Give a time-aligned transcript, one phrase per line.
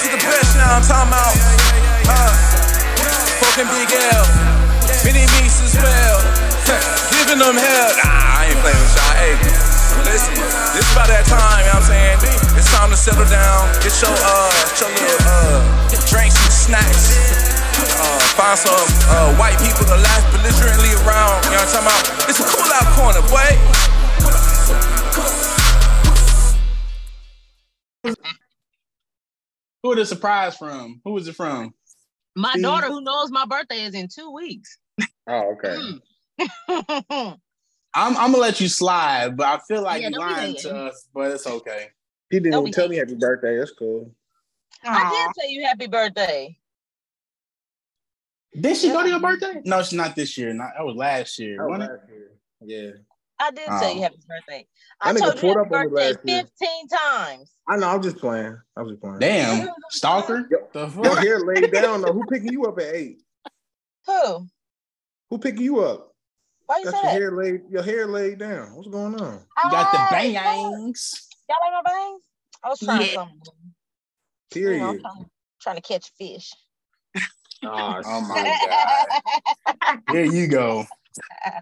[0.00, 1.36] to the best now, I'm talking about.
[2.08, 2.32] Uh,
[3.44, 4.24] fucking Big L.
[5.04, 6.18] Mini Meeks as well.
[7.12, 7.90] Giving them hell.
[8.00, 9.12] Nah, I ain't playing with y'all.
[9.20, 9.36] Hey,
[10.08, 10.32] listen,
[10.72, 12.16] this is about that time, you know what I'm saying?
[12.56, 13.68] It's time to settle down.
[13.84, 17.12] Get your, uh, get your little, uh, drinks and snacks.
[18.00, 18.72] Uh, find some
[19.12, 21.44] uh, white people to laugh belligerently around.
[21.52, 22.24] You know what I'm talking about?
[22.24, 23.52] It's a cool out corner, boy.
[29.82, 31.00] Who the surprise from?
[31.04, 31.74] Who was it from?
[32.36, 32.62] My Steve.
[32.62, 34.78] daughter, who knows my birthday is in two weeks.
[35.26, 35.98] Oh, okay.
[36.68, 37.38] Mm.
[37.94, 41.08] I'm, I'm gonna let you slide, but I feel like Yeah, you're lying to us,
[41.12, 41.88] but it's okay.
[42.30, 43.58] He didn't Don't even tell me happy birthday.
[43.58, 44.12] That's cool.
[44.84, 46.56] I did say you happy birthday.
[48.58, 49.60] Did she go to your birthday?
[49.64, 50.52] No, it's not this year.
[50.52, 51.56] Not that was last year.
[51.58, 51.94] That was wasn't it?
[51.94, 52.30] last year.
[52.62, 52.90] Yeah.
[53.40, 53.80] I did Oh.
[53.80, 54.66] say you um, happy birthday.
[55.00, 56.42] I That told you happy up birthday last year.
[56.60, 57.50] 15 times.
[57.68, 57.88] I know.
[57.88, 58.58] I'm just playing.
[58.76, 59.18] I'm just playing.
[59.20, 60.46] Damn, stalker.
[60.72, 61.18] The Your fuck?
[61.18, 62.12] hair laid down though.
[62.12, 63.22] Who picking you up at eight?
[64.06, 64.46] Who?
[65.30, 66.12] Who picking you up?
[66.66, 67.12] Why you Got say your that?
[67.12, 67.60] hair laid.
[67.70, 68.74] Your hair laid down.
[68.74, 69.40] What's going on?
[69.64, 71.28] You got the bangs.
[71.48, 72.22] Y'all like my bangs?
[72.62, 73.14] I was trying Yeah.
[73.14, 73.40] something.
[74.54, 74.80] You Period.
[74.80, 75.26] know, trying,
[75.62, 76.52] trying to catch fish.
[77.62, 78.58] Oh, Oh my
[79.86, 80.00] god.
[80.08, 80.86] There you go.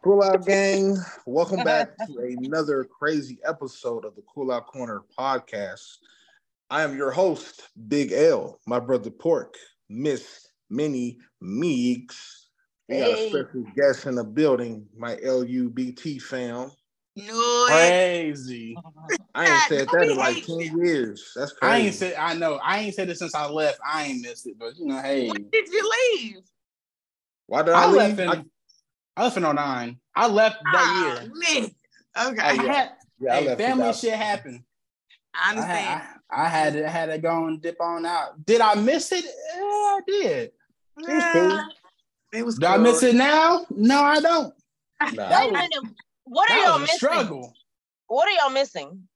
[0.03, 0.97] Cool Out Gang,
[1.27, 5.97] welcome back to another crazy episode of the Cool Out Corner podcast.
[6.71, 9.55] I am your host, Big L, my brother Pork,
[9.89, 12.49] Miss Minnie Meeks.
[12.89, 16.71] We got a special guest in the building, my LUBT fam.
[17.17, 18.77] No, Crazy.
[19.35, 21.33] I ain't said that in like Don't 10 years.
[21.35, 21.73] That's crazy.
[21.73, 22.15] I ain't said.
[22.19, 22.61] I know.
[22.63, 23.81] I ain't said it since I left.
[23.85, 26.43] I ain't missed it, but you know, hey, when did you leave?
[27.47, 27.97] Why did I, I leave?
[27.97, 28.29] left in.
[28.29, 28.45] I-
[29.19, 29.99] I left in 09.
[30.15, 31.33] I left that Oh, year.
[31.35, 31.71] man.
[32.33, 32.41] Okay.
[32.41, 34.63] I had, yeah, I hey, left family shit happened.
[35.35, 35.79] I I understand.
[35.87, 38.45] had, I, I had to had to go and dip on out.
[38.47, 39.25] Did I miss it?
[39.25, 40.53] Yeah, I did.
[40.99, 41.61] It was cool.
[42.33, 43.67] It was Do I miss it now?
[43.71, 44.55] No, I don't.
[45.01, 45.29] Nah.
[45.29, 45.95] That Wait a was, minute.
[46.25, 46.97] What are y'all missing?
[46.97, 47.55] struggle.
[48.09, 49.09] What are y'all missing?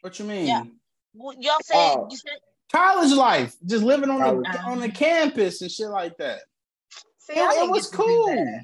[0.00, 0.46] What you mean?
[0.46, 0.64] Yeah.
[1.12, 2.08] What- Y'all said Oh.
[2.10, 2.32] you said
[2.72, 6.40] College life, just living on the on the campus and shit like that.
[7.18, 8.60] see, It, it was get to cool.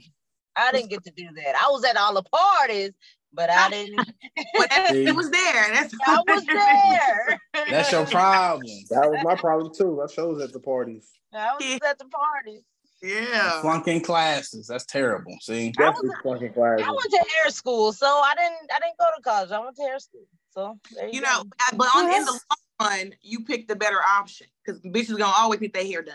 [0.56, 0.68] That.
[0.68, 1.54] I didn't get to do that.
[1.56, 2.92] I was at all the parties,
[3.32, 3.96] but I didn't.
[4.56, 5.68] But that- it was there.
[5.72, 7.40] That's I was there.
[7.70, 8.66] That's your problem.
[8.90, 10.02] That was my problem too.
[10.02, 11.08] I chose at the parties.
[11.34, 12.62] I was at the parties.
[13.02, 13.60] Yeah.
[13.62, 14.66] Flunking classes.
[14.66, 15.36] That's terrible.
[15.40, 16.86] See, I was- Definitely fucking classes.
[16.86, 18.70] I went to hair school, so I didn't.
[18.74, 19.50] I didn't go to college.
[19.50, 20.26] I went to hair school.
[20.52, 21.26] So there you, You go.
[21.32, 25.16] know, I- but on in the long run, you picked the better option because bitches
[25.18, 26.14] gonna always get their hair done.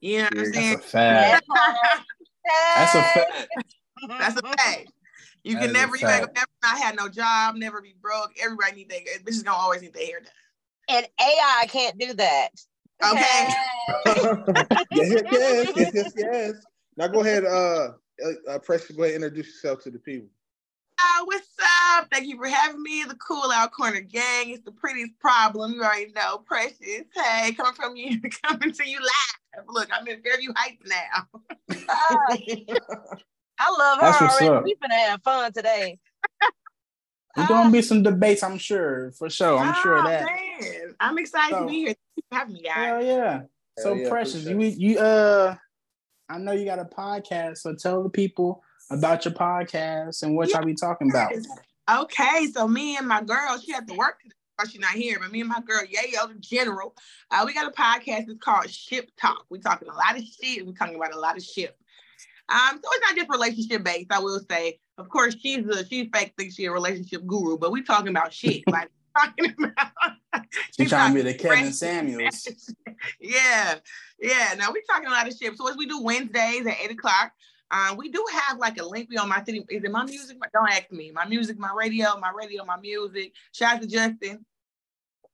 [0.00, 1.40] You know what I'm Yeah, that's saying?
[2.44, 2.74] A fact.
[2.76, 3.48] That's a fact.
[4.18, 4.92] That's a fact.
[5.44, 6.34] You That can never, you ain't fact.
[6.34, 8.32] never not have no job, never be broke.
[8.42, 10.32] Everybody need their bitches gonna always need their hair done.
[10.88, 12.48] and AI can't do that.
[13.04, 13.48] Okay.
[14.90, 16.52] yes, yes, yes, yes, yes, yes.
[16.96, 17.48] Now go ahead, uh,
[18.24, 20.28] uh, uh Precious, go ahead introduce yourself to the people.
[21.00, 21.48] Ah, what's
[21.96, 22.08] up?
[22.12, 23.04] Thank you for having me.
[23.04, 24.50] The Cool Out Corner Gang.
[24.50, 25.72] It's the prettiest problem.
[25.72, 26.38] You already know.
[26.38, 27.04] Precious.
[27.14, 29.41] Hey, coming from you, coming to you live.
[29.68, 31.26] Look, I'm in Fairview Heights now.
[33.58, 34.48] I love her That's what's already.
[34.56, 34.64] up.
[34.64, 35.98] We finna have fun today.
[37.36, 39.58] There's gonna be some debates, I'm sure, for sure.
[39.58, 40.24] I'm sure of Oh, that.
[40.24, 40.94] Man.
[41.00, 41.86] I'm excited So- to be here.
[41.94, 42.74] Thank you for having me, guys.
[42.76, 43.40] Hell yeah.
[43.78, 44.44] So Hell yeah, precious.
[44.44, 45.54] You you uh
[46.28, 50.50] I know you got a podcast, so tell the people about your podcast and what
[50.50, 51.32] y'all be talking about.
[51.90, 54.34] Okay, so me and my girl, she had to work today.
[54.34, 56.94] but She's not here, but me and my girl, Yayo the General,
[57.30, 58.28] uh, we got a podcast.
[58.28, 59.44] It's called Ship Talk.
[59.50, 60.64] We're talking a lot of shit.
[60.64, 61.76] We're talking about a lot of ship.
[62.48, 64.12] Um, so it's not just relationship based.
[64.12, 67.72] I will say, of course, she's a she fake thinks she a relationship guru, but
[67.72, 68.62] we talking about shit.
[68.70, 70.46] Like talking about.
[70.74, 71.72] She we trying to be the Kevin.
[71.72, 72.48] Samuels.
[73.20, 73.74] yeah,
[74.20, 74.54] yeah.
[74.56, 75.56] Now we talking a lot of shit.
[75.56, 77.32] So as we do Wednesdays at eight o'clock,
[77.72, 79.64] um, we do have like a link We on my city.
[79.70, 80.36] Is it my music?
[80.52, 81.10] Don't ask me.
[81.10, 83.32] My music, my radio, my radio, my music.
[83.52, 84.44] Shout out to Justin.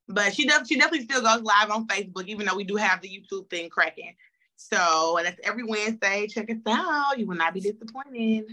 [0.07, 0.67] But she does.
[0.67, 3.69] She definitely still goes live on Facebook, even though we do have the YouTube thing
[3.69, 4.15] cracking.
[4.55, 6.27] So that's every Wednesday.
[6.27, 7.19] Check us out.
[7.19, 8.45] You will not be disappointed.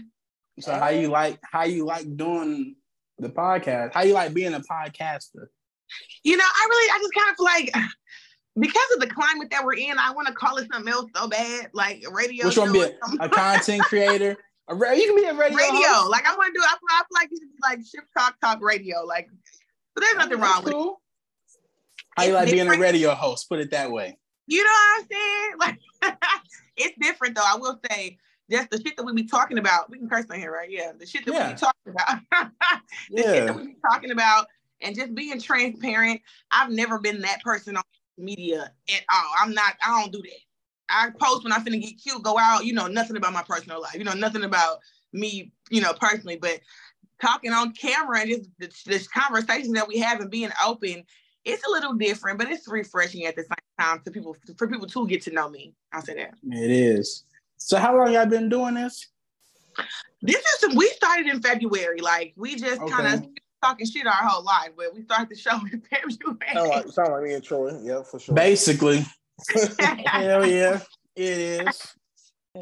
[0.59, 2.75] So how you like how you like doing
[3.17, 3.93] the podcast?
[3.93, 5.47] How you like being a podcaster?
[6.23, 7.91] You know, I really, I just kind of like
[8.59, 11.27] because of the climate that we're in, I want to call it something else so
[11.27, 12.47] bad, like radio.
[12.47, 14.37] Which one be a, a content creator?
[14.67, 15.57] A ra- you can be a radio.
[15.57, 15.87] radio.
[15.87, 16.11] host.
[16.11, 16.63] Like I want to do.
[16.63, 19.03] I feel, I feel like you should be like ship talk talk radio.
[19.05, 19.29] Like,
[19.93, 20.93] but there's nothing wrong That's with it.
[22.15, 23.47] How you It's like being a radio host?
[23.47, 24.17] Put it that way.
[24.47, 25.53] You know what I'm saying?
[25.59, 25.79] Like,
[26.77, 27.43] it's different though.
[27.45, 28.17] I will say,
[28.49, 29.89] just the shit that we be talking about.
[29.89, 30.69] We can curse on here, right?
[30.69, 32.19] Yeah, the shit that we be talking about.
[33.09, 34.47] the shit that we be talking about,
[34.81, 36.21] and just being transparent.
[36.51, 37.83] I've never been that person on
[38.17, 39.31] media at all.
[39.41, 39.75] I'm not.
[39.85, 40.39] I don't do that.
[40.89, 42.65] I post when I'm finna get cute, go out.
[42.65, 43.95] You know nothing about my personal life.
[43.95, 44.79] You know nothing about
[45.13, 45.51] me.
[45.69, 46.59] You know personally, but
[47.21, 51.03] talking on camera and just this, this conversation that we have and being open,
[51.45, 54.87] it's a little different, but it's refreshing at the same time to people for people
[54.87, 55.73] to get to know me.
[55.93, 56.33] I'll say that.
[56.51, 57.23] It is.
[57.57, 59.07] So how long y'all been doing this?
[60.21, 62.01] This is some, we started in February.
[62.01, 62.91] Like we just Okay.
[62.91, 63.25] kind of
[63.67, 66.69] talking shit our whole life, but we start the show in Sound February.
[66.69, 67.77] like, sound like me and Troy.
[67.81, 68.35] Yeah, for sure.
[68.35, 69.05] Basically.
[70.05, 70.79] Hell yeah,
[71.15, 71.37] it
[71.67, 71.93] is.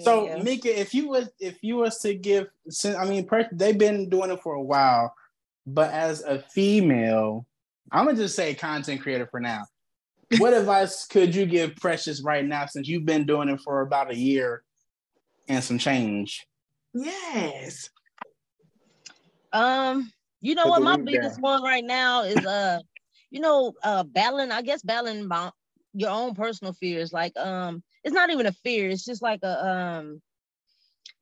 [0.02, 0.44] So Yeah.
[0.44, 4.10] Mika, if you was if you was to give, since I mean, per, they've been
[4.10, 5.14] doing it for a while,
[5.66, 7.46] but as a female,
[7.92, 9.64] I'm gonna just say content creator for now.
[10.38, 14.12] What advice could you give Precious right now since you've been doing it for about
[14.12, 14.64] a year
[15.48, 16.46] and some change?
[16.94, 17.90] yes.
[19.54, 20.12] Um,
[20.46, 20.84] you know what?
[20.84, 21.42] My biggest down.
[21.42, 22.80] one right now is uh,
[23.32, 24.52] you know, uh, battling.
[24.52, 25.30] I guess battling
[25.94, 27.14] your own personal fears.
[27.14, 28.90] Like, um, it's not even a fear.
[28.90, 30.22] It's just like a um,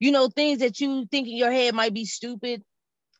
[0.00, 2.62] you know, things that you think in your head might be stupid,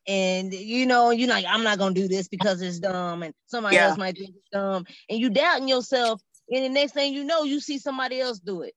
[0.07, 3.77] and you know, you're like, I'm not gonna do this because it's dumb, and somebody
[3.77, 3.87] Yeah.
[3.87, 7.45] else might think it's dumb, and you doubting yourself, and the next thing you know,
[7.45, 8.75] you see somebody else do it.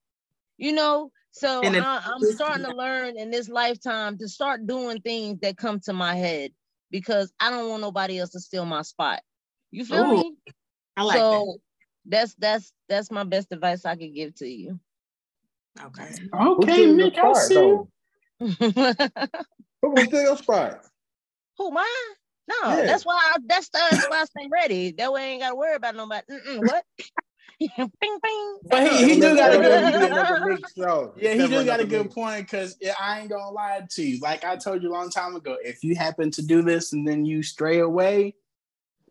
[0.57, 5.39] You know, so I, I'm starting to learn in this lifetime to start doing things
[5.41, 6.51] that come to my head
[6.91, 9.21] because I don't want nobody else to steal my spot.
[9.71, 10.35] You feel Ooh, me?
[10.95, 11.57] I like so
[12.05, 14.79] that's that's that's my best advice I could give to you.
[15.81, 16.05] Okay.
[16.33, 17.55] Okay, steal your Mick, I spot, see.
[17.55, 17.87] though?
[18.39, 18.47] Who
[19.81, 20.85] Who gonna steal your spot?
[21.57, 21.85] Who mine?
[22.47, 22.85] No, Yeah.
[22.85, 24.91] that's why I, that's that's why I stay ready.
[24.91, 26.25] That way I ain't gotta worry about nobody.
[26.31, 26.83] Mm-mm, what?
[27.59, 27.69] Bing
[27.99, 28.57] bing.
[28.69, 31.13] But he, he do got a good never be show.
[31.17, 34.19] Yeah, he Never do got a good point because I ain't gonna lie to you.
[34.19, 37.07] Like I told you a long time ago, if you happen to do this and
[37.07, 38.35] then you stray away,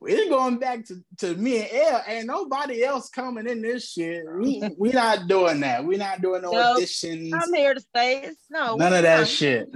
[0.03, 2.03] it's going back to, to me and L.
[2.07, 4.25] Ain't nobody else coming in this shit.
[4.39, 5.85] We we not doing that.
[5.85, 7.33] We not doing no No, auditions.
[7.35, 8.19] I'm here to stay.
[8.19, 9.29] It's- No, None of that not.
[9.29, 9.69] shit.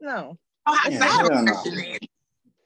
[0.00, 0.38] No.
[0.66, 1.98] Oh, I, Yeah, I have a question then.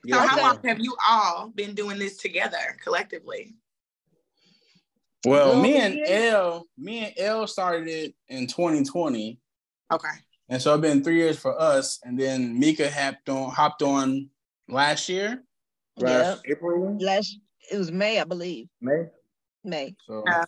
[0.09, 3.55] So how long have you all been doing this together collectively?
[5.25, 6.31] Well, Well, me and yeah.
[6.35, 9.39] L, me and L started it in 2020,
[9.93, 10.09] Okay.
[10.49, 12.01] and so it's been three years for us.
[12.03, 14.29] And then Mika hopped on hopped on
[14.69, 15.43] last year.
[15.99, 17.39] last April, Last
[17.71, 18.69] it was May, I believe.
[18.81, 19.05] May.
[19.65, 19.95] May.
[20.07, 20.45] So uh, Yeah.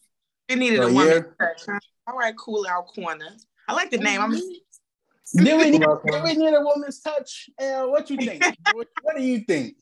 [0.49, 1.79] It needed So, a woman yeah.
[2.07, 3.31] All right, cool out corner.
[3.69, 4.21] I like the name.
[4.21, 5.45] I'm mm-hmm.
[5.45, 7.49] Did we, need, Pull we need a woman's touch?
[7.59, 8.43] L, what you think?
[8.73, 9.77] what, what do you think?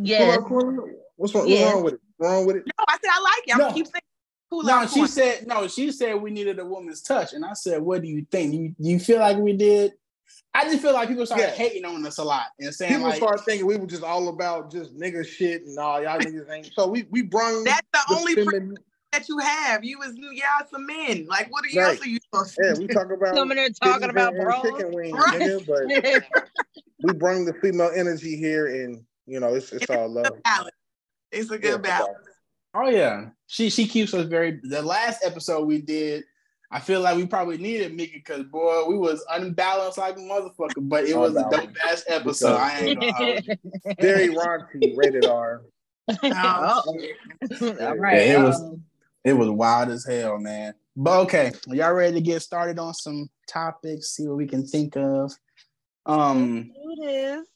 [0.00, 0.36] Yes.
[0.36, 0.82] Pull up corner?
[1.16, 1.74] What's wrong, Yes.
[1.74, 2.00] what's wrong with it?
[2.16, 2.62] What's wrong with it?
[2.66, 3.52] no, I said I like it.
[3.54, 3.72] I'm No.
[3.72, 4.02] keep saying
[4.50, 5.08] cool No, out she corner.
[5.08, 5.68] said no.
[5.68, 8.54] She said we needed a woman's touch, and I said, "What do you think?
[8.54, 9.92] You you feel like we did?"
[10.54, 11.50] I just feel like people started Yeah.
[11.54, 14.28] hating on us a lot and saying People like, start thinking we were just all
[14.28, 16.72] about just nigga shit and all y'all niggas ain't.
[16.74, 18.76] So we we brung That's the the only feminine-
[19.12, 19.84] that you have.
[19.84, 21.26] You was y'all some men.
[21.28, 21.90] Like what are you Right.
[21.96, 24.62] else are you supposed to Yeah, we talk about Coming there talking about and- and
[24.62, 25.40] chicken wings, Right.
[25.40, 25.66] nigga.
[25.66, 26.24] But
[27.02, 30.40] we bring the female energy here, and you know it's it's all love.
[30.44, 30.70] Balance.
[31.32, 32.18] It's a Yeah, good balance.
[32.74, 34.60] "Oh yeah." She she keeps us very.
[34.62, 36.24] The last episode we did,
[36.70, 40.74] I feel like we probably needed Mickey because boy, we was unbalanced like a motherfucker.
[40.88, 41.80] But it was a dope Unbalanced.
[41.88, 42.56] ass episode.
[42.56, 43.56] I ain't gonna hold you.
[44.00, 45.62] Very raunchy, rated R.
[46.22, 46.82] Oh,
[47.80, 48.16] All right.
[48.26, 48.82] Yeah, it was- um,
[49.24, 50.74] It was wild as hell, man.
[50.96, 54.10] But okay, y'all ready to get started on some topics?
[54.10, 55.32] See what we can think of.
[56.06, 56.70] Um.
[56.74, 57.46] do this.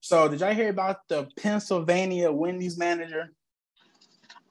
[0.00, 3.32] So did y'all hear about the Pennsylvania Wendy's manager?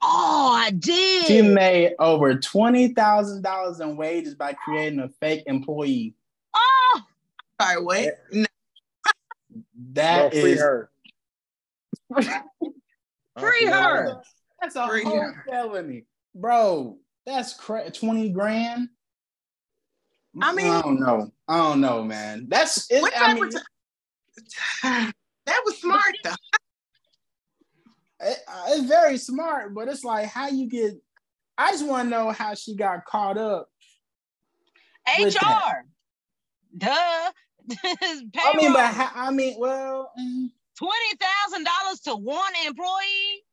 [0.02, 1.26] Oh, I did.
[1.26, 6.14] She made over twenty thousand dollars in wages by creating a fake employee.
[6.54, 7.02] oh,
[7.62, 8.06] Sorry, what?
[8.32, 8.46] No,
[9.94, 10.90] That Bro, free is her.
[13.40, 14.22] Free her.
[14.62, 15.46] that's a Free whole her.
[15.50, 16.98] felony, bro.
[17.26, 18.90] That's cra- twenty grand.
[20.42, 21.32] I mean- I don't know.
[21.48, 22.46] I don't know, man.
[22.50, 23.60] That's it, what I type mean, of t-
[25.46, 26.34] that was smart though.
[28.20, 30.94] It- uh, it's very smart, but it's like how you get.
[31.58, 33.70] I just want to know how she got caught up.
[35.20, 35.86] HR.
[36.78, 37.32] Duh.
[37.84, 40.48] I mean, but how, I mean, well, mm,
[40.78, 43.44] twenty thousand dollars to one employee.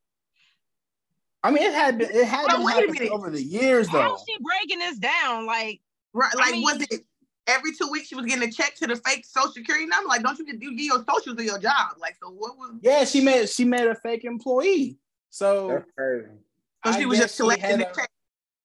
[1.42, 3.10] I mean, it had been it had But been wait a minute.
[3.10, 4.00] over the years, though.
[4.00, 5.46] How's she breaking this down?
[5.46, 5.80] Like,
[6.12, 7.04] Right, I like mean- was it
[7.46, 10.08] every two weeks she was getting a check to the fake social security number?
[10.08, 11.96] Like, don't you get you give your social to your job?
[11.98, 14.98] Like, so what was Yeah, she made she made a fake employee.
[15.30, 16.26] So That's crazy.
[16.84, 18.10] so I she was guess just she collecting the a- check.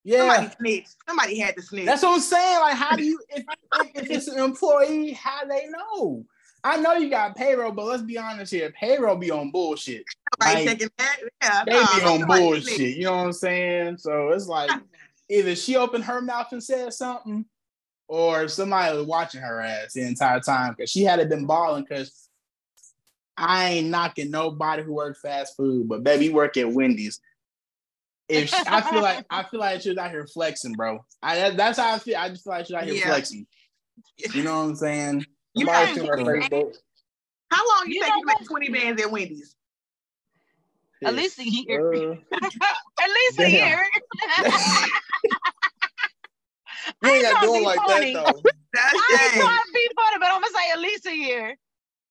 [0.03, 0.95] yeah, Somebody snitched.
[1.07, 1.85] Somebody had to snitch.
[1.85, 2.59] that's what I'm saying.
[2.59, 3.43] Like, how do you if,
[3.73, 6.25] if, if it's an employee, how they know?
[6.61, 8.69] I know you got payroll, but let's be honest here.
[8.71, 10.03] Payroll be on bullshit.
[10.43, 11.17] Right, Like, that.
[11.41, 11.63] Yeah.
[11.65, 12.97] They no, be on somebody- bullshit.
[12.97, 13.97] You know what I'm saying?
[13.97, 14.69] So it's like
[15.29, 17.45] either she opened her mouth and said something,
[18.09, 21.85] or somebody was watching her ass the entire time because she had it been balling.
[21.87, 22.27] Because
[23.37, 27.21] I ain't knocking nobody who works fast food, but baby work at Wendy's.
[28.27, 31.05] If she, I feel like I feel like she was out here flexing, bro.
[31.21, 32.17] I that's how I feel.
[32.17, 33.05] I just feel like she's out here Yeah.
[33.07, 33.45] flexing.
[34.33, 35.25] You know what I'm saying?
[35.53, 36.75] You Somebody her get- Facebook.
[37.51, 39.55] How long you, You think know you make 20 bands at Wendy's?
[41.03, 41.93] At least a year.
[41.93, 42.15] Uh,
[43.01, 43.83] At least a year.
[47.03, 48.13] you ain't got to to do it like funny.
[48.13, 48.41] that though.
[48.73, 49.41] That's I ain't dang.
[49.41, 51.57] trying to be funny, but I'm gonna say at least a year.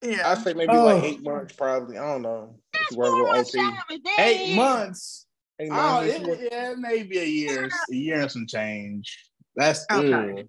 [0.02, 0.30] Yeah.
[0.30, 0.84] I say maybe Oh.
[0.84, 1.30] like eight oh.
[1.30, 1.98] months, probably.
[1.98, 2.54] I don't know.
[2.74, 3.58] If you work Four with months OT.
[3.64, 4.10] shy of a day.
[4.50, 5.26] Eight months.
[5.60, 6.14] Eight Oh, months.
[6.14, 9.30] it, yeah, maybe a year, uh, a year and some change.
[9.56, 10.08] That's Okay.
[10.08, 10.48] good.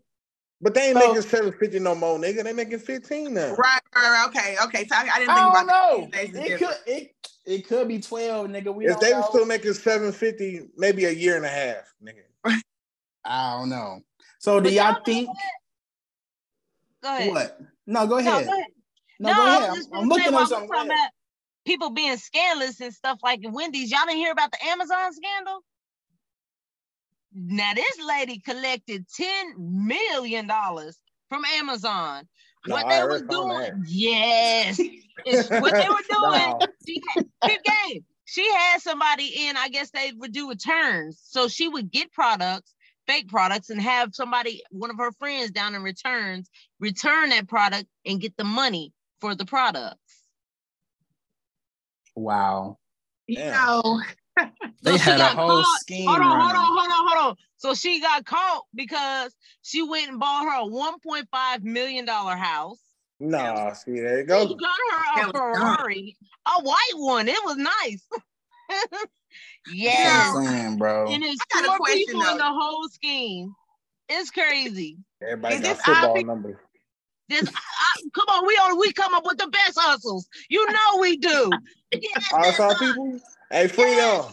[0.61, 2.43] But they ain't So- making seven fifty no more, nigga.
[2.43, 3.53] They making fifteen now.
[3.55, 4.85] Right, right, right, okay, okay.
[4.87, 6.09] So I, I didn't think I about don't know.
[6.11, 6.21] that.
[6.21, 8.73] These days It could it it could be twelve, nigga.
[8.73, 9.17] We If don't they know.
[9.21, 12.23] were still making seven fifty, maybe a year and a half, nigga.
[13.25, 14.01] I don't know.
[14.39, 15.29] So do But y'all y'all think
[17.01, 17.29] Go ahead.
[17.29, 17.59] what?
[17.87, 18.45] No, go No, ahead.
[18.45, 18.65] go ahead.
[19.19, 19.69] No, No, go ahead.
[19.69, 20.67] I'm, I'm looking while at something.
[20.69, 20.99] talking Go ahead.
[20.99, 21.09] about
[21.65, 23.91] people being scandalous and stuff like Wendy's.
[23.91, 25.59] Y'all didn't hear about the Amazon scandal?
[27.33, 29.53] Now this lady collected ten
[29.87, 30.97] million dollars
[31.29, 32.27] from Amazon.
[32.65, 34.79] No, what they were doing, yes,
[35.25, 36.59] It's what they were doing.
[36.59, 36.59] No.
[36.87, 37.01] She
[37.43, 38.05] had, game.
[38.25, 39.57] She had somebody in.
[39.57, 42.73] I guess they would do returns, so she would get products,
[43.09, 46.49] fake products, and have somebody, one of her friends, down in returns,
[46.79, 49.97] return that product and get the money for the products.
[52.15, 52.77] Wow.
[53.27, 53.65] You Damn.
[53.67, 54.01] know,
[54.81, 55.79] They So she had a whole caught.
[55.81, 56.07] scheme.
[56.07, 57.35] Hold on, hold on, hold on, hold on.
[57.57, 62.79] So she got caught because she went and bought her a 1.5 million dollar house.
[63.19, 64.47] Nah, see there you go.
[64.47, 65.31] She got her a.
[65.31, 66.15] Ferrari,
[66.47, 67.27] a white one.
[67.27, 68.07] It was nice.
[69.65, 71.11] That's what yes, I'm saying, bro.
[71.11, 73.53] and it's I a four question, people in the whole scheme.
[74.09, 74.97] It's crazy.
[75.21, 76.27] Everybody Is got this football obvious?
[76.27, 76.57] numbers.
[77.29, 80.27] This, I, I- come on, we on, we come up with the best hustles.
[80.49, 81.59] You know we do.
[81.91, 83.19] Yes, All that's people.
[83.51, 84.23] Hey, free them.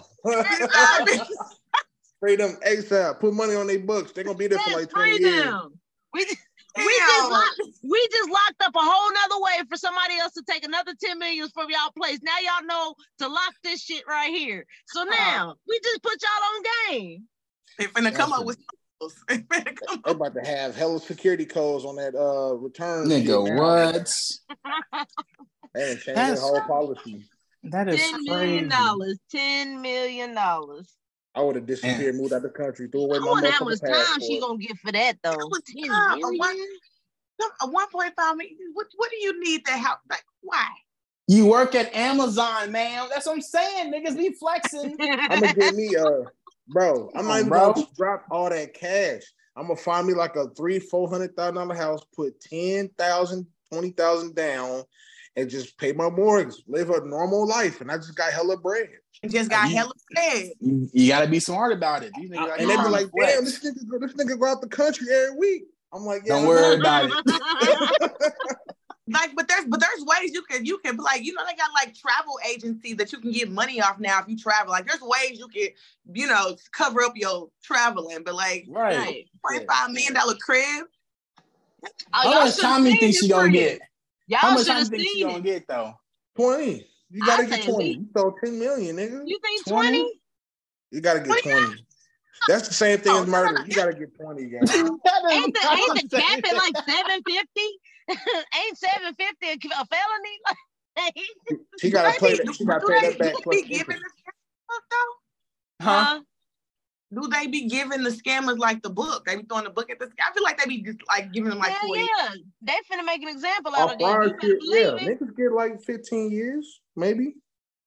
[2.21, 3.21] free them ASAP.
[3.21, 4.13] Put money on their books.
[4.13, 5.55] They're gonna be there for like 20 free years.
[6.15, 6.39] We just,
[6.77, 10.43] we just locked, we just locked up a whole nother way for somebody else to
[10.49, 12.19] take another 10 millions from y'all place.
[12.23, 14.65] Now y'all know to lock this shit right here.
[14.87, 16.63] So now we just put y'all on
[16.99, 17.25] game.
[17.79, 18.59] they finna come up with
[19.29, 23.09] they finna come They about to have hella security codes on that uh return.
[23.09, 23.61] Nigga, now.
[23.61, 24.13] what?
[25.75, 27.27] They done changed their That's- whole policy.
[27.65, 28.71] That is $10 million.
[28.71, 29.19] crazy.
[29.35, 30.35] $10 million.
[30.35, 30.95] dollars.
[31.37, 33.65] I would have disappeared, moved out of the country, threw away I my wonder how
[33.67, 35.33] much motherfucking time she gonna get for that though.
[35.33, 36.19] That was 10 time.
[36.19, 36.67] A one- million?
[37.61, 38.57] A 1.5 million.
[38.73, 39.99] What, what do you need that help?
[40.09, 40.67] Like, why?
[41.29, 43.09] You work at Amazon, man.
[43.11, 43.93] That's what I'm saying.
[43.93, 44.97] Niggas be flexing.
[45.29, 46.25] I'm gonna get me uh
[46.69, 47.11] bro.
[47.15, 47.73] I'm Come not even bro.
[47.75, 49.23] gonna drop all that cash.
[49.57, 53.47] I'm gonna find me like a three, four hundred thousand dollar house, put ten thousand,
[53.71, 54.85] twenty thousand down,
[55.37, 58.89] and just pay my mortgage, live a normal life, and I just got hella bread.
[59.23, 60.51] You just got You- hella fed.
[60.61, 62.13] You, you gotta be smart about it.
[62.17, 64.47] These niggas uh, and they be like, flex." damn, this nigga, go- this nigga go
[64.47, 65.63] out the country every week.
[65.93, 68.13] I'm like, yeah, Don't worry about it.
[69.09, 71.71] Like, but there's but there's ways you can you can like you know they got
[71.81, 74.73] like travel agencies that you can get money off now if you travel.
[74.73, 75.69] Like there's ways you can
[76.13, 78.97] you know cover up your traveling, but like Right.
[78.99, 79.29] Right.
[79.47, 80.87] twenty five million dollar crib.
[81.85, 83.81] Oh, How y'all much should've time you think she gonna get?
[84.27, 85.95] Y'all How much should time you think she seen gonna get though?
[86.35, 86.85] 20.
[87.11, 87.79] You gotta I get 20.
[87.85, 89.23] least- You throw 10 million, nigga.
[89.27, 89.89] You think 20?
[89.99, 90.21] 20?
[90.91, 91.87] You gotta get What do you 20.
[92.49, 93.59] That's the same thing Oh, as no, no, murder.
[93.61, 93.65] no.
[93.65, 94.61] You gotta get 20, gang.
[94.63, 94.81] Ain't the,
[95.31, 97.61] ain't the the cap same at like 750?
[98.11, 100.37] ain't 750 a, a felony?
[101.81, 102.55] She gotta Do play they- that.
[102.55, 104.15] She gotta pay that back plus they be giving interest.
[104.17, 105.85] the scammers though?
[105.85, 106.05] Huh?
[106.05, 106.21] Huh?
[107.15, 109.25] Do they be giving the scammers like the book?
[109.25, 110.11] They be throwing the book at the.
[110.21, 112.01] I feel like they be just like giving them like yeah, 40.
[112.01, 112.29] yeah.
[112.63, 114.09] They finna make an example out of them.
[114.09, 115.11] our You shit, yeah.
[115.11, 115.21] it.
[115.21, 117.35] Niggas get like 15 years, maybe.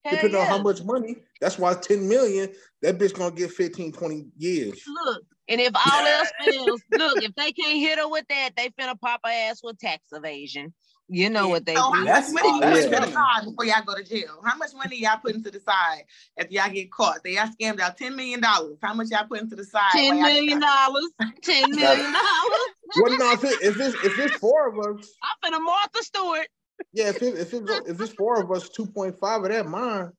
[0.05, 1.17] Hell Depending on how much money.
[1.41, 2.49] That's why 10 million,
[2.81, 4.81] that bitch gonna get 15, 20 years.
[4.87, 8.69] Look, and if all else fails, look, if they can't hit her with that, they
[8.69, 10.73] finna pop her ass with tax evasion.
[11.11, 12.05] You know what they So how do.
[12.05, 12.99] That's- much money you put yeah.
[12.99, 14.41] to the side before y'all go to jail?
[14.45, 16.03] How much money y'all putting to the side
[16.37, 17.23] if y'all get caught?
[17.23, 18.77] They y'all scammed out ten million dollars.
[18.83, 19.81] How much y'all putting to the side?
[19.93, 21.09] while Ten y'all- million dollars.
[21.41, 22.67] Ten million dollars.
[23.01, 26.47] Well, no, if, it, if, it's, if it's four of us, I'm finna Martha Stewart.
[26.93, 30.11] yeah, if, it, if, it, if it's four of us, 2.5 of that mine.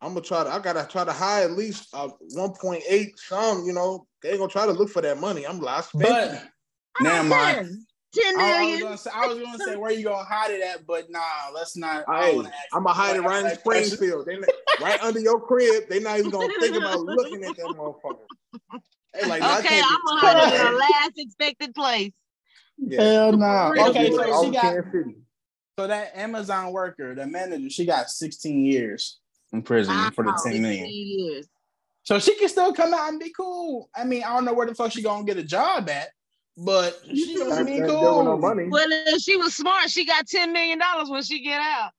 [0.00, 0.50] I'm gonna try to.
[0.50, 3.08] I gotta try to hide at least uh, 1.8.
[3.16, 5.46] Some, you know, they ain't gonna try to look for that money.
[5.46, 6.42] I'm like, I spent.
[6.98, 7.68] But never mind.
[8.14, 10.62] Ten I, I was gonna say, I was gonna say where you gonna hide it
[10.62, 11.20] at, but nah,
[11.52, 12.04] let's not.
[12.08, 14.26] I Hey, don't wanna ask I'm gonna hide it right in That's Springfield.
[14.26, 14.38] They
[14.80, 15.84] right under your crib.
[15.88, 18.18] They're not even gonna think about looking at that motherfucker.
[19.14, 22.12] They like, I Okay, can't I'm gonna hide it in the last expected place.
[22.78, 23.02] Yeah.
[23.02, 23.70] Hell no.
[23.70, 24.84] Real Okay, so she got
[25.78, 29.18] so that Amazon worker, the manager, she got 16 years
[29.52, 30.88] in prison for the Wow, 10 million.
[30.88, 31.48] years.
[32.04, 33.88] So she can still come out and be cool.
[33.96, 36.10] I mean, I don't know where the fuck she gonna get a job at,
[36.56, 38.24] but she gonna Ain't- be ain't cool.
[38.24, 38.68] no money.
[38.68, 41.90] Well, if she was smart, she got ten million dollars when she get out.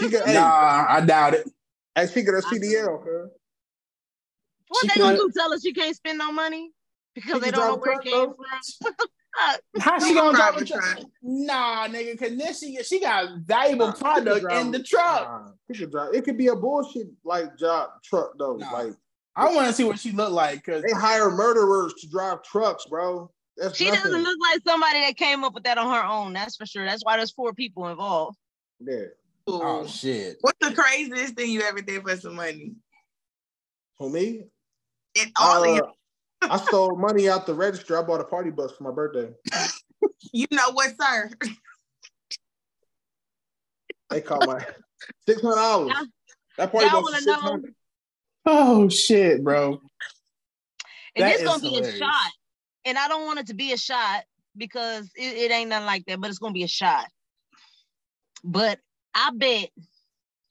[0.00, 1.48] She got, hey, Nah, I doubt it.
[1.94, 3.30] hey, she got a CDL, cuz.
[4.68, 5.30] What She they gonna do?
[5.34, 6.72] Tell her she can't spend no money
[7.14, 8.36] because they don't know drive a where it came though.
[8.82, 8.92] from.
[9.80, 10.82] How she She gonna drive drive a a truck?
[10.96, 11.06] truck.
[11.22, 15.22] Nah, nigga, cause then she she got valuable Nah, product drive- in the truck.
[15.22, 16.12] Nah, she drive.
[16.14, 18.56] It could be a bullshit like job truck though.
[18.56, 18.70] Nah.
[18.72, 18.92] Like
[19.36, 22.84] I want to see what she look like, cause they hire murderers to drive trucks,
[22.86, 23.30] bro.
[23.60, 24.02] That's She nothing.
[24.04, 26.32] doesn't look like somebody that came up with that on her own.
[26.32, 26.84] That's for sure.
[26.86, 28.36] That's why there's four people involved.
[28.80, 29.06] Yeah.
[29.48, 30.36] oh shit.
[30.42, 32.74] What's the craziest thing you ever did for some money?
[33.98, 34.44] Who me?
[35.20, 35.82] And all of Uh, you,
[36.50, 37.98] I stole money out the register.
[37.98, 39.32] I bought a party bus for my birthday.
[40.32, 41.30] you know what, sir?
[44.10, 44.64] They caught my
[45.26, 45.92] six hundred dollars.
[46.56, 47.68] That party y'all bus was wanna know-
[48.46, 49.80] Oh shit, bro.
[51.16, 51.94] And That it's gonna is be hilarious.
[51.96, 52.32] a shot.
[52.88, 54.24] And I don't want it to be a shot
[54.56, 57.06] because it, it ain't nothing like that, but it's gonna be a shot.
[58.42, 58.78] But
[59.14, 59.68] I bet,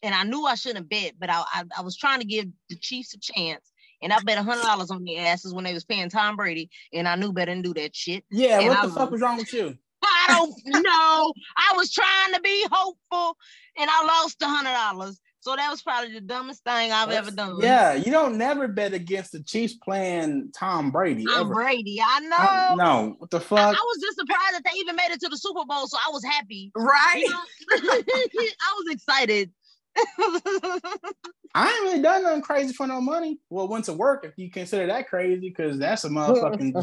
[0.03, 2.45] and I knew I shouldn't have bet, but I, I, I was trying to give
[2.69, 3.71] the Chiefs a chance.
[4.03, 6.69] And I bet a hundred dollars on their asses when they was paying Tom Brady,
[6.93, 8.23] and I knew better than do that shit.
[8.29, 9.75] Yeah, And what I the fuck was wrong with you?
[10.03, 10.53] I don't
[10.83, 11.33] know.
[11.57, 13.35] I was trying to be hopeful,
[13.75, 15.19] and I lost a hundred dollars.
[15.47, 17.59] So that was probably the dumbest thing I've ever done.
[17.61, 21.23] Yeah, you don't never bet against the Chiefs playing Tom Brady.
[21.23, 21.53] Tom ever.
[21.53, 22.01] Brady.
[22.05, 22.35] I know.
[22.37, 23.59] I- no, what the I, fuck?
[23.59, 26.09] I was just surprised that they even made it to the Super Bowl, so I
[26.11, 26.73] was happy.
[26.75, 27.23] Right?
[27.23, 27.39] You know?
[27.71, 29.49] I was excited.
[31.55, 33.39] I ain't really done nothing crazy for no money.
[33.49, 36.73] Well, went to work if you consider that crazy, because that's a motherfucking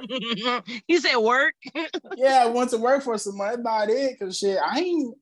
[0.88, 1.54] you said work.
[2.16, 2.42] yeah.
[2.44, 3.56] I went to work for some money.
[3.56, 4.18] That's about it.
[4.18, 5.14] Cause shit, I ain't.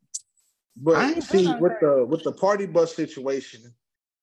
[0.95, 3.75] I But see, done with the with the party bus situation,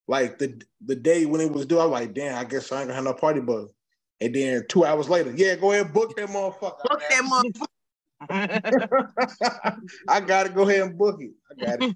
[0.07, 2.79] like the the day when it was due, I was like, damn, I guess I
[2.79, 3.69] ain't gonna have no party bus.
[4.21, 6.83] And then two hours later, yeah, go ahead and book that motherfucker.
[6.83, 7.67] Book that motherfucker.
[10.07, 11.31] I gotta go ahead and book it.
[11.51, 11.95] I got it.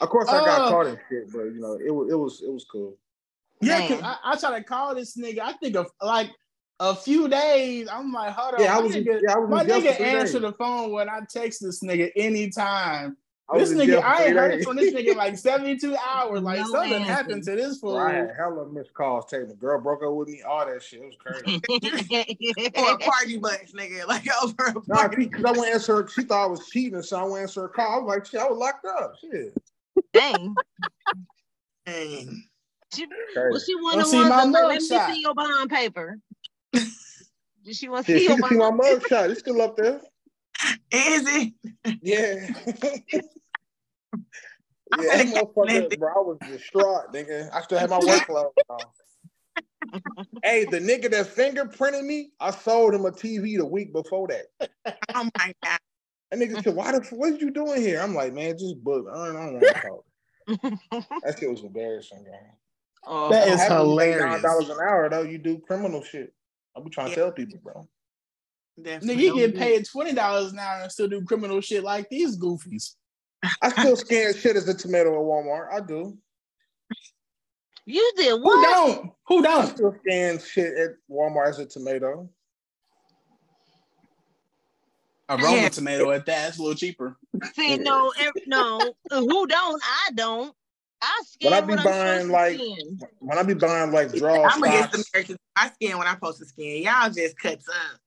[0.00, 0.68] Of course, I got Oh.
[0.68, 2.96] caught and shit, but you know, it was it was it was cool.
[3.60, 5.40] Yeah, cause I, I try to call this nigga.
[5.40, 6.30] I think of like
[6.80, 7.88] a few days.
[7.90, 8.60] I'm like, hold on.
[8.60, 10.52] Yeah, I my was nigga, yeah, I was my in jail nigga for answer the
[10.52, 13.16] phone when I text this nigga anytime.
[13.52, 14.64] I This nigga, I ain't heard days.
[14.64, 16.40] from this nigga like 72 hours.
[16.40, 17.12] Like No something answer.
[17.12, 17.92] happened to this fool.
[17.96, 19.26] Bro, I had hella missed calls.
[19.26, 21.00] Taking the girl broke up with me, all that shit.
[21.02, 21.60] It was crazy.
[22.74, 24.06] For a party bus, nigga.
[24.08, 25.26] Like I was over a nah, party.
[25.26, 25.96] because I went to answer.
[26.02, 27.92] her- She thought I was cheating, so I went to answer her call.
[27.92, 29.16] I was like, shit, I was locked up.
[29.20, 29.54] Shit,
[30.14, 30.56] Dang.
[31.86, 32.44] Dang.
[32.94, 35.34] She, well, she one Wanna of the see my that like, let me see your
[35.34, 36.18] bond paper.
[36.72, 38.78] Did she want to Shit, see she your can see bond?
[38.78, 39.30] my mug shot.
[39.30, 40.00] It's still up there.
[40.90, 41.52] Is it?
[42.02, 42.48] Yeah.
[44.92, 46.08] I yeah, that motherfucker, bro.
[46.08, 47.50] I was distraught, nigga.
[47.52, 48.84] I still had my work clothes on.
[50.42, 54.70] hey, the nigga that fingerprinted me, I sold him a TV the week before that.
[55.14, 55.78] Oh my god.
[56.30, 58.82] That nigga said, "Why the f- what are you doing here?" I'm like, "Man, just
[58.82, 59.06] book.
[59.10, 60.04] I don't, I don't want to talk."
[61.22, 62.52] That shit was embarrassing, man.
[63.06, 64.20] Oh, That is Happy you make hilarious.
[64.20, 65.22] Nine dollars an hour though.
[65.22, 66.32] You do criminal shit.
[66.76, 67.86] I be trying to tell people, bro.
[68.80, 72.38] Nigga, you get paid twenty dollars an hour and still do criminal shit like these
[72.38, 72.94] goofies.
[73.60, 75.72] I still scan shit as a tomato at Walmart.
[75.72, 76.16] I do.
[77.86, 78.56] you did what?
[78.56, 79.12] Who don't?
[79.28, 79.66] Who I don't?
[79.74, 82.28] still scan shit at Walmart as a tomato.
[85.28, 85.68] A Roma Yeah.
[85.70, 86.48] tomato at that.
[86.50, 87.16] It's a little cheaper.
[87.54, 88.94] See, no, ev- no.
[89.10, 89.82] Who don't?
[89.82, 90.54] I don't.
[91.00, 92.98] I scan When I be what I'm buying, supposed to like, scan.
[93.18, 95.38] When I be buying like draw I'm against stocks, Americans.
[95.56, 96.82] I scan when I post a to scan.
[96.82, 97.98] Y'all just cuts up.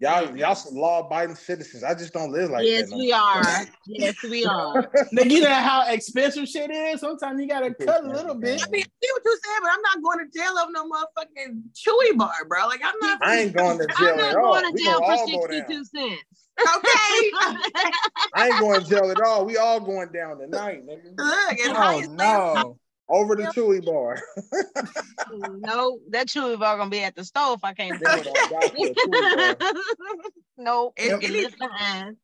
[0.00, 1.82] Y'all y'all some law abiding citizens.
[1.82, 2.90] I just don't live like yes, that.
[2.90, 3.42] no we are.
[3.86, 4.82] Yes, we are.
[5.14, 7.00] Nigga, you know how expensive shit is?
[7.00, 8.62] Sometimes you gotta cut a little bit.
[8.62, 10.84] I mean, I see what you said, but I'm not going to jail over no
[10.84, 12.66] motherfucking chewy bar, bro.
[12.66, 13.18] Like I'm not.
[13.22, 14.52] I ain't going to jail I'm not at all.
[14.52, 15.66] going to We jail gonna for all go down.
[15.68, 16.48] 62 cents.
[16.76, 17.30] okay.
[18.34, 19.46] I ain't going to jail at all.
[19.46, 21.16] We all going down tonight, nigga.
[21.16, 22.78] Look, as Oh high as no.
[23.10, 24.20] Over the Chewy bar.
[25.60, 28.34] no, that chewy bar gonna be at the stove if I can't do Nigga done
[28.60, 29.56] died for a Chewy bar.
[30.24, 30.32] it.
[30.58, 32.16] no, It- It's it in is- the behind.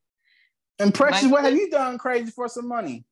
[0.80, 3.04] And Precious, what have you done crazy for some money?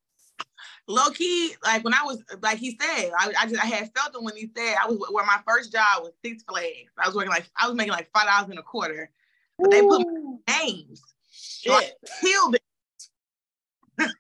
[0.88, 4.14] low key, like when I was, like he said, I, I just I had felt
[4.16, 6.90] it when he said I was where my first job was Six Flags.
[6.98, 9.11] I was working like I was making like five dollars and a quarter.
[9.58, 10.04] but they put
[10.48, 11.00] names.
[11.30, 11.94] Shit.
[12.20, 14.11] Killed it.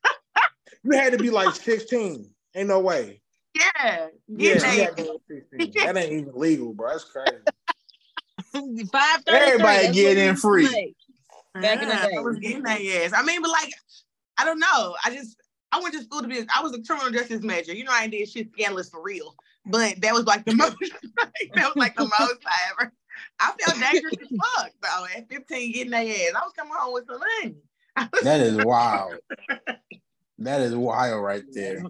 [0.84, 2.30] You had to be like 16.
[2.54, 3.21] Ain't no way.
[3.54, 3.62] Yeah.
[3.84, 5.84] Yeah, Get yeah, had to be 16.
[5.84, 6.90] That ain't even legal, bro.
[6.90, 7.36] That's crazy.
[8.92, 9.22] Five ah.
[9.28, 10.94] Everybody get in free.
[11.54, 12.16] Back in the day.
[12.16, 13.12] I was getting that ass.
[13.14, 13.72] I mean, but like,
[14.38, 14.96] I don't know.
[15.04, 15.36] I just
[15.70, 16.44] I went to school to be.
[16.54, 17.74] I was a criminal justice major.
[17.74, 19.34] You know, I did shit scandalous for real.
[19.66, 20.76] But that was like the most.
[21.54, 22.92] that was like the most I ever.
[23.40, 25.06] I felt dangerous as fuck though.
[25.16, 26.32] At 15, getting that ass.
[26.36, 27.56] I was coming home with some money.
[28.22, 29.18] That is wild.
[30.38, 31.82] that is wild right there.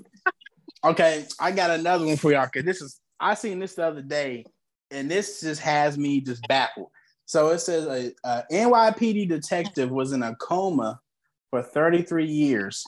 [0.85, 2.49] Okay, I got another one for y'all.
[2.49, 4.45] Cause this is I seen this the other day,
[4.91, 6.89] and this just has me just baffled.
[7.25, 11.01] So it says a, a NYPD detective was in a coma
[11.51, 12.85] for 33 years.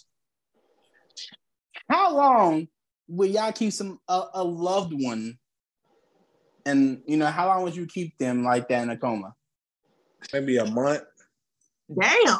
[1.88, 2.68] How long
[3.08, 5.38] will y'all keep some a, a loved one?
[6.66, 9.34] And you know, how long would you keep them like that in a coma?
[10.32, 11.04] Maybe a month.
[12.00, 12.38] Damn.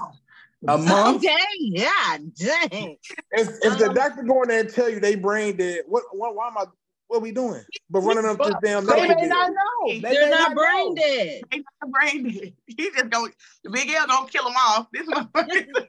[0.68, 1.16] A month?
[1.24, 2.96] Okay, yeah, dang.
[3.33, 6.05] If, if the Um, doctor go in there and tell you they brain dead, what,
[6.12, 6.64] what why am I
[7.09, 7.62] what we doing?
[7.90, 9.88] But running up this damn They may not know.
[9.88, 10.94] They They're may not brain know.
[10.94, 11.42] dead.
[11.50, 12.55] They not brain dead.
[12.66, 13.29] He just go.
[13.62, 14.87] The big L gonna kill them off.
[14.92, 15.66] This motherfucker.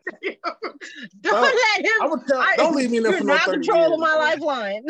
[1.22, 1.92] Don't Well, let him.
[2.02, 3.90] I would tell I- don't leave me in there You're for no not 30 controlling
[3.92, 4.84] years, my lifeline.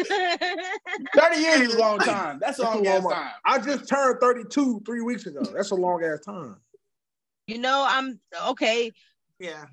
[1.15, 2.39] 30 years is a long time.
[2.41, 3.31] That's a That's a long ass long time.
[3.45, 5.43] I just turned 32 three weeks ago.
[5.55, 6.57] That's a long ass time.
[7.47, 8.19] you know, I'm
[8.49, 8.91] okay.
[9.39, 9.65] Yeah.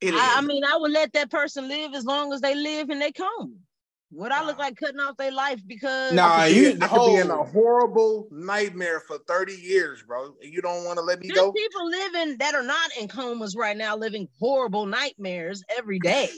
[0.00, 0.20] It is.
[0.20, 3.00] I, I mean, I would let that person live as long as they live and
[3.00, 3.56] they come.
[4.12, 6.88] Would I look like cutting off their life because Nah, I could be, you- I
[6.88, 10.34] could be in a horrible nightmare for 30 years, bro.
[10.42, 11.52] And you don't want to let me there's go?
[11.52, 16.30] people living that are not in comas right now, living horrible nightmares every day.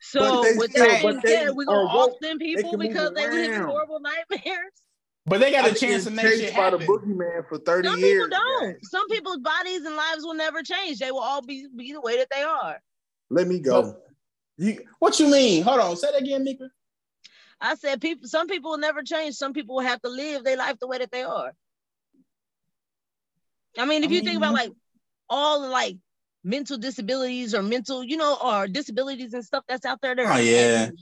[0.00, 2.88] So But they with that being but said, we're gonna off them people can move
[2.88, 4.72] because they live in horrible nightmares.
[5.30, 6.86] But they got I a chance to been make shit chased by the happen.
[6.94, 8.24] boogeyman for 30 Some years.
[8.24, 8.66] people don't.
[8.66, 8.76] man.
[8.82, 10.98] Some people's bodies and lives will never change.
[10.98, 12.82] They will all be, be the way that they are.
[13.30, 13.82] Let me go.
[13.82, 14.02] But-
[14.58, 15.62] You, what you mean?
[15.62, 15.96] Hold on.
[15.96, 16.68] Say that again, Mika.
[17.60, 19.36] I said people some people will never change.
[19.36, 21.52] Some people will have to live their life the way that they are.
[23.78, 24.72] I mean, if I you think about like
[25.28, 25.96] all like
[26.42, 30.16] mental disabilities or mental, you know, or disabilities and stuff that's out there.
[30.16, 30.84] there Oh, yeah.
[30.88, 30.98] and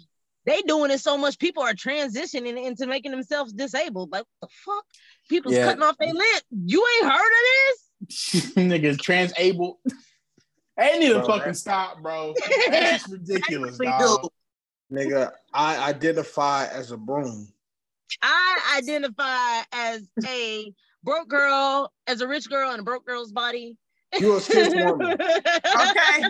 [0.49, 4.11] They doing it so much, people are transitioning into making themselves disabled.
[4.11, 4.85] Like what the fuck?
[5.29, 5.65] People's Yeah.
[5.67, 6.43] cutting off their lip.
[6.51, 8.53] You ain't heard of this?
[8.57, 9.77] Niggas transabled.
[10.79, 12.33] They need to Bro, fucking that- stop, bro.
[12.71, 14.29] That's ridiculous, dog.
[14.91, 17.53] Nigga, I identify as a broom.
[18.23, 20.73] I identify as a
[21.05, 23.77] broke girl, as a rich girl in a broke girl's body.
[24.19, 25.13] You a cis woman.
[25.13, 26.25] Okay.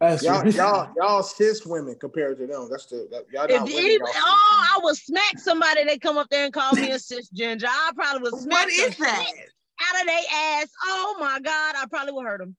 [0.00, 2.68] That's Y'all, y'all, y'all cis women compared to them.
[2.70, 3.72] That's the that, y'all If women.
[3.72, 6.90] any, y'all cis oh, I would smack somebody that come up there and call me
[6.90, 7.66] a cisgender.
[7.66, 9.32] I probably would smack What the is that?
[9.80, 10.68] out of their ass.
[10.84, 12.56] Oh my god, I probably would hurt them.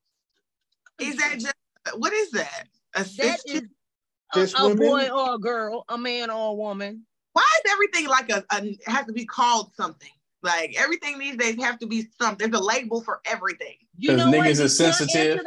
[0.99, 1.53] Is that just
[1.97, 2.67] what is that?
[2.95, 3.61] A cis- is
[4.33, 7.05] Cis a, a boy or a girl, a man or a woman.
[7.33, 10.09] Why is everything like a, a has to be called something?
[10.43, 12.49] Like everything these days have to be something.
[12.49, 13.77] There's a label for everything.
[13.97, 14.47] You 'Cause know what?
[14.47, 15.45] niggas You are sensitive.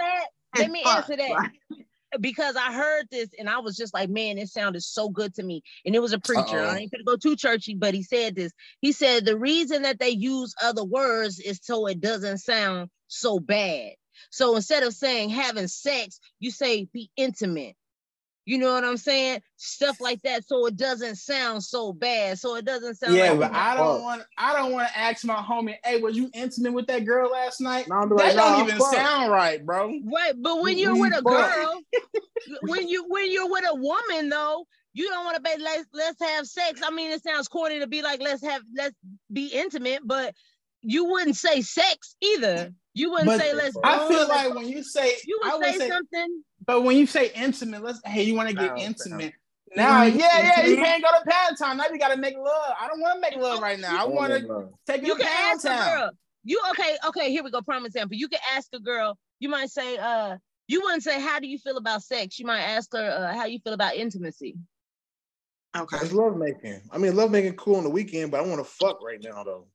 [0.56, 1.30] Let me fuck, answer that.
[1.30, 1.50] right?
[2.20, 5.42] because I heard this and I was just like, man, it sounded so good to
[5.42, 5.62] me.
[5.84, 6.60] And it was a preacher.
[6.60, 6.70] Uh-oh.
[6.70, 8.52] I ain't gonna go too churchy, but he said this.
[8.80, 13.38] He said the reason that they use other words is so it doesn't sound so
[13.38, 13.92] bad.
[14.30, 17.76] So instead of saying having sex, you say be intimate.
[18.46, 19.42] You know what I'm saying?
[19.56, 22.38] Stuff like that, so it doesn't sound so bad.
[22.38, 24.22] So it doesn't sound Yeah, like but I don't want.
[24.38, 27.60] I don't want to ask my homie, "Hey, was you intimate with that girl last
[27.60, 28.94] night?" Nah, I'm That like, don't I even fuck.
[28.94, 29.88] sound right, bro.
[30.04, 31.80] Right, but when you're with a girl,
[32.62, 36.22] when you when you're with a woman though, you don't want to be let's let's
[36.22, 36.80] have sex.
[36.84, 38.94] I mean, it sounds corny to be like let's have let's
[39.32, 40.34] be intimate, but
[40.82, 42.72] you wouldn't say sex either.
[42.94, 43.76] You wouldn't But say let's.
[43.84, 46.44] I feel like when you say, you I would would say, say, something.
[46.66, 48.00] But when you say intimate, let's.
[48.04, 49.34] Hey, you want to get Sound, intimate?
[49.76, 50.18] Now, Mhm.
[50.18, 50.84] yeah, yeah, you Mhm.
[50.84, 51.76] can't go to Pound Town.
[51.76, 52.74] Now you got to make love.
[52.78, 54.02] I don't want to make love right now.
[54.02, 56.10] I want to take you You to can Pound ask a girl.
[56.44, 56.96] You okay?
[57.08, 57.60] Okay, here we go.
[57.60, 58.16] Prime example.
[58.16, 59.18] You can ask a girl.
[59.40, 62.62] You might say, uh, you wouldn't say, "How do you feel about sex?" You might
[62.62, 64.56] ask her, uh, "How you feel about intimacy?"
[65.76, 65.98] Okay.
[66.00, 66.80] It's love making.
[66.90, 69.44] I mean, love making cool on the weekend, but I want to fuck right now
[69.44, 69.66] though.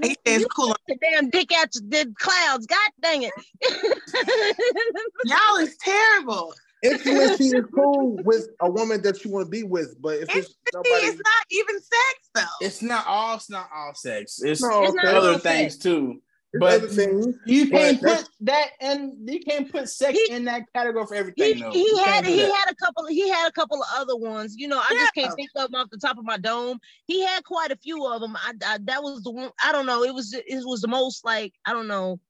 [0.00, 0.74] He says You cool.
[0.88, 2.66] the damn dick out the clouds.
[2.66, 3.32] God dang it.
[5.24, 6.54] Y'all is terrible.
[6.82, 10.48] Intimacy is cool with a woman that you want to be with, but if it's
[10.48, 12.66] See, nobody, it's not even sex though.
[12.66, 13.36] It's not all.
[13.36, 14.40] It's not all sex.
[14.42, 15.14] It's no, it's okay.
[15.16, 15.84] other things sex.
[15.84, 16.20] too.
[16.54, 17.34] It's But things.
[17.46, 21.14] you can't But put that and you can't put sex He- in that category for
[21.14, 21.60] he, everything.
[21.60, 21.70] though.
[21.72, 22.54] he had he that.
[22.66, 24.54] had a couple he had a couple of other ones.
[24.58, 26.78] You know, I just can't think of them off the top of my dome.
[27.06, 28.36] He had quite a few of them.
[28.36, 29.50] I, I that was the one.
[29.64, 30.04] I don't know.
[30.04, 32.20] It was it was the most like I don't know.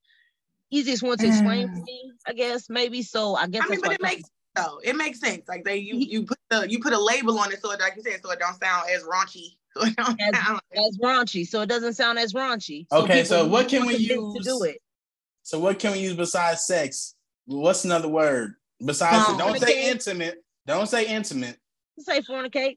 [0.70, 3.02] easiest one to explain to me, I guess, maybe.
[3.02, 5.49] So I guess I mean, that's but why it makes so it makes sense.
[5.49, 7.95] Like they you you put the you put a label on it so it, like
[7.97, 9.47] you said, so it don't sound as raunchy.
[9.75, 12.87] So it don't As- sound as raunchy, so it doesn't sound as raunchy.
[12.93, 14.77] Okay, people so what can we use- to do it?
[15.45, 17.15] So what can we use besides sex?
[17.47, 19.27] What's another word besides?
[19.29, 19.38] Bone.
[19.38, 20.45] Don't say intimate.
[20.67, 21.57] Don't say intimate.
[21.99, 22.77] Say fornicate.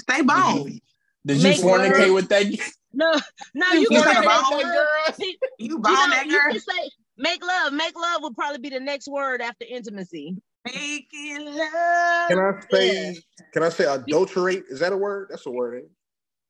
[0.00, 0.80] stay bone.
[1.24, 2.14] Did you Make fornicate love.
[2.14, 2.46] with that?
[2.92, 3.12] No,
[3.54, 5.16] no, You you can fornicate say with make that love.
[5.16, 5.26] girl?
[5.28, 6.50] You You know, bone that you girl.
[6.52, 7.72] can say make love.
[7.72, 10.36] Make love would probably be the next word after intimacy.
[10.64, 12.28] Making love.
[12.28, 13.16] Can I say?
[13.52, 14.64] Can I say adulterate?
[14.68, 15.28] Is that a word?
[15.30, 15.76] That's a word.
[15.76, 15.90] Ain't it?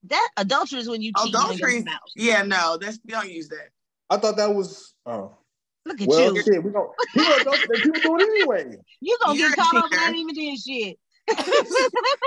[0.05, 1.85] That adultery is when you cheat Adultery.
[2.17, 3.69] Yeah, no, that's we don't use that.
[4.11, 4.95] I thought that was.
[5.07, 5.37] Oh,
[5.85, 6.43] Look at well, you.
[6.43, 6.63] shit.
[6.63, 6.91] We don't.
[7.15, 7.59] People.
[7.83, 8.77] People do it anyway.
[9.01, 9.97] You gonna You're get a caught up cheater.
[10.03, 10.99] not even doing shit.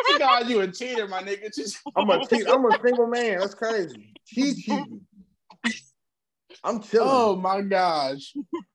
[0.07, 1.49] She called you a cheater, my nigga.
[1.95, 2.47] I'm a cheat.
[2.47, 3.39] I'm a single man.
[3.39, 4.13] That's crazy.
[4.25, 5.01] She's cheating.
[6.63, 7.09] I'm chilling.
[7.09, 8.33] Oh my gosh.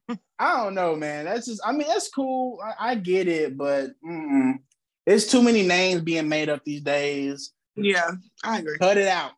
[0.39, 1.25] I don't know, man.
[1.25, 1.63] That's just.
[1.65, 2.59] I mean, that's cool.
[2.63, 4.55] I, I get it, but mm-mm.
[5.07, 7.53] it's too many names being made up these days.
[7.77, 8.11] Yeah,
[8.43, 8.79] I agree.
[8.79, 9.33] Cut it out.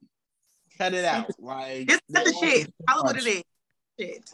[0.77, 1.29] Cut it out.
[1.41, 2.73] Like It's not the shit.
[2.89, 3.43] Call it what it is.
[3.99, 4.31] Shit.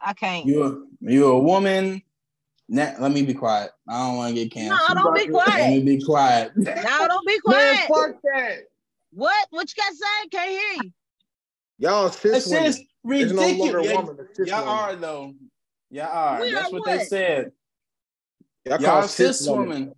[0.00, 0.46] I can't.
[0.46, 2.02] You you a woman.
[2.68, 3.70] Now, let me be quiet.
[3.88, 4.80] I don't want to get canceled.
[4.80, 5.14] No, canceled.
[5.14, 5.60] don't be quiet.
[5.60, 6.52] Let me be quiet.
[6.56, 8.12] No, don't be man, quiet.
[8.12, 8.58] fuck that.
[9.12, 9.46] What?
[9.50, 10.28] What you got to say?
[10.32, 10.92] Can't hear you.
[11.78, 13.22] Y'all cis That's women.
[13.28, 13.86] just no ridiculous.
[13.86, 14.16] a Yeah, woman.
[14.46, 14.68] Y'all woman.
[14.68, 15.34] are though.
[15.90, 16.40] Y'all are.
[16.40, 17.52] We That's are what, they said.
[18.64, 19.68] Y'all, Y'all call cis women.
[19.68, 19.92] woman.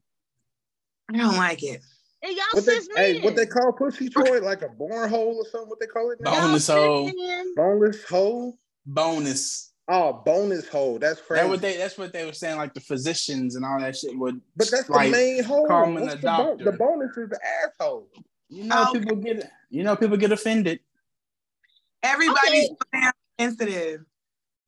[1.13, 1.81] I don't like it.
[2.23, 4.41] And y'all What they, cis hey, what they call pussy Troy?
[4.41, 5.69] Like a born hole or something?
[5.71, 6.33] What they call it now?
[6.33, 7.05] Y'all Bonus hole.
[7.17, 7.55] men.
[7.57, 8.59] Boneless hole?
[8.85, 9.73] Bonus.
[9.91, 10.99] Oh, bonus hole.
[10.99, 11.43] That's crazy.
[11.43, 11.77] That what they.
[11.79, 12.59] That's what they were saying.
[12.59, 14.41] Like the physicians and all that shit would.
[14.57, 15.67] but that's like, the main hole.
[15.67, 16.65] call him What's a the, bon- doctor.
[16.65, 18.09] the bonus is the asshole.
[18.51, 18.99] You know, oh, Okay.
[19.01, 19.51] people get.
[19.71, 20.81] You know, people get offended.
[22.03, 22.67] Everybody's Okay.
[22.69, 24.01] so damn sensitive.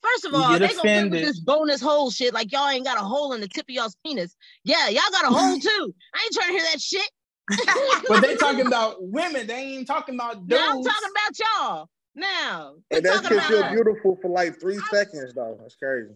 [0.03, 2.87] First of all, get they gonna come with this bonus hole shit like y'all ain't
[2.87, 4.35] got a hole in the tip of y'all's penis.
[4.65, 5.95] Yeah, y'all got a hole too.
[6.15, 7.11] I ain't trying to hear that shit.
[8.09, 9.47] But they talking about women.
[9.47, 10.61] They ain't talking about dudes.
[10.61, 11.89] Now I'm talking about y'all.
[12.15, 13.73] Now, we And that shit feel us.
[13.73, 15.57] beautiful for like three seconds though.
[15.61, 16.09] That's crazy.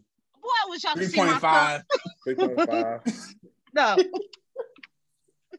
[0.43, 1.41] Boy, I wish y'all could Three see my point cup.
[1.41, 1.83] five.
[2.25, 3.01] Three point five.
[3.75, 3.97] No,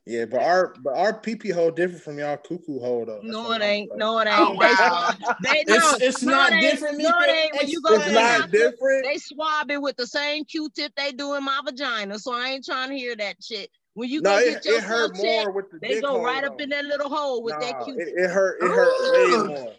[0.05, 3.21] yeah, but our but our pee pee hole different from y'all cuckoo hole though.
[3.23, 3.89] That's no, it ain't.
[3.89, 3.97] saying.
[3.97, 4.61] No, it oh, ain't.
[4.61, 5.11] Oh, wow.
[5.43, 6.71] They, they no, It's it's no, not it ain't.
[6.71, 6.97] different.
[6.99, 7.55] No, it ain't.
[7.57, 9.05] When you go It's to the not doctor, different.
[9.05, 12.19] they swab it with the same Q-tip they do in my vagina.
[12.19, 13.71] So I ain't trying to hear that shit.
[13.95, 16.09] When you no, go it, get it yourself hurt checked, more with the they go
[16.09, 16.63] hole, right up though.
[16.65, 18.07] in that little hole with that Q-tip.
[18.07, 18.61] it, it hurt.
[18.61, 19.73] It hurt way more.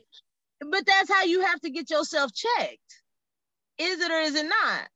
[0.70, 2.80] But that's how you have to get yourself checked.
[3.78, 4.88] Is it or is it not?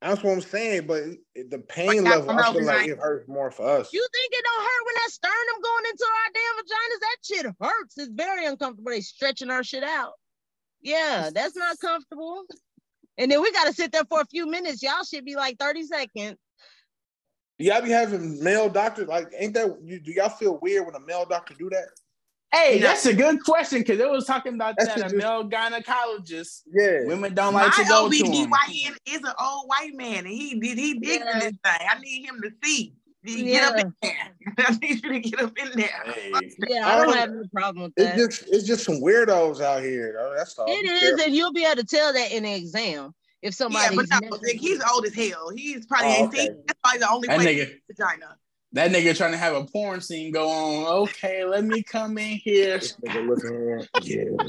[0.00, 0.86] That's what I'm saying.
[0.86, 1.02] But
[1.34, 3.92] the pain But level, I feel like it hurts more for us.
[3.92, 7.00] You think it don't hurt when that sternum going into our damn vaginas?
[7.00, 7.98] That shit hurts.
[7.98, 8.92] It's very uncomfortable.
[8.92, 10.12] They stretching our shit out.
[10.80, 12.44] Yeah, that's not comfortable.
[13.16, 14.82] And then we gotta sit there for a few minutes.
[14.82, 16.36] Y'all should be like 30 seconds.
[17.58, 19.76] Do Y'all be having male doctors like, ain't that?
[19.82, 21.88] You, do y'all feel weird when a male doctor do that?
[22.52, 22.86] Hey, No.
[22.86, 26.62] that's a good question because it was talking about That's that a male gynecologist.
[26.72, 27.04] Yeah.
[27.04, 28.50] Women don't like to My go to him.
[28.50, 31.32] OBGYN is an old white man, and he did he digs Yeah.
[31.34, 31.88] in this thing.
[31.90, 32.94] I need him to see.
[33.24, 34.12] Get up in there.
[34.58, 36.02] I need you to get up in there.
[36.14, 36.32] Hey,
[36.68, 38.18] Yeah, I don't Um, have any problem with that.
[38.18, 40.14] It's just it's just some weirdos out here.
[40.16, 40.32] Though.
[40.34, 40.66] That's all.
[40.70, 41.24] It Be is, careful.
[41.26, 43.94] and you'll be able to tell that in the exam if somebody.
[43.94, 45.50] Yeah, but no, like, he's old as hell.
[45.54, 46.48] He's probably Oh, ain't okay.
[46.66, 48.36] That's probably the only That place nigga- in vagina.
[48.72, 50.86] That nigga trying to have a porn scene go on.
[51.04, 52.78] Okay, let me come in here.
[52.78, 54.36] This nigga looking here.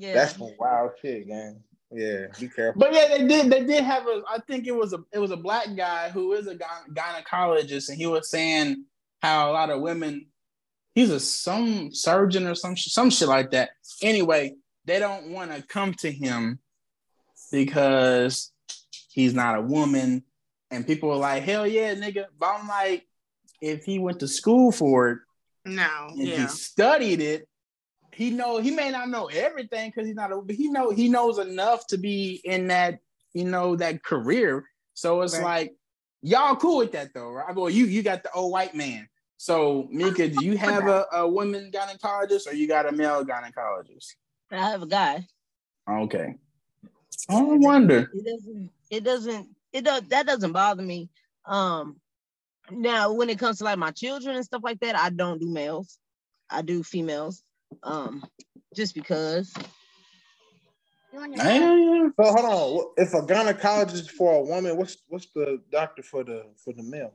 [0.00, 0.08] Yeah.
[0.08, 0.14] yeah.
[0.14, 1.62] That's some wild shit, gang.
[1.90, 2.78] Yeah, be careful.
[2.78, 3.50] But yeah, they did.
[3.50, 4.22] They did have a.
[4.28, 4.98] I think it was a.
[5.12, 8.84] It was a black guy who is a gyne- gynecologist, and he was saying
[9.20, 10.26] how a lot of women.
[10.94, 13.70] He's a some surgeon or some some shit like that.
[14.02, 14.54] Anyway,
[14.84, 16.58] they don't want to come to him
[17.50, 18.52] because
[19.08, 20.24] he's not a woman,
[20.70, 23.06] and people are like, "Hell yeah, nigga!" But I'm like,
[23.60, 25.18] if he went to school for it
[25.64, 27.48] No, and he studied it,
[28.12, 31.08] he know he may not know everything because he's not a but he know he
[31.08, 32.98] knows enough to be in that
[33.34, 34.64] you know that career.
[34.94, 35.42] So it's Right.
[35.42, 35.76] like
[36.22, 37.54] y'all cool with that though, right?
[37.54, 39.08] Well, you you got the old white man.
[39.36, 44.14] So Mika, do you have a, a women gynecologist or you got a male gynecologist?
[44.50, 45.26] I have a guy.
[45.88, 46.34] Okay.
[47.28, 48.10] I wonder.
[48.12, 48.70] It doesn't.
[48.90, 49.48] It doesn't.
[49.72, 50.02] It does.
[50.08, 51.10] That doesn't bother me.
[51.44, 52.00] Um,
[52.70, 55.48] now when it comes to like my children and stuff like that, I don't do
[55.48, 55.98] males.
[56.50, 57.42] I do females.
[57.82, 58.24] Um,
[58.74, 59.52] just because.
[61.12, 62.08] Yeah.
[62.16, 62.92] So hold on.
[62.96, 67.14] If a gynecologist for a woman, what's what's the doctor for the for the male?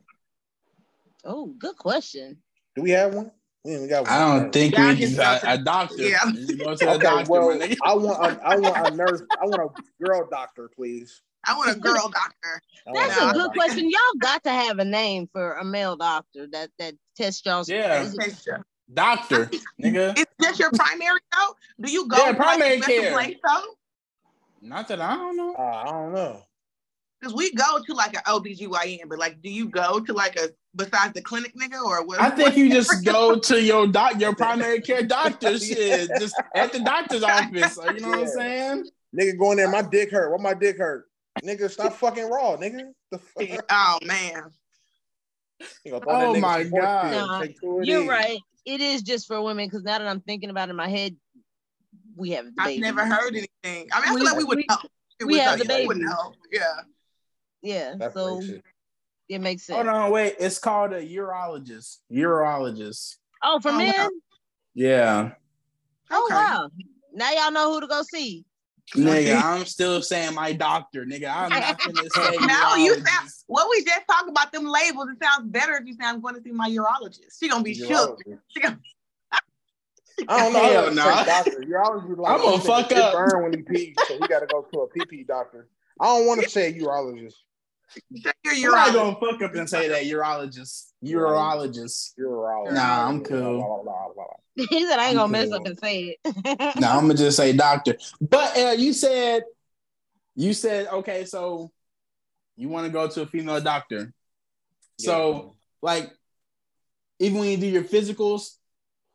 [1.23, 2.37] Oh, good question.
[2.75, 3.31] Do we have one?
[3.63, 6.03] We ain't got I don't think we just got got a doctor.
[6.03, 6.31] Yeah.
[6.33, 7.61] You a Okay, doctor, well.
[7.81, 9.21] I want a, I want a nurse.
[9.41, 11.21] I want a girl doctor, please.
[11.45, 12.61] I want a girl doctor.
[12.93, 13.89] That's a good question.
[13.89, 17.69] Y'all got to have a name for a male doctor that that tests y'all's.
[17.69, 18.07] Yeah.
[18.93, 19.49] Doctor,
[19.81, 20.17] nigga.
[20.17, 21.55] It's just your primary though.
[21.81, 23.11] Do you go Yeah, primary like care.
[23.11, 23.63] place though?
[24.61, 25.55] Not that I don't know.
[25.57, 26.43] Uh, I don't know.
[27.19, 30.49] Because we go to like an OBGYN, but like, do you go to like a
[30.75, 32.19] besides the clinic nigga or what?
[32.19, 36.73] I think you just go to your doc, your primary care doctor, shit, just at
[36.73, 37.77] the doctor's office.
[37.77, 38.89] You know what I'm saying?
[39.17, 39.69] Nigga, going there.
[39.69, 40.31] My dick hurt.
[40.31, 41.07] What my dick hurt?
[41.45, 42.91] Nigga, stop fucking raw, nigga.
[43.11, 43.17] The
[43.57, 43.65] fuck?
[43.69, 44.43] Oh man.
[45.85, 47.11] You gonna throw oh, that Oh my God.
[47.11, 48.09] pills, Nah, take two of You're these.
[48.09, 48.39] right.
[48.65, 51.15] It is just for women because now that I'm thinking about it in my head,
[52.15, 53.49] we have the I've never heard anything.
[53.63, 54.77] I mean, I We- feel like we would we- know.
[55.19, 56.05] It we was have like, the we would baby.
[56.09, 56.33] know.
[56.51, 56.61] Yeah.
[57.61, 58.61] Yeah, That's so racist.
[59.29, 59.75] it makes sense.
[59.77, 60.35] Hold on, wait.
[60.39, 61.99] It's called a urologist.
[62.11, 63.17] Urologist.
[63.41, 63.77] Oh, for Oh, wow.
[63.79, 64.09] men?
[64.73, 65.31] Yeah.
[66.11, 66.35] Oh Okay.
[66.35, 66.69] wow!
[67.13, 68.43] Now y'all know who to go see.
[68.91, 69.41] Nigga, eh.
[69.43, 71.33] I'm still saying my doctor, nigga.
[71.33, 75.07] I'm not gonna say Now you sound what we just talked about them labels.
[75.09, 77.39] It sounds better if you say I'm going to see my urologist.
[77.39, 78.19] She gonna be shook.
[78.49, 78.79] She gonna,
[80.27, 80.61] I don't know.
[80.61, 81.03] I Hell would no.
[81.03, 81.63] say doctor.
[81.67, 83.13] Urologist like I'm gonna fuck up.
[83.13, 85.69] Burn when he pees, so we gotta go to a PP doctor.
[85.99, 87.35] I don't want to say urologist.
[87.91, 90.91] Say your You're not gonna fuck up and say that urologist.
[91.03, 92.13] Urologist.
[92.19, 92.73] Urologist.
[92.73, 93.85] Nah, I'm cool.
[94.55, 96.79] He said I ain't I'm gonna mess up and say it.
[96.79, 97.95] No, I'm gonna just say doctor.
[98.21, 99.43] But uh, you said,
[100.35, 101.25] you said okay.
[101.25, 101.71] So
[102.55, 104.13] you want to go to a female doctor.
[104.99, 106.11] So like,
[107.19, 108.57] even when you do your physicals,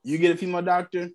[0.03, 1.09] you get a female doctor.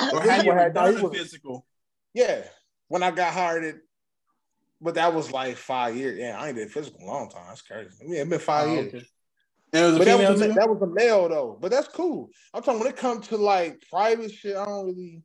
[0.00, 1.66] Or have you Well, ever no, done a was- physical?
[2.14, 2.42] Yeah,
[2.88, 3.76] when I got hired, it,
[4.80, 6.18] but that was like five years.
[6.18, 7.44] Yeah, I ain't did physical a long time.
[7.48, 7.90] That's crazy.
[8.00, 8.94] I mean, it's been five Oh, years.
[8.94, 9.06] okay.
[9.72, 11.58] And it was a But that was, a, that was a male though.
[11.60, 12.30] But that's cool.
[12.54, 14.56] I'm talking when it comes to like private shit.
[14.56, 15.22] I don't really,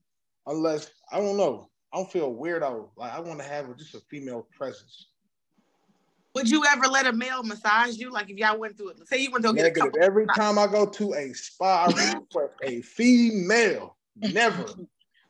[0.48, 1.70] unless I don't know.
[1.94, 2.90] I don't feel weirdo.
[2.98, 5.08] Like I want to have just a female presence.
[6.36, 8.12] Would you ever let a male massage you?
[8.12, 9.92] Like if y'all went through it, say you went to get a Negative.
[9.92, 10.04] couple.
[10.04, 13.96] Every time I go to a spa, I request a female.
[14.16, 14.66] Never.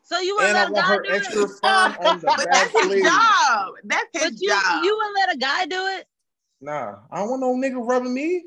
[0.04, 1.50] So you would And I let a guy do it?
[1.62, 3.04] firm on the But that's his sleeve.
[3.04, 3.74] job.
[3.86, 4.84] That's his But you job.
[4.84, 6.06] you would let a guy do it?
[6.62, 8.44] Nah, I don't want no nigga rubbing me.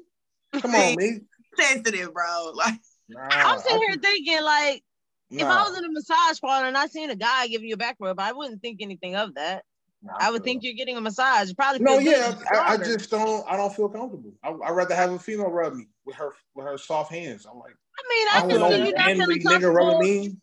[0.55, 1.21] Come on, me.
[1.59, 2.53] sensitive, bro.
[2.55, 2.75] Like
[3.09, 4.85] Nah, I'm sitting I here thinking like,
[5.31, 7.77] if I was in a massage parlor and I seen a guy giving you a
[7.79, 9.65] back rub, I wouldn't think anything of that.
[10.03, 11.51] nah, I would think you're getting a massage.
[11.51, 13.45] It Probably No, yeah, I, I just don't.
[13.49, 14.33] I don't feel comfortable.
[14.43, 17.47] I I rather have a female rub me with her with her soft hands.
[17.47, 19.73] I'm like, I mean, I I don't could know, see you not manly feeling nigga
[19.75, 20.37] rubbing me.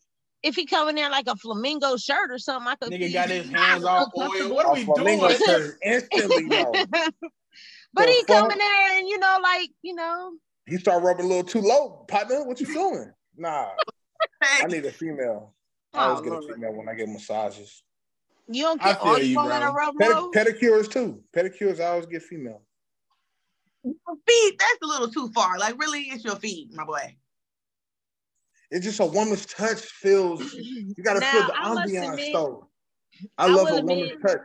[0.44, 2.92] If he come in there like a flamingo shirt or something, I could.
[2.92, 4.54] Nigga see got his hands all oil.
[4.54, 5.40] What are we flamingo doing?
[5.40, 6.76] shirt instantly but
[7.96, 10.34] The he come in there and you know, like you know,
[10.66, 12.44] He start rubbing a little too low, partner.
[12.46, 13.12] What you doing?
[13.38, 13.70] Nah,
[14.42, 15.56] I need a female.
[15.94, 16.56] I always Oh, get a Lord.
[16.56, 17.84] female when I get massages.
[18.50, 18.96] you don't I care.
[18.96, 20.32] feel Oh, you you, gonna let her rub Pedi- low?
[20.32, 21.24] pedicures too.
[21.34, 22.62] Pedicures I always get female.
[23.84, 25.58] feet, that's a little too far.
[25.58, 27.16] Like really, it's your feet, my boy.
[28.74, 30.52] It's just a woman's touch feels.
[30.56, 32.70] You gotta Now, feel the I ambiance though.
[33.38, 34.40] I, I love a woman's admit- touch.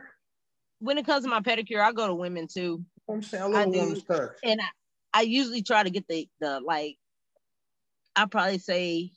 [0.77, 3.21] when it comes to my pedicure, I go to women too, You know what I'm
[3.23, 3.79] saying I love I a do.
[3.79, 4.29] woman's touch.
[4.43, 4.65] and I,
[5.15, 6.97] I usually try to get the the like.
[8.15, 9.11] I probably say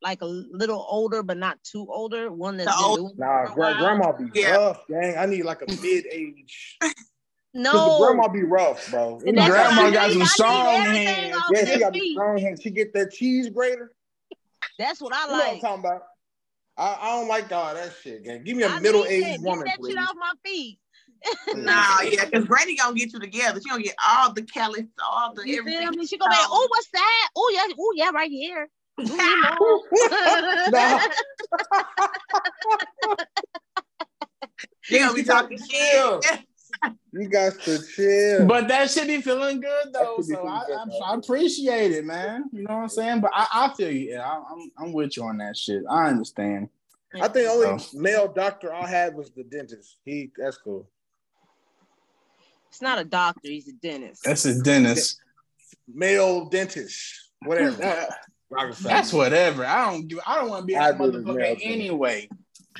[0.00, 2.32] like a little older, but not too older.
[2.32, 3.78] One that's The been old- doing Nah, for a gra- while.
[3.78, 4.56] grandma be Yeah.
[4.56, 5.18] rough, gang.
[5.18, 6.78] I need like a mid age.
[6.80, 6.94] Cause
[7.52, 9.18] the No, grandma be rough, bro.
[9.20, 11.36] Grandma got some I need strong hands.
[11.52, 12.12] Yeah, she got feet.
[12.14, 12.62] strong hands.
[12.62, 13.92] She get that cheese grater.
[14.78, 15.60] That's what I You know what I'm like.
[15.60, 16.02] talking about.
[16.76, 18.42] I, I don't like all that shit, gang.
[18.42, 19.12] Give me a I middle need that.
[19.12, 19.92] aged Get woman, that please.
[19.94, 20.78] shit off my feet.
[21.54, 21.64] Mm.
[21.64, 23.60] Nah, yeah, because Granny gonna get you together.
[23.60, 25.98] She gonna get all the callus, all the You feel everything.
[26.00, 26.06] me?
[26.06, 27.28] She gonna be, oh, what's that?
[27.36, 28.68] Oh yeah, oh yeah, right here.
[29.00, 30.70] Ooh, yeah, more.
[30.70, 31.00] Nah.
[34.82, 36.44] She gonna be talking shit.
[36.82, 36.92] Chill.
[37.12, 38.46] You got to chill.
[38.46, 40.16] But that should be feeling good though.
[40.18, 41.12] That should be So feeling I, good, I.
[41.12, 42.44] I appreciate it, man.
[42.52, 43.20] You know what I'm saying?
[43.20, 44.10] But I, I feel you.
[44.10, 45.82] Yeah, I, I'm I'm with you on that shit.
[45.90, 46.68] I understand.
[47.20, 47.78] I think only Oh.
[47.94, 49.98] male doctor I had was the dentist.
[50.04, 50.88] He that's cool.
[52.68, 54.24] It's not a doctor, he's a dentist.
[54.24, 55.20] That's a dentist.
[55.86, 58.06] Male dentist, whatever.
[58.82, 59.64] That's whatever.
[59.66, 60.20] I don't do.
[60.24, 61.72] I don't want to be I that do motherfucker thing.
[61.72, 62.28] anyway.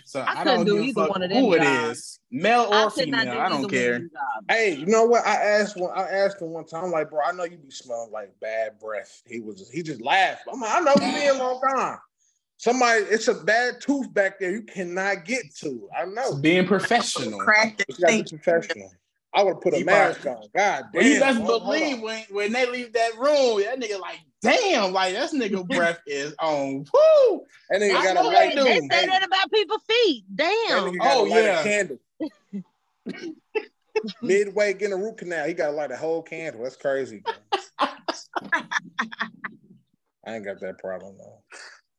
[0.05, 1.63] So I I, don't couldn't do give a either fuck one of them who it
[1.63, 1.99] jobs.
[1.99, 3.35] is, male or could not female.
[3.35, 3.95] do I don't care.
[3.95, 4.47] of them jobs.
[4.49, 5.27] Hey, you know what?
[5.27, 5.93] I asked one.
[5.97, 6.91] I asked him one time.
[6.91, 9.23] Like, bro, I know you be smelling like bad breath.
[9.27, 9.69] He was.
[9.71, 10.43] He just laughed.
[10.53, 11.99] I'm like, I know you been a long time.
[12.57, 14.51] Somebody, it's a bad tooth back there.
[14.53, 15.89] You cannot get to.
[15.97, 16.37] I know.
[16.37, 17.39] Being professional.
[17.41, 18.91] Crack you gotta be professional.
[19.35, 20.49] I would have put a He mask probably- on.
[20.55, 21.03] God damn.
[21.03, 24.21] Well, you best hold- hold believe when, when they leave that room, that nigga like,
[24.45, 26.85] damn, like that nigga breath is on.
[26.93, 27.45] Woo!
[27.71, 28.55] That nigga I got know a they light.
[28.57, 28.65] do.
[28.65, 28.89] They Hey.
[28.91, 30.25] say that about people's feet.
[30.35, 30.97] Damn.
[31.01, 31.61] Oh, yeah.
[31.61, 31.99] a candle.
[34.23, 36.63] Midway getting a root canal, he got to light a whole candle.
[36.63, 37.23] That's crazy.
[40.27, 41.43] I ain't got that problem though.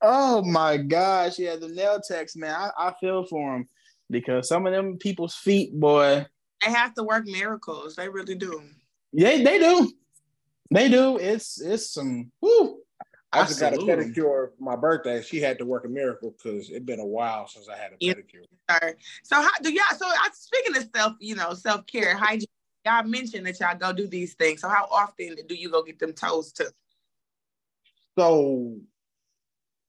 [0.01, 2.53] Oh my gosh, yeah, the nail techs, man.
[2.53, 3.67] I, I feel for him
[4.09, 6.25] because some of them people's feet, boy,
[6.63, 7.95] They have to work miracles.
[7.95, 8.61] They really do.
[9.13, 9.91] Yeah, they do,
[10.71, 11.17] they do.
[11.17, 12.31] It's it's some.
[12.41, 12.79] Woo.
[13.31, 15.21] I just got a pedicure for my birthday.
[15.21, 17.97] She had to work a miracle because it's been a while since I had a
[17.97, 18.45] pedicure.
[19.23, 19.83] So how do y'all?
[19.97, 22.47] So I, speaking of self, you know, self care, hygiene.
[22.85, 24.61] Y'all mentioned that y'all go do these things.
[24.61, 26.73] So how often do you go get them toes took?
[28.17, 28.77] So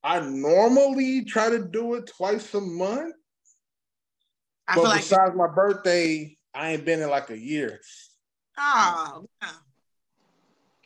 [0.02, 3.14] I normally try to do it twice a month.
[4.66, 7.80] I but feel like besides my birthday, I ain't been in like a year.
[8.58, 9.48] oh, wow.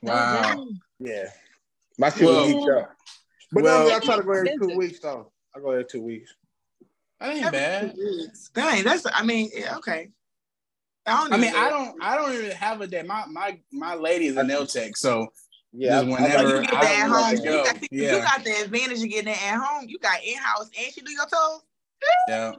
[0.03, 0.67] Wow.
[0.99, 1.31] Yeah.
[1.99, 2.97] My shit Well- was geeked up.
[3.53, 5.33] But well- normally I try to go every two weeks though.
[5.55, 6.33] I go every two weeks.
[7.19, 7.95] That ain't bad.
[8.55, 9.05] Dang, that's.
[9.13, 10.11] I mean, yeah, okay.
[11.07, 13.03] I, don't I mean, I don't I don't even have a day.
[13.03, 15.27] My my my lady is a nail tech, so
[15.73, 16.03] Yeah.
[16.03, 17.37] Just I- I whenever You get I that at home.
[17.37, 17.65] to You go.
[17.65, 19.85] got, you got the advantage of getting it at home.
[19.89, 21.61] You got in house and she do your toes.
[22.29, 22.53] yeah,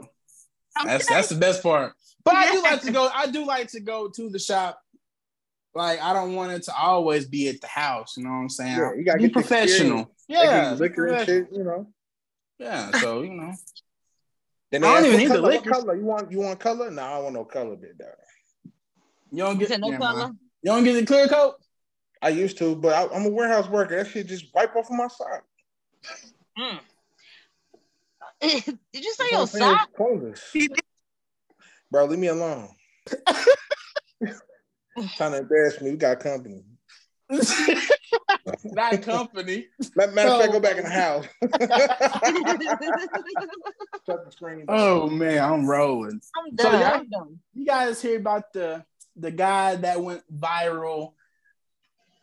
[0.86, 1.94] that's that's the best part.
[2.24, 3.10] But I do like to go.
[3.16, 4.80] I do like to go to the shop.
[5.74, 8.18] Like I don't want it to always be at the house.
[8.18, 8.78] You know what I'm saying?
[8.78, 10.00] Yeah, you gotta be get professional.
[10.02, 10.10] experience.
[10.28, 11.88] They give Yeah, liquor and shit, you know.
[12.60, 13.54] Yeah, so you know.
[14.72, 15.70] Then I don't even need the color, what liquor.
[15.70, 15.96] color?
[15.98, 16.90] You want you want color?
[16.90, 18.08] No, I don't want no color, bit dog.
[19.30, 20.20] You don't get no never color.
[20.20, 20.36] mind.
[20.62, 21.56] You don't get the clear coat.
[22.22, 23.98] I used to, but I, I'm a warehouse worker.
[23.98, 25.44] That shit just wipe off of my sock.
[26.58, 26.80] Mm.
[28.42, 29.88] Did you say That's your I'm sock?
[29.90, 30.50] it's pointless.
[30.54, 30.80] He did.
[31.92, 32.70] Bro, leave me alone.
[35.18, 35.92] Trying to embarrass me.
[35.92, 36.64] We got company.
[38.66, 39.68] Not company.
[39.96, 41.26] Matter matter of fact, go back in the house.
[44.06, 44.66] Shut the screen.
[44.68, 46.20] Oh man, I'm rolling.
[46.38, 46.82] I'm So done.
[46.82, 47.40] y'all- I'm done.
[47.54, 48.84] You guys hear about the
[49.16, 51.14] the guy that went viral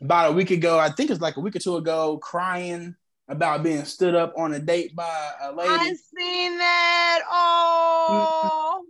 [0.00, 0.78] about a week ago?
[0.78, 2.94] I think it's like a week or two ago, crying
[3.28, 5.70] about being stood up on a date by a lady.
[5.72, 7.20] I seen that.
[7.30, 8.84] Oh,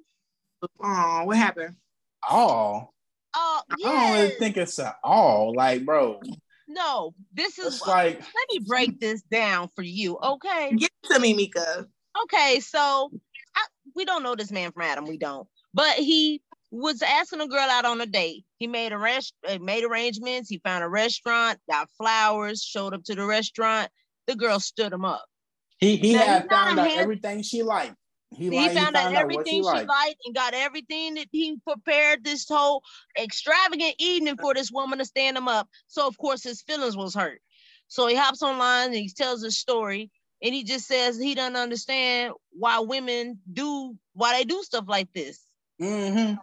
[0.82, 1.76] Oh, what happened?
[2.28, 2.90] Oh,
[3.38, 5.54] oh, I don't really think it's a all.
[5.54, 6.20] Like, bro,
[6.66, 7.66] No, this is.
[7.76, 10.72] it's like let me break this down for you, okay?
[10.76, 11.86] Give it to me, Mika.
[12.24, 13.10] Okay, so
[13.56, 13.60] I,
[13.94, 15.06] we don't know this man from Adam.
[15.06, 15.46] We don't.
[15.72, 18.44] But he was asking a girl out on a date.
[18.58, 20.48] He made a rest, uh, made arrangements.
[20.50, 23.88] He found a restaurant, got flowers, showed up to the restaurant.
[24.26, 25.24] The girl stood him up.
[25.78, 27.94] he he Now, had found out hand- everything she liked.
[28.30, 29.88] He, He, liked, found, out what she everything she liked.
[29.88, 32.82] liked and got everything that he prepared this whole
[33.18, 35.68] extravagant evening for this woman to stand him up.
[35.86, 37.40] So of course his feelings was hurt.
[37.88, 40.10] So he hops online and he tells his story
[40.42, 45.10] and he just says he doesn't understand why women do why they do stuff like
[45.14, 45.40] this.
[45.80, 46.34] Mm-hmm.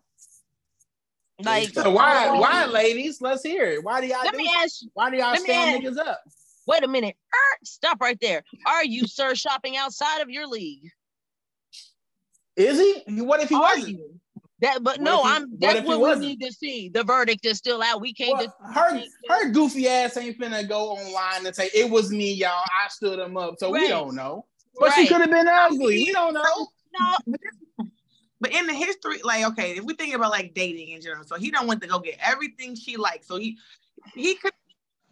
[1.45, 3.21] Like So why oh, why ladies?
[3.21, 3.83] Let's hear it.
[3.83, 4.37] Why do y'all Let do?
[4.37, 6.21] me ask you, Why do y'all stand ask- niggas up?
[6.65, 7.15] wait a minute.
[7.33, 8.43] Er, stop right there.
[8.65, 10.89] Are you, sir, shopping outside of your league?
[12.55, 13.21] Is he?
[13.21, 13.89] What if he Are wasn't?
[13.89, 14.19] you?
[14.61, 15.49] That, but What no, he- I'm.
[15.49, 16.89] what That's if he what we need to see.
[16.89, 17.99] The verdict is still out.
[17.99, 18.37] We can't.
[18.37, 22.33] Well, just, her her goofy ass ain't finna go online and say it was me,
[22.33, 22.51] y'all.
[22.51, 24.45] I stood him up, so we don't know.
[24.79, 25.87] But she could have been ugly.
[25.87, 26.43] We don't know.
[26.99, 27.35] no,
[28.41, 31.35] But in the history, like, okay, if we think about like dating in general, so
[31.35, 33.27] he don't want to go get everything she likes.
[33.27, 33.57] So he
[34.15, 34.53] he could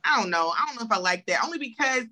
[0.05, 0.49] I don't know.
[0.55, 1.43] I don't know if I like that.
[1.43, 2.03] Only because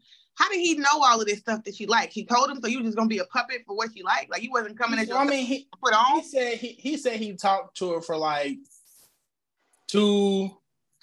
[0.42, 2.14] how did he know all of this stuff that she liked?
[2.14, 4.32] He told him so you were just gonna be a puppet for what she liked?
[4.32, 6.20] Like you wasn't coming at your I mean, he, put on.
[6.20, 8.58] he said he, he said he talked to her for like
[9.88, 10.50] two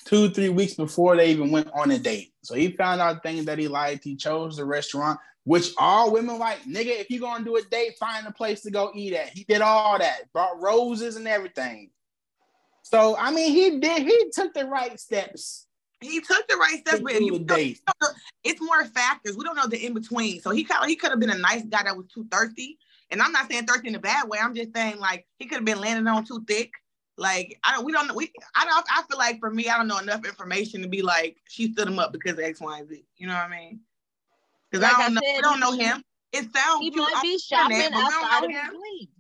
[0.07, 2.33] two three weeks before they even went on a date.
[2.43, 4.03] So he found out things that he liked.
[4.03, 6.65] He chose the restaurant, which all women like.
[6.65, 9.29] Nigga, if you gonna do a date, find a place to go eat at.
[9.29, 11.91] He did all that, brought roses and everything.
[12.83, 14.03] So I mean, he did.
[14.03, 15.68] He took the right steps
[16.01, 17.75] He took the right steps, but you the
[18.45, 19.37] it's more factors.
[19.37, 20.41] We don't know the in between.
[20.41, 22.79] So he kind of he could have been a nice guy that was too thirsty.
[23.11, 24.39] And I'm not saying thirsty in a bad way.
[24.41, 26.73] I'm just saying like he could have been landing on too thick.
[27.17, 29.89] Like I don't we don't we I don't I feel like for me I don't
[29.89, 32.89] know enough information to be like she stood him up because of X, Y, and
[32.89, 33.05] Z.
[33.17, 33.81] You know what I mean?
[34.71, 36.05] Because Like I I don't know said, we don't know him.
[36.33, 39.11] It sounds he cute might on be shopping internet, don't outside know of his league.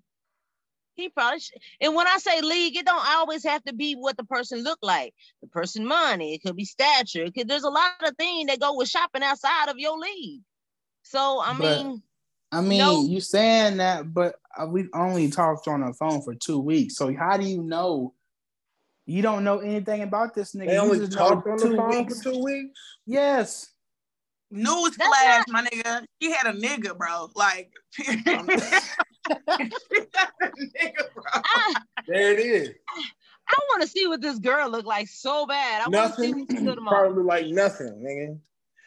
[0.98, 4.16] He probably sh- and when I say league, it don't always have to be what
[4.16, 5.14] the person look like.
[5.40, 7.22] The person money, it could be stature.
[7.22, 10.40] It could, there's a lot of things that go with shopping outside of your league.
[11.04, 12.02] So I But- mean,
[12.50, 13.04] I mean, No.
[13.04, 16.96] you saying that, but uh, we only talked on the phone for two weeks.
[16.96, 18.14] So how do you know
[19.06, 20.66] You don't know anything about this nigga.
[20.66, 22.18] They You only just know talked on the two phone weeks.
[22.22, 22.80] for two weeks.
[23.06, 23.68] Yes.
[24.52, 26.04] Newsflash, That's my nigga.
[26.20, 27.30] She had a nigga, bro.
[27.34, 27.70] Like,
[29.28, 31.24] she had a nigga, bro.
[31.34, 31.74] I,
[32.06, 32.70] There it is.
[33.50, 35.82] I want to see what this girl look like so bad.
[35.82, 36.46] I want to see Nothing.
[36.48, 36.94] who she put him on.
[36.94, 38.30] Probably like nothing, nigga.
[38.30, 38.38] On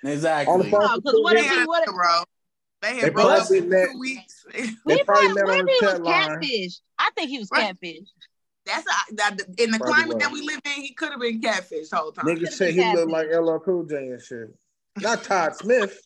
[0.03, 0.71] the Exactly.
[0.71, 1.53] phone No, for 'cause two what if They weeks.
[1.53, 2.23] he- had what if- bro.
[2.81, 4.45] They They had broke up probably in met- two weeks.
[4.53, 6.29] They We probably probably, met on the he was chat line.
[6.41, 6.79] catfish?
[6.99, 7.61] I think he was Right.
[7.67, 8.07] catfish.
[8.65, 10.23] That's a, that, in the Probably climate was.
[10.23, 10.71] that we live in.
[10.83, 12.25] He could have been catfish the whole time.
[12.25, 14.53] Nigga Could've said been he looked like LL Cool J and shit.
[14.99, 15.99] Not Todd Smith.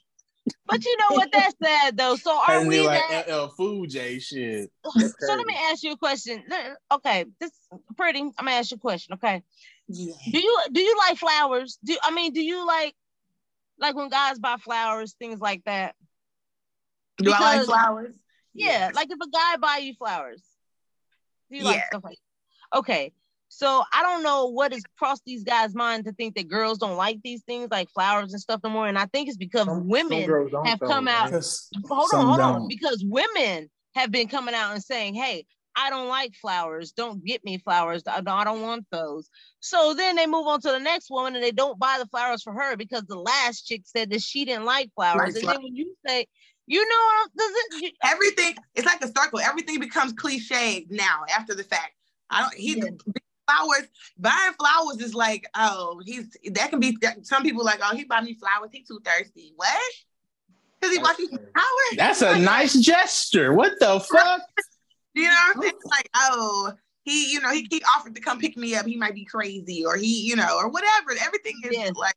[0.67, 2.15] But you know what that's sad though.
[2.15, 3.29] So are And we like that?
[3.29, 4.71] LL Fool J shit.
[4.83, 4.91] So
[5.27, 6.43] let me ask you a question.
[6.91, 7.51] Okay, this
[7.97, 8.19] pretty.
[8.19, 9.13] I'm gonna ask you a question.
[9.15, 9.43] Okay,
[9.87, 10.13] Yeah.
[10.31, 11.79] do you do you like flowers?
[11.83, 12.95] Do I mean do you like
[13.79, 15.95] like when guys buy flowers, things like that?
[17.17, 18.13] Do I like flowers?
[18.53, 20.43] Yeah, like if a guy buy you flowers,
[21.51, 22.19] do you like stuff like?
[22.75, 23.13] Okay,
[23.47, 26.97] so I don't know what has crossed these guys' mind to think that girls don't
[26.97, 29.81] like these things like flowers and stuff no more, and I think it's because Some-
[29.81, 31.41] some women girls don't have come out- man.
[31.87, 32.55] Hold on, hold don't.
[32.63, 32.67] on.
[32.67, 35.45] Because women have been coming out and saying, "Hey,
[35.77, 36.91] I don't like flowers.
[36.91, 38.03] Don't get me flowers.
[38.07, 39.29] I don't, I don't want those."
[39.59, 42.43] So then they move on to the next woman and they don't buy the flowers
[42.43, 45.35] for her because the last chick said that she didn't like flowers.
[45.35, 46.27] Like and then when you say,
[46.67, 48.55] "You know, does it?" You, Everything.
[48.73, 49.39] It's like a circle.
[49.39, 51.93] Everything becomes cliche now after the fact.
[52.29, 52.53] I don't.
[52.55, 52.85] He Yeah.
[53.47, 53.87] Flowers.
[54.17, 56.97] Buying flowers is like, oh, he's that can be.
[57.23, 58.69] Some people like, oh, he buy me flowers.
[58.71, 59.53] He too thirsty.
[59.55, 59.81] What?
[60.79, 61.97] Because he bought you flowers.
[61.97, 63.53] that's a nice gesture.
[63.53, 64.41] What the fuck?
[65.17, 65.73] You know what I'm saying?
[65.77, 66.73] It's like, oh,
[67.05, 68.85] he, you know, he, he offered to come pick me up.
[68.85, 71.11] He might be crazy, or he, you know, or whatever.
[71.25, 71.95] Everything is Yes.
[71.95, 72.15] like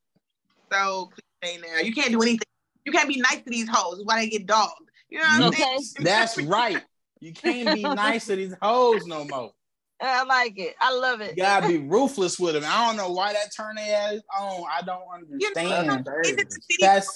[0.72, 1.09] so
[1.41, 1.79] cliche now.
[1.81, 2.41] You can't do anything.
[2.85, 4.01] You can't be nice to these hoes.
[4.03, 4.72] Why they get dogged?
[5.11, 5.81] You know what I'm saying?
[6.01, 6.83] That's right.
[7.20, 9.53] You can't be nice to these hoes no more.
[10.01, 10.75] I like it.
[10.81, 11.37] I love it.
[11.37, 12.65] You gotta be ruthless with them.
[12.67, 14.65] I don't know why that turn their ass on.
[14.71, 15.03] I don't
[15.39, 16.09] You know, understand.
[16.25, 16.79] is it the city?
[16.83, 17.07] That's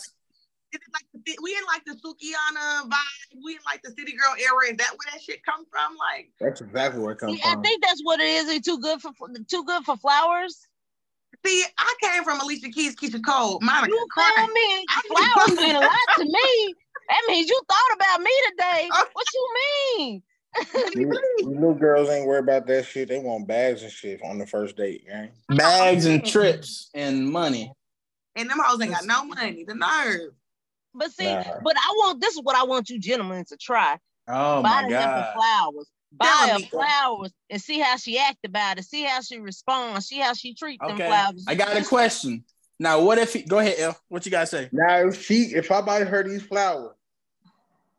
[0.72, 3.38] is it like the ci- we in like the Sukihana vibe?
[3.44, 4.70] We in like the city girl era?
[4.70, 5.96] Is that where that shit come from?
[5.96, 8.48] Like, That's exactly where it comes See, I think that's what it is.
[8.48, 9.12] It's too good for
[9.48, 10.66] too good for flowers.
[11.44, 13.88] see, I came from Alicia Keys, Keyshia Cole, Monica.
[13.92, 14.32] You Christ.
[14.34, 14.86] feel me?
[15.08, 16.74] Flowers mean a lot to me.
[17.08, 18.88] That means you thought about me today.
[19.12, 19.48] What you
[19.98, 20.22] mean?
[20.94, 23.08] You- you Little girls ain't worried about that shit.
[23.08, 25.30] They want bags and shit on the first date, gang.
[25.48, 27.72] bags and trips and money.
[28.36, 29.64] And them hoes ain't got no money.
[29.66, 30.30] The nerve.
[30.94, 31.42] But see, Nah.
[31.64, 33.98] but I want this is what I want you gentlemen to try.
[34.28, 35.32] Oh Buy my them god.
[35.34, 35.86] for flowers.
[36.12, 36.68] Buy Telling her me.
[36.70, 38.84] flowers and see how she act about it.
[38.84, 40.06] See how she responds.
[40.06, 41.44] See how she treat them flowers.
[41.48, 42.44] I got a question.
[42.78, 43.96] Now, what if he go ahead, El?
[44.08, 44.68] What you gotta say?
[44.72, 46.94] Now, if she, if I buy her these flowers,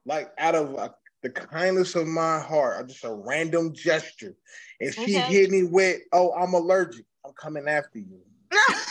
[0.06, 0.90] like out of uh,
[1.24, 4.36] the kindness of my heart, or just a random gesture,
[4.80, 5.22] and she Okay.
[5.22, 7.06] hit me with, "Oh, I'm allergic.
[7.26, 8.20] I'm coming after you,"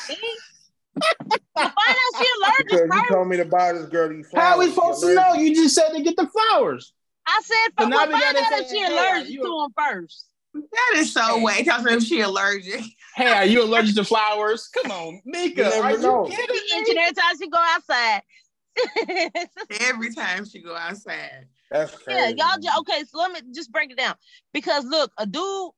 [0.06, 0.16] See?
[1.54, 4.46] Find out she allergic because you told me to buy this girl these flowers.
[4.48, 5.34] How are we supposed to know?
[5.34, 6.92] You just said to get the flowers.
[7.26, 9.30] I said, So but now well, we find gotta out if say, she hey, allergic
[9.30, 10.26] you- to them first.
[10.54, 11.44] That is so Hey.
[11.44, 11.64] way.
[11.64, 12.82] Tell her if she allergic.
[13.14, 14.68] Hey, are you allergic to flowers?
[14.68, 15.62] Come on, Mika.
[15.62, 16.26] You never Are you know.
[16.28, 16.94] She kidding me?
[16.96, 18.22] every time she go outside.
[19.80, 21.46] Every time she go outside.
[21.72, 22.18] That's crazy.
[22.18, 22.60] yeah, y'all.
[22.62, 24.14] Just, Okay, so let me just break it down.
[24.52, 25.70] Because look, a dude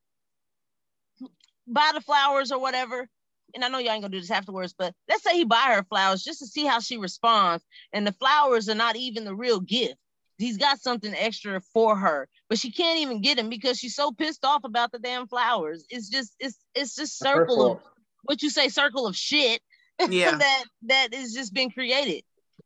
[1.67, 3.09] buy the flowers or whatever,
[3.55, 5.85] and I know y'all ain't gonna do this afterwards, but let's say he buy her
[5.85, 9.61] flowers just to see how she responds, and the flowers are not even the real
[9.61, 9.97] gift.
[10.37, 14.11] He's got something extra for her, but she can't even get him because she's so
[14.11, 15.87] pissed off about the damn flowers.
[15.91, 17.79] It's just, it's, it's just circle of
[18.25, 19.61] what you say, circle of shit
[20.09, 20.37] Yeah.
[20.37, 22.25] that that is just been created,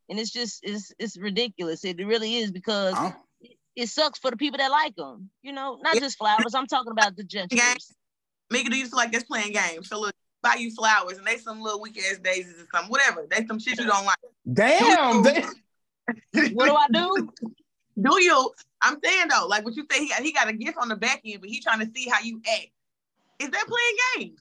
[0.09, 1.85] and it's just, it's, it's ridiculous.
[1.85, 3.13] It really is because Huh?
[3.77, 5.31] it sucks for the people that like them.
[5.43, 6.55] You know, not just flowers.
[6.55, 7.93] I'm talking about the gestures.
[8.51, 9.89] Mika, do you feel like that's playing games?
[9.89, 13.27] So look, buy you flowers and they some little weak ass daisies or something, whatever.
[13.31, 14.17] They some shit you don't like.
[14.53, 15.23] Damn.
[15.23, 15.45] they-
[16.55, 17.29] What do I do?
[18.01, 18.51] Do you?
[18.81, 20.97] I'm saying though, like what you say, he got, he got a gift on the
[20.97, 22.69] back end, but he trying to see how you act.
[23.41, 24.41] Is that playing games?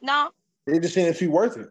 [0.00, 0.30] No.
[0.66, 1.68] They just seeing if she worth it.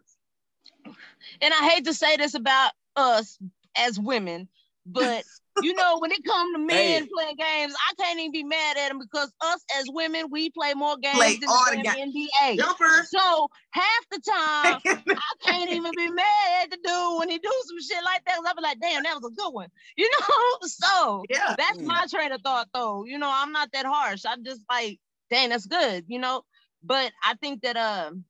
[1.42, 3.38] And I hate to say this about us
[3.78, 4.48] as women,
[4.86, 5.24] but
[5.64, 7.08] you know, when it comes to men Hey.
[7.14, 10.74] playing games, I can't even be mad at them because us as women, we play
[10.74, 12.58] more games Play than all the the NBA.
[12.58, 13.06] Jumper.
[13.10, 17.52] So half the time, I can't even be mad at the dude when he do
[17.66, 18.38] some shit like that.
[18.46, 19.70] I be like, damn, that was a good one.
[19.98, 20.58] You know?
[20.68, 21.56] So yeah.
[21.58, 21.86] that's Mm.
[21.88, 23.06] my train of thought though.
[23.06, 24.24] You know, I'm not that harsh.
[24.28, 26.44] I'm just like, dang, that's good, you know.
[26.84, 28.26] But I think that um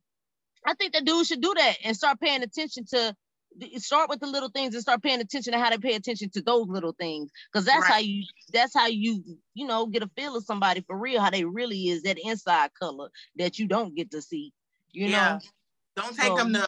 [0.65, 3.15] I think the dude should do that and start paying attention to
[3.77, 6.41] start with the little things and start paying attention to how to pay attention to
[6.41, 7.91] those little things because that's Right.
[7.93, 11.29] how you that's how you you know get a feel of somebody for real how
[11.29, 14.51] they really is that inside color that you don't get to see
[14.91, 15.35] you Yeah.
[15.35, 15.39] know
[15.95, 16.67] Don't take So- them to,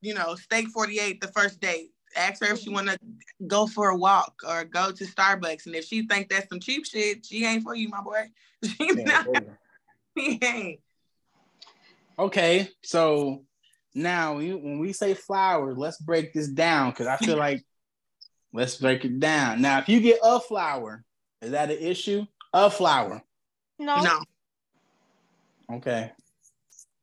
[0.00, 1.92] you know, steak 48 the first date.
[2.16, 2.98] Ask her if she want to
[3.46, 5.66] go for a walk or go to Starbucks.
[5.66, 8.30] And if she think that's some cheap shit, she ain't for you, my boy.
[8.64, 9.26] She Yeah, not,
[10.16, 10.80] she ain't.
[12.18, 13.44] Okay, so
[13.94, 17.64] now you, when we say flowers, let's break this down because I feel like
[18.52, 19.60] let's break it down.
[19.62, 21.04] Now, if you get a flower,
[21.42, 22.26] is that an issue?
[22.52, 23.22] A flower,
[23.78, 24.20] no, No.
[25.74, 26.12] okay.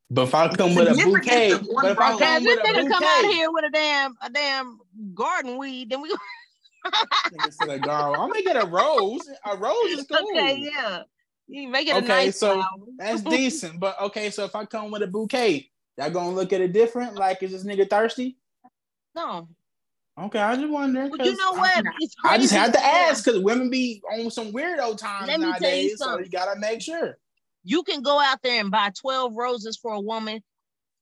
[0.09, 2.89] But if I come with a Significance bouquet, but if I come with a nigga
[2.89, 4.79] come out here with a damn a damn
[5.13, 6.09] garden weed then we
[6.85, 8.21] Nigga said a garland.
[8.21, 9.27] I'm gonna get a rose.
[9.45, 10.29] A rose is cool.
[10.31, 11.01] okay yeah
[11.47, 12.65] you make it a Okay, nice so flower.
[12.97, 13.79] That's decent.
[13.79, 17.15] But okay, so if I come with a bouquet, y'all gonna look at it different?
[17.15, 18.37] Like, is this nigga thirsty?
[19.15, 19.47] no
[20.17, 21.09] Okay, I just wonder.
[21.09, 24.01] but you 'cause know I- what it's I just had to ask because women be
[24.13, 27.17] on some weirdo times Let me tell you nowadays, so you gotta make sure.
[27.63, 30.41] you can go out there and buy 12 roses for a woman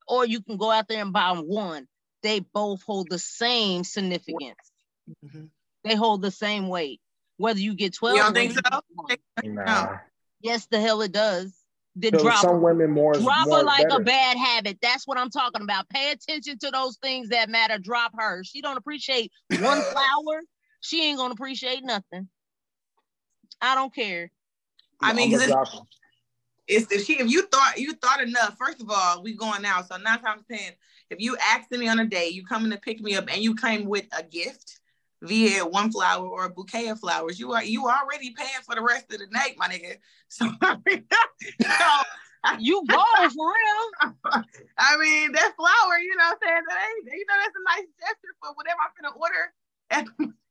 [0.07, 1.87] or you can go out there and buy one
[2.23, 4.55] they both hold the same significance
[5.25, 5.49] Mhm.
[5.83, 6.99] they hold the same weight
[7.37, 8.61] whether you get 12 You don't think so?
[8.61, 9.17] get one.
[9.43, 9.97] Nah.
[10.43, 11.53] Yes the hell it does.
[11.95, 14.01] The So drop some women more drop more her like better.
[14.01, 14.77] a bad habit.
[14.81, 15.89] That's what i'm talking about.
[15.89, 17.77] Pay attention to those things that matter.
[17.79, 18.43] Drop her.
[18.43, 20.41] She don't appreciate one flower.
[20.81, 22.27] She ain't gonna appreciate nothing.
[23.61, 24.31] I don't care.
[25.01, 25.49] I mean, it's-
[26.65, 29.87] It's if she if you thought you thought enough, first of all, we going out.
[29.87, 30.71] So nine times ten,
[31.09, 33.53] if you asking me on a date, you coming to pick me up and you
[33.53, 34.79] came with a gift,
[35.24, 35.28] Mm-hmm.
[35.28, 38.82] via one flower or a bouquet of flowers, you are you already paying for the
[38.82, 39.97] rest of the night, my nigga.
[40.30, 44.13] So, so You go for real.
[44.78, 47.63] I mean, that flower, you know, what I'm saying that ain't, you know, that's a
[47.78, 50.34] nice gesture for whatever I'm gonna order.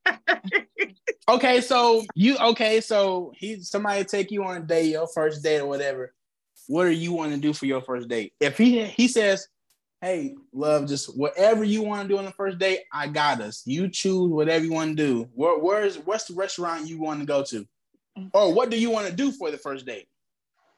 [1.28, 2.80] Okay, so you okay?
[2.80, 6.12] So he somebody take you on a date, your first date or whatever.
[6.66, 8.32] What do you want to do for your first date?
[8.40, 9.46] If he he says,
[10.02, 13.62] "Hey, love, just whatever you want to do on the first date, I got us.
[13.64, 15.28] You choose whatever you want to do.
[15.32, 17.66] Where, where's what's the restaurant you want to go to,
[18.34, 20.08] or what do you want to do for the first date?"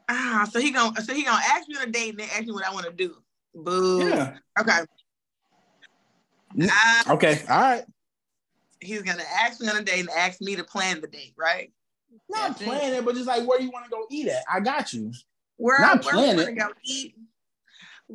[0.08, 2.44] ah, so he gonna so he gonna ask me on a date and then ask
[2.44, 3.16] me what I want to do.
[3.54, 4.08] Boo.
[4.08, 4.36] Yeah.
[4.60, 4.80] Okay.
[6.56, 6.68] Mm.
[6.70, 7.40] Uh, Okay.
[7.48, 7.84] All right.
[8.80, 11.72] he's gonna ask me on a date and ask me to plan the date, right?
[12.28, 12.98] Not That's it.
[12.98, 14.44] it, but just like where you want to go eat at.
[14.52, 15.12] I got you.
[15.56, 16.54] Where Not where plan it.
[16.56, 17.14] go eat?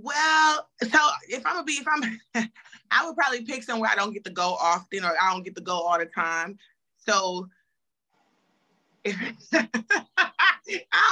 [0.01, 2.19] Well, so if I'm gonna be if I'm
[2.91, 5.55] I would probably pick somewhere I don't get to go often or I don't get
[5.55, 6.57] to go all the time.
[6.97, 7.47] So
[9.03, 9.15] if,
[9.53, 9.67] I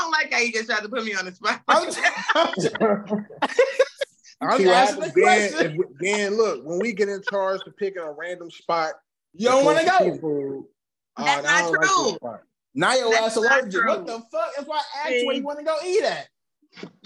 [0.01, 1.61] don't like how you just tried to put me on the spot.
[1.67, 1.88] I'm,
[4.41, 5.71] I'm See asking the happens, Dan, question.
[5.71, 8.93] if we- look, when we get in charge to picking a random spot,
[9.33, 10.11] You don't want to go.
[10.11, 10.67] people,
[11.15, 12.11] uh, That's I not don't like true.
[12.11, 12.41] that spot.
[12.75, 13.85] Now your ass not allergic.
[13.85, 14.51] What the fuck?
[14.55, 16.27] That's why I asked you where you want to go eat at.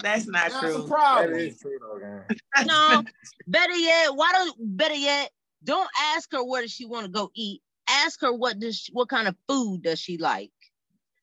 [0.02, 0.82] That's not That's true.
[0.82, 1.34] the problem.
[1.34, 2.24] is true though, Dan.
[2.66, 3.02] No,
[3.46, 5.30] better yet, why don't better yet,
[5.64, 7.62] don't ask her where does she want to go eat.
[7.88, 10.50] Ask her what does she, what kind of food does she like.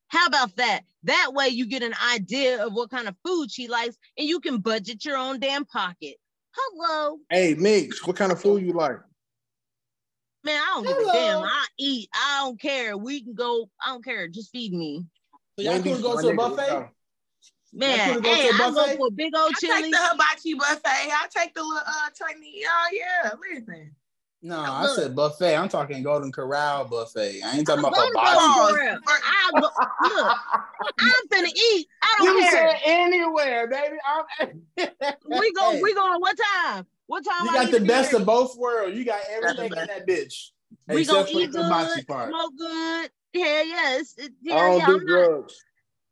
[0.08, 0.82] How about that?
[1.04, 4.40] That way you get an idea of what kind of food she likes and you
[4.40, 6.16] can budget your own damn pocket.
[6.52, 7.18] Hello.
[7.30, 8.98] Hey, Mix, what kind of food you like?
[10.44, 11.44] Man, I don't give a damn.
[11.44, 12.10] I eat.
[12.14, 12.98] I don't care.
[12.98, 13.70] We can go.
[13.86, 14.28] I don't care.
[14.28, 15.06] Just feed me.
[15.58, 16.90] So y'all Wendy's, could go to a nigga, buffet.
[17.74, 18.14] Let's go.
[18.14, 19.92] Man, go to hey, a I go for big old I take chili.
[19.92, 20.82] the hibachi buffet.
[20.86, 22.66] I take the little uh Chinese.
[22.68, 23.96] Oh yeah, listen.
[24.42, 24.96] No, I Look.
[24.96, 25.56] said buffet.
[25.56, 27.42] I'm talking Golden Corral buffet.
[27.44, 28.56] I ain't talking about Go to hibachi.
[28.56, 29.68] Golden I go,
[30.00, 30.38] look,
[31.00, 31.88] I'm finna eat.
[32.02, 32.52] I don't You care.
[32.70, 33.98] said anywhere, baby.
[34.08, 34.62] I'm,
[35.28, 35.72] we go.
[35.72, 36.22] Hey, We going.
[36.22, 36.86] What time?
[37.08, 37.46] What time?
[37.46, 38.96] You I got need the best of both worlds.
[38.96, 40.52] You got everything in that bitch.
[40.88, 42.30] We gonna except for eat the hibachi good, part.
[42.30, 43.12] smoke good.
[43.36, 44.16] Hell yes.
[44.18, 44.86] It- I Yeah, don't yeah.
[44.86, 45.64] do I'm not, drugs.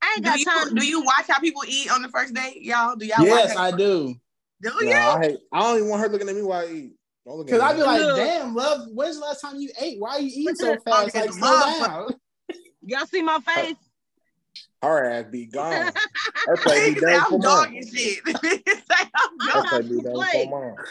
[0.02, 0.76] I ain't Do got you time.
[0.76, 2.96] do you watch how people eat on the first date, y'all?
[2.96, 3.74] Do y'all Yes, watch?
[3.74, 4.16] I do.
[4.62, 4.96] Do No, you?
[4.96, 5.38] I hate.
[5.52, 6.94] I don't even want her looking at me while I eat.
[7.26, 7.66] Don't Cause me.
[7.66, 8.16] I be like, Look.
[8.18, 8.88] damn, love.
[8.94, 10.00] When's the last time you ate?
[10.00, 11.10] Why are you eating so fast?
[11.16, 12.16] Okay, Like, slow down.
[12.86, 13.76] Y'all see my face?
[14.82, 15.92] her ass be gone.
[16.46, 17.94] Her play He be say done I'm for dogging months.
[17.94, 18.20] shit.
[18.26, 18.64] He
[19.14, 19.88] I'm I'm Her dogging.
[19.90, 20.86] play be done for.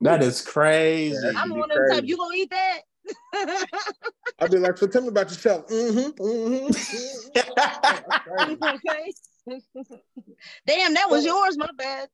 [0.00, 1.14] That is crazy.
[1.22, 2.04] Yeah, I'm be one of them type.
[2.06, 2.80] You gonna eat that?
[4.40, 5.66] I'd be like, so tell me about yourself.
[5.68, 6.22] Mm-hmm.
[6.22, 7.43] mm-hmm.
[7.58, 9.12] Okay.
[10.66, 11.56] Damn, that was yours.
[11.56, 12.08] My bad.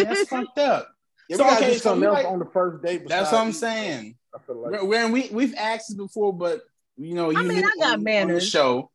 [0.00, 0.88] That's fucked up.
[1.28, 3.08] Yeah, So, we gotta okay, do so something else like- on the first date.
[3.08, 4.16] That's what I'm saying.
[4.48, 6.60] Like When we we've asked this before, but
[6.96, 8.48] you know, you I mean, I got on, on the manners.
[8.48, 8.90] show.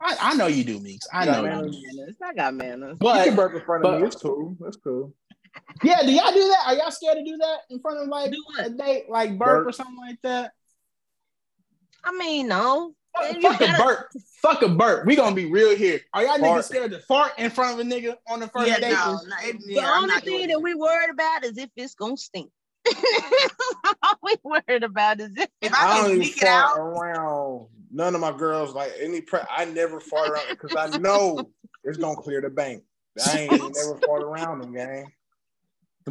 [0.00, 1.06] I, I know you do, Meeks.
[1.12, 1.84] I You know got manners.
[1.94, 2.16] manners.
[2.22, 2.96] I got manners.
[3.00, 4.06] you can burp in front of but- me.
[4.06, 4.56] It's cool.
[4.60, 5.12] That's cool.
[5.82, 6.62] Yeah, do y'all do that?
[6.66, 9.66] Are y'all scared to do that in front of like a date, like burp, Burp.
[9.66, 10.52] or something like that?
[12.04, 12.94] I mean, no.
[13.16, 14.08] Fuck, fuck a gotta- burp.
[14.42, 15.06] Fuck a burp.
[15.06, 16.00] We gonna be real here.
[16.14, 16.60] Are y'all Fart.
[16.60, 18.92] niggas scared to fart in front of a nigga on the first Yeah, date?
[18.92, 21.94] no, no, it, The yeah, I'm only thing that we worried about is if it's
[21.94, 22.50] gonna stink.
[24.02, 26.70] All we worried about is if If I I don't can even sneak it fart
[26.70, 28.74] out, around none of my girls.
[28.74, 31.50] Like any, pre- I never fart around because I know
[31.84, 32.84] it's gonna clear the bank.
[33.26, 35.10] I ain't never fart around them, gang.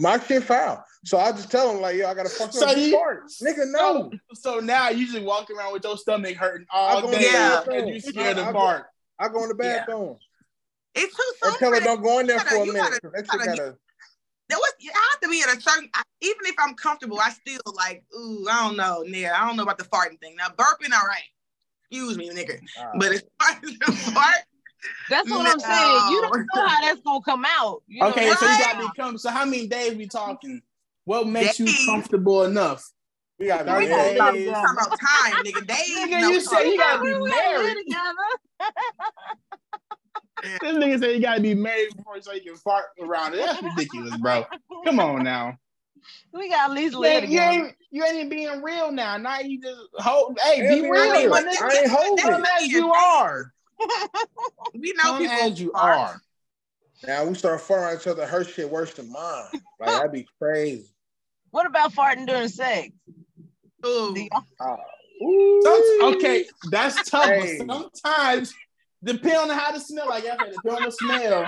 [0.02, 0.84] My shit foul.
[1.06, 3.72] So I just tell them like, yo, I gotta fuck So up you- fart, nigga.
[3.72, 7.18] No, So now you just walk around with your stomach hurting all I go day
[7.18, 8.00] in the you bathroom.
[8.02, 8.86] scared I- to I go- fart.
[9.20, 10.18] I go in the bathroom
[10.96, 11.50] it's too soon.
[11.52, 12.76] and tell her don't go in there You for a minute.
[12.76, 13.78] gotta- that shit gotta gotta.
[14.50, 17.30] There was, I have to be at a certain, I, even if I'm comfortable, I
[17.32, 20.36] still like, ooh, I don't know, yeah, I don't know about the farting thing.
[20.38, 21.24] Now burping, all right,
[21.92, 24.36] excuse me, nigga, uh, but as far as the fart,
[25.10, 26.12] that's what I'm saying.
[26.12, 27.84] You don't know how that's gonna come out.
[27.88, 28.92] You know Okay, what so you I'm gotta saying?
[28.96, 29.18] become.
[29.18, 30.62] So how many days we talking?
[31.06, 32.90] What makes you comfortable enough?
[33.40, 34.48] we gotta Thirty we talking days.
[34.48, 35.68] about, talking about time, nigga.
[35.68, 37.78] Days, Nigga, no you said you gotta be We gotta live married.
[37.86, 38.14] together.
[40.62, 43.38] This nigga said you gotta be married before so you can fart around it.
[43.46, 44.46] That's ridiculous, bro.
[44.86, 45.58] Come on now.
[46.32, 47.52] We got at least You live ain't, you together.
[47.66, 49.18] ain't you ain't even being real now.
[49.18, 50.38] Now you just hold.
[50.42, 51.34] Hey, be being real, real.
[51.34, 52.26] I ain't holding.
[52.26, 53.54] Come as you are.
[54.74, 55.98] We know Come people as you fart.
[55.98, 56.22] are.
[57.06, 58.26] Now we start farting at each other.
[58.26, 59.46] Her shit worse than mine.
[59.80, 60.88] Like that'd be crazy.
[61.52, 62.90] What about farting during sex?
[63.86, 64.16] Ooh.
[64.16, 64.28] Do
[64.60, 64.76] uh,
[65.24, 66.14] Ooh.
[66.16, 67.26] Okay, that's tough.
[67.26, 67.62] Hey.
[67.64, 68.56] But sometimes,
[69.04, 71.48] depending on how the smell, like I said, depending on the smell,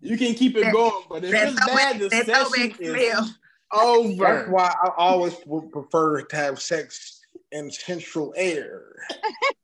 [0.00, 1.04] you can keep it going.
[1.08, 3.34] But if That it's bad, the throwback, session throwback is smell.
[3.72, 4.24] over.
[4.24, 7.20] That's why I always would prefer to have sex
[7.52, 8.82] in central air.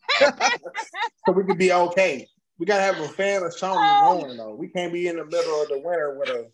[1.27, 2.27] so we could be okay.
[2.59, 4.55] We gotta have a fan or something going though.
[4.55, 6.47] We can't be in the middle of the winter with a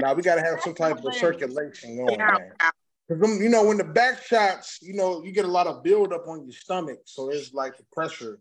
[0.00, 2.26] now we gotta have some type of circulation going, Yeah.
[2.32, 2.52] man.
[3.08, 5.82] Cause them, you know, when the back shots, you know, you get a lot of
[5.82, 7.00] buildup on your stomach.
[7.04, 8.38] So it's like the pressure.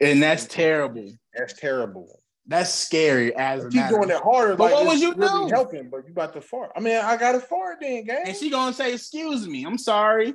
[0.00, 1.08] And that's terrible.
[1.34, 2.20] That's terrible.
[2.48, 3.96] That's scary as a Keep matter.
[3.96, 4.56] doing it harder.
[4.56, 5.54] But like what was you really do?
[5.54, 6.72] helping, but you about to fart.
[6.76, 8.24] I mean, I got to fart then, gang.
[8.26, 10.34] And she gonna say, "Excuse me, I'm sorry."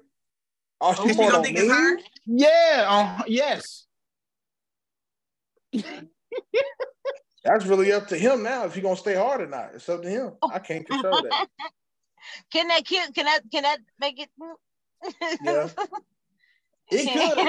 [0.81, 1.63] Oh, Is she she fart gonna on think me?
[1.63, 1.99] it's her?
[2.25, 2.85] Yeah.
[3.19, 3.85] Uh, yes.
[7.43, 8.65] That's really up to him now.
[8.65, 10.33] If he gonna stay hard or not, it's up to him.
[10.43, 11.47] I can't control that.
[12.53, 13.13] Can that kid?
[13.15, 13.41] Can that?
[13.51, 14.29] Can that make it?
[15.43, 15.67] Yeah.
[16.93, 17.47] It could.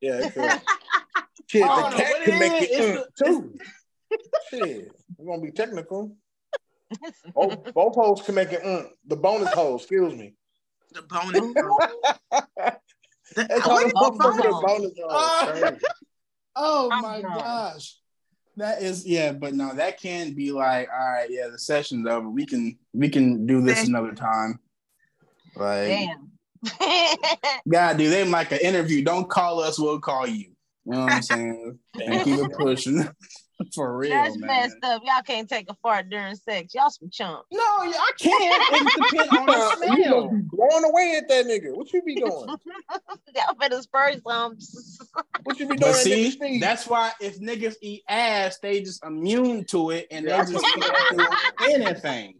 [0.00, 0.60] Yeah, it could.
[1.46, 2.68] Shit, I the don't know cat can it make is.
[2.68, 3.58] it It's mm, too.
[4.50, 6.16] Shit, we're gonna be technical.
[7.36, 8.62] Oh, both holes can make it.
[8.62, 10.34] Mm, the bonus hole, excuse me.
[10.92, 11.40] The bonus.
[13.34, 14.36] The- That's what the the bonus bonus?
[14.36, 15.08] the bonus hole.
[15.10, 15.52] Oh.
[15.52, 15.76] crazy.
[16.54, 17.38] Oh I'm my done.
[17.38, 17.96] gosh.
[18.58, 22.28] That is yeah, but no, that can be like, all right, yeah, the session's over.
[22.28, 24.58] We can we can do this another time.
[25.56, 26.30] Like, Damn.
[27.70, 29.02] God, do they like an interview?
[29.02, 30.50] Don't call us, we'll call you.
[30.84, 31.78] You know what I'm saying?
[32.02, 33.08] and keep it pushing.
[33.74, 34.46] For real, That's man.
[34.48, 35.02] messed up.
[35.04, 36.74] Y'all can't take a fart during sex.
[36.74, 37.46] Y'all some chumps.
[37.52, 38.64] No, I can't.
[38.74, 40.28] It depends on the Uh, you must smell.
[40.28, 41.76] be blowing away at that nigga.
[41.76, 42.30] What you be doing?
[43.34, 44.56] Y'all better spur some.
[45.44, 45.92] What you be doing?
[45.92, 50.40] But see, that's why if niggas eat ass, they just immune to it and Yeah,
[50.40, 52.34] I they just can see can't do anything.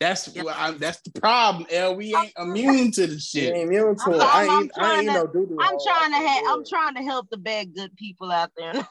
[0.00, 0.44] That's Yeah.
[0.56, 1.66] I'm, that's the problem.
[1.70, 1.96] L.
[1.96, 3.54] We ain't immune to the You shit.
[3.54, 4.20] ain't immune to I'm- it.
[4.22, 5.58] I I'm- ain't, I'm I trying ain't to- no doo doo.
[5.60, 6.44] I'm trying to have.
[6.48, 8.88] I'm trying to help the bad good people out there in the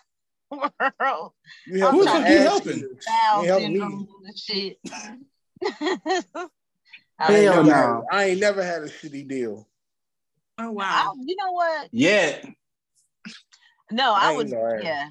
[0.52, 1.32] world.
[1.68, 2.78] You help Who the the fuck you helping?
[2.78, 3.06] eaters.
[3.08, 4.08] Bowel You help me.
[4.26, 4.78] and shit.
[7.20, 8.06] I Hell no.
[8.12, 9.68] I ain't never had a shitty deal.
[10.58, 11.14] Oh I, wow.
[11.24, 11.88] you know what?
[11.92, 12.44] Yeah.
[13.92, 14.50] No, I I would.
[14.50, 15.08] Yeah,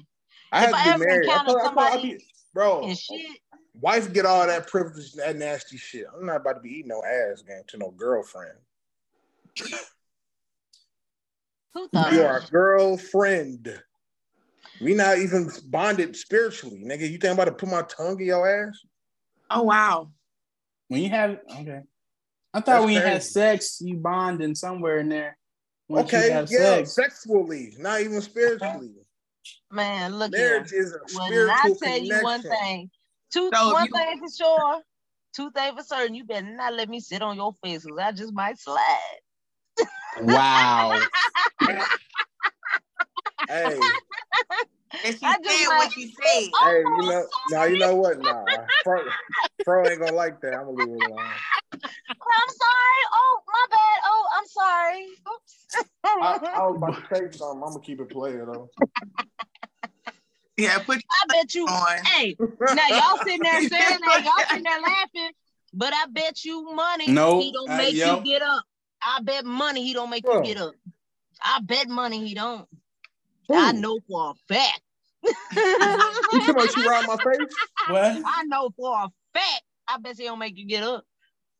[0.51, 1.29] I If had I to ever be married.
[1.29, 2.83] I encountered thought, I thought I'd somebody- be, bro.
[2.87, 3.37] and shit.
[3.79, 6.05] Wife get all that privilege, that nasty shit.
[6.13, 8.57] I'm not about to be eating no ass game to no girlfriend.
[11.73, 12.11] Who thought?
[12.11, 13.81] You are a girlfriend.
[14.81, 17.01] We not even bonded spiritually, nigga.
[17.01, 18.79] You think I'm about to put my tongue in your ass?
[19.49, 20.09] Oh wow.
[20.87, 21.81] When you have it, okay.
[22.53, 25.37] I thought That's when you had sex, you bonding somewhere in there.
[25.87, 26.95] Once okay, you have yeah, sex.
[26.95, 28.93] sexually, not even spiritually.
[29.71, 30.49] Man, look here.
[30.55, 32.05] Marriage is a When spiritual I tell connection.
[32.05, 32.89] you one thing,
[33.31, 34.81] two So one you- thing for sure,
[35.35, 38.11] two things for certain, you better not let me sit on your face because I
[38.11, 39.19] just might slide.
[40.21, 40.99] Wow.
[43.47, 43.79] Hey,
[45.03, 46.51] And she I said just what like- she said.
[46.63, 48.21] hey, you know, now you know what?
[48.21, 48.45] Nah,
[48.83, 49.03] Fro,
[49.65, 50.53] Fro ain't gonna like that.
[50.53, 51.19] I'm gonna leave it alone.
[52.33, 53.01] I'm sorry.
[53.13, 53.99] Oh, my bad.
[54.05, 55.05] Oh, I'm sorry.
[55.33, 55.67] Oops.
[56.05, 57.63] I, I was about to say something.
[57.63, 58.69] I'm gonna keep it player though.
[60.57, 61.65] Yeah, put I bet you.
[61.67, 61.97] on.
[62.05, 65.31] Hey, now y'all sitting there saying that, y'all sitting there laughing,
[65.73, 67.41] but I bet you money Nope.
[67.43, 68.17] he don't Uh, make yep.
[68.19, 68.63] you get up.
[69.03, 70.37] I bet money he don't make Bro.
[70.37, 70.73] you get up.
[71.41, 72.67] I bet money he don't.
[73.57, 74.81] I know for a fact.
[75.23, 75.33] You
[76.39, 77.47] talking about you right my face?
[77.89, 78.21] What?
[78.25, 79.63] I know for a fact.
[79.87, 81.03] I bet he don't make you get up.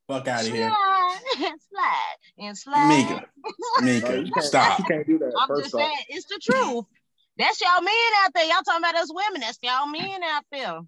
[0.08, 0.66] Fuck out of here.
[0.66, 2.88] And slide and slide.
[2.90, 3.26] Mika.
[3.82, 4.80] Mika, you stop.
[4.80, 5.34] You can't do that.
[5.40, 5.82] I'm first just off.
[5.82, 6.86] saying, it's the truth.
[7.38, 8.46] That's y'all men out there.
[8.46, 9.42] Y'all talking about us women.
[9.42, 10.80] That's y'all men out there.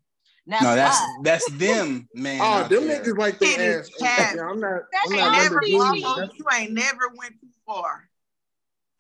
[0.46, 1.18] Now, No, that's slide.
[1.24, 2.40] that's them, man.
[2.44, 3.02] Oh, them there.
[3.02, 3.90] niggas like their ass.
[4.00, 4.82] Yeah, I'm not.
[4.92, 5.94] That's I'm You y'all not never see Lamborghini.
[5.94, 6.04] me.
[6.04, 8.10] walked- That's- you ain't never went too far.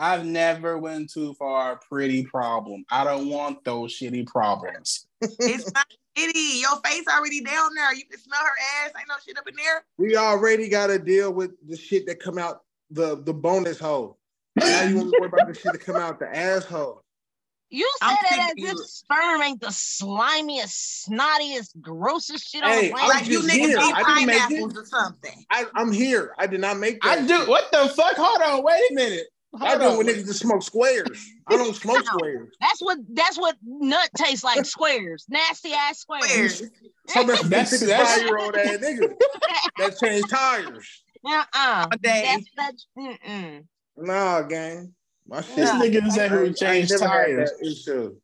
[0.03, 1.79] I've never went too far.
[1.89, 2.83] Pretty problem.
[2.91, 5.07] I don't want those shitty problems.
[5.21, 5.87] It's not
[6.17, 6.59] shitty.
[6.59, 7.93] Your face already down there.
[7.93, 8.91] You can smell her ass.
[8.99, 9.85] Ain't no shit up in there.
[9.97, 14.17] We already got to deal with the shit that come out the the bonus hole.
[14.57, 17.01] Now you want to worry about the shit that come out the asshole.
[17.69, 18.83] You say I'm that as if you.
[18.83, 23.09] sperm ain't the slimiest, snottiest, grossest shit on Hey, the planet.
[23.09, 25.45] Like you niggas eat pineapples or something.
[25.49, 26.35] I, I'm here.
[26.37, 27.19] I did not make that.
[27.19, 27.49] I do.
[27.49, 28.17] What the fuck?
[28.17, 28.63] Hold on.
[28.63, 29.27] Wait a minute.
[29.61, 29.97] I Hold do on.
[29.97, 31.25] when niggas just smoke squares.
[31.47, 32.55] I don't smoke squares.
[32.59, 34.65] That's what that's what nut tastes like.
[34.65, 36.55] Squares, nasty ass squares.
[36.55, 36.71] Squares.
[37.09, 39.13] Some That's- that's that's- five year old ass niggas
[39.77, 41.03] that change tires.
[41.25, 41.87] Uh-uh.
[41.93, 41.97] A.
[42.01, 43.63] That's that's mm-mm.
[43.97, 44.93] Nah, gang.
[45.27, 45.55] My shit.
[45.55, 47.51] This nigga is I that who ain't- I ain't changed tires.
[47.85, 48.15] that.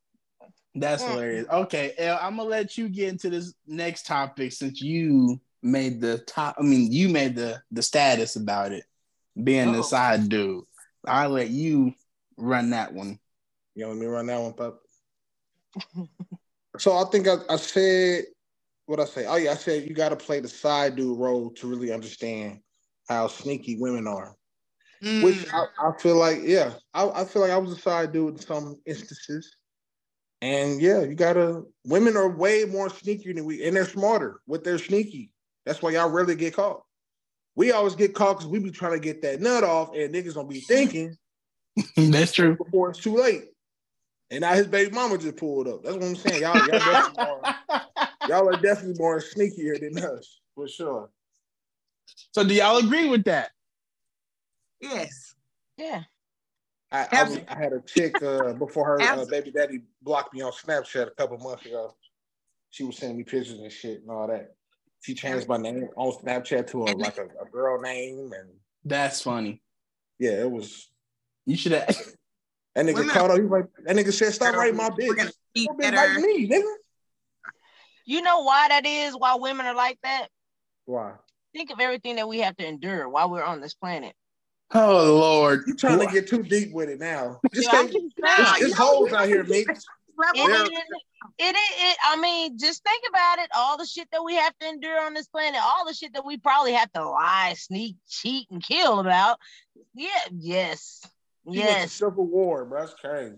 [0.76, 1.10] That's Mm.
[1.12, 1.48] hilarious.
[1.52, 6.20] Okay, El, I'm gonna let you get into this next topic since you made the
[6.20, 6.56] top.
[6.60, 8.84] I mean, you made the the status about it
[9.42, 9.84] being the Uh-oh.
[9.84, 10.64] side dude.
[11.10, 11.93] I'll let you
[12.38, 13.20] run that one.
[13.76, 14.82] You let me run that one, pup.
[16.78, 18.26] so I think I, I said
[18.86, 19.26] what I say.
[19.26, 22.60] Oh yeah, I said you got to play the side dude role to really understand
[23.07, 24.36] how sneaky women are.
[25.03, 25.24] Mm.
[25.24, 28.34] Which I, I feel like, yeah, I, I feel like I was a side dude
[28.34, 29.55] in some instances.
[30.41, 31.64] And yeah, you gotta.
[31.86, 35.32] Women are way more sneaky than we, and they're smarter with their sneaky.
[35.66, 36.84] That's why y'all rarely get caught.
[37.60, 40.36] We always get caught because we be trying to get that nut off, and niggas
[40.36, 41.18] gonna be thinking
[41.97, 42.55] That's true.
[42.55, 43.49] before it's too late.
[44.32, 45.84] And now his baby mama just pulled up.
[45.84, 46.41] That's what I'm saying.
[46.41, 47.41] Y'all, y'all, definitely more,
[48.30, 51.10] y'all are definitely more sneakier than us, for sure.
[52.32, 53.51] so, do y'all agree with that?
[54.80, 55.36] yes.
[55.76, 56.03] Yeah.
[56.93, 60.41] I, I, was, I had a chick uh, before her uh, baby daddy blocked me
[60.41, 61.93] on Snapchat a couple months ago.
[62.70, 64.55] She was sending me pictures and shit and all that.
[65.02, 68.50] She changed my name on Snapchat to a, like a, a girl name, and
[68.84, 69.62] That's funny.
[70.20, 70.89] yeah, it was.
[71.45, 71.88] You should have.
[72.76, 73.38] That nigga Women- called up.
[73.38, 75.97] He was like, that nigga said, "Stop writing my We're bitch." eat Don't be better.
[75.97, 76.72] writing me, nigga.
[78.06, 79.16] You know why that is?
[79.18, 80.28] Why women are like that?
[80.86, 81.14] Why?
[81.54, 84.14] Think of everything that we have to endure while we're on this planet.
[84.74, 87.39] Oh Lord, You trying to get too deep with it now?
[87.54, 89.68] Just Yeah, I'm say, just it's, it's know, out here, mate.
[90.20, 90.70] Level It There- is.
[91.38, 91.91] It is.
[91.91, 93.49] It, I mean, just think about it.
[93.55, 96.26] All the shit that we have to endure on this planet, all the shit that
[96.26, 99.38] we probably have to lie, sneak, cheat, and kill about.
[99.93, 100.07] Yeah.
[100.38, 101.01] Yes.
[101.51, 101.91] She went to Yes.
[101.93, 102.82] Civil War, bro.
[102.82, 103.36] That's crazy.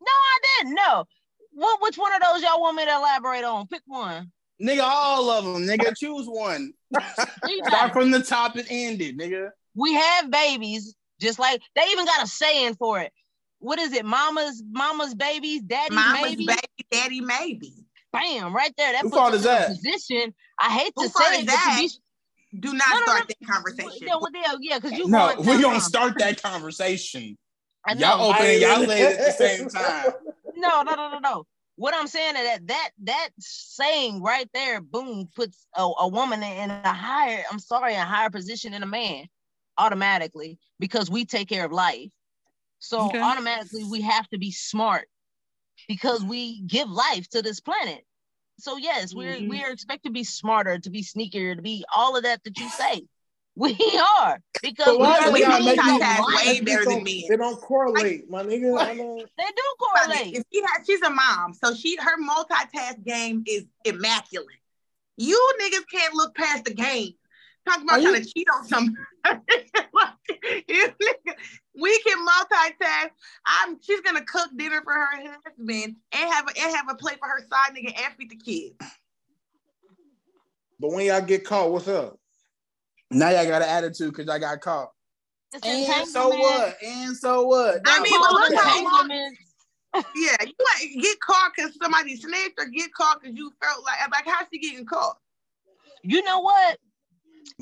[0.00, 0.74] No, I didn't.
[0.74, 1.04] No.
[1.52, 1.80] What?
[1.82, 3.66] Which one of those y'all want me to elaborate on?
[3.66, 4.30] Pick one.
[4.62, 6.72] nigga, all of them, nigga, choose one.
[7.66, 9.50] Start from the top and end it, nigga.
[9.74, 13.12] we have babies, just like they even got a saying for it.
[13.60, 14.04] What is it?
[14.04, 16.46] Mama's mama's babies, daddy's Mama's maybe.
[16.46, 17.72] baby, daddy maybe.
[18.12, 18.92] Bam, right there.
[18.92, 19.68] That Who puts fault is in that?
[19.68, 20.34] position.
[20.60, 21.78] I hate to say it, that?
[22.52, 23.34] be Do not No, no, start no.
[23.40, 24.06] that conversation.
[24.08, 27.36] Yeah, well, yeah, yeah, because you No, we to- gonna start that conversation.
[27.96, 30.12] Y'all open and y'all ain't- lay at the same time.
[30.56, 31.44] No, no, no, no, no.
[31.76, 36.42] What I'm saying is that that that saying right there, boom, puts a, a woman
[36.42, 39.26] in a higher, I'm sorry, a higher position than a man
[39.78, 42.10] automatically because we take care of life.
[42.78, 43.20] So Okay.
[43.20, 45.08] automatically we have to be smart
[45.88, 48.04] because we give life to this planet.
[48.58, 49.48] So yes, we're Mhm.
[49.48, 52.58] we are expected to be smarter, to be sneakier, to be all of that that
[52.58, 53.06] you say.
[53.54, 53.74] We
[54.20, 56.00] are because But why we, do we y'all need make me- life.
[56.00, 57.22] multitask way They just better than don't- men.
[57.28, 58.70] They don't correlate, my nigga.
[58.70, 58.88] What?
[58.88, 59.16] I know.
[59.36, 60.34] They do correlate.
[60.36, 64.60] If she has, she's a mom, so she her multitask game is immaculate.
[65.16, 67.14] You niggas can't look past the game.
[67.68, 68.96] Talking about Are you- trying to cheat on somebody.
[71.80, 73.10] We can multitask.
[73.46, 73.78] I'm.
[73.80, 77.28] She's gonna cook dinner for her husband and have a, and have a plate for
[77.28, 78.74] her side nigga and feed the kids.
[80.80, 82.18] But when y'all get caught, what's up?
[83.12, 84.90] Now y'all got an attitude because I got caught.
[85.54, 86.76] It's And so what?
[86.82, 87.80] And so what?
[87.86, 89.38] I No, mean, but look how long- Entanglement.
[90.16, 93.98] Yeah, you might get caught because somebody snitched or get caught because you felt like
[94.10, 95.16] like how's she getting caught?
[96.02, 96.78] You know what?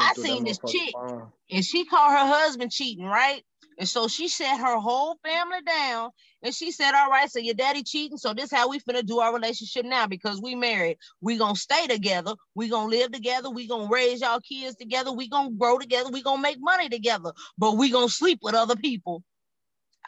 [0.00, 0.92] I seen this chick.
[0.92, 1.32] phone.
[1.50, 3.42] And she caught her husband cheating, right?
[3.78, 6.10] And so she set her whole family down
[6.42, 8.16] and she said, All right, so your daddy cheating.
[8.16, 10.96] So this how we finna do our relationship now because we married.
[11.20, 12.34] We gonna stay together.
[12.54, 13.50] We gonna live together.
[13.50, 15.12] We gonna raise y'all kids together.
[15.12, 16.10] We gonna grow together.
[16.10, 17.32] We gonna make money together.
[17.58, 19.22] But we gonna sleep with other people.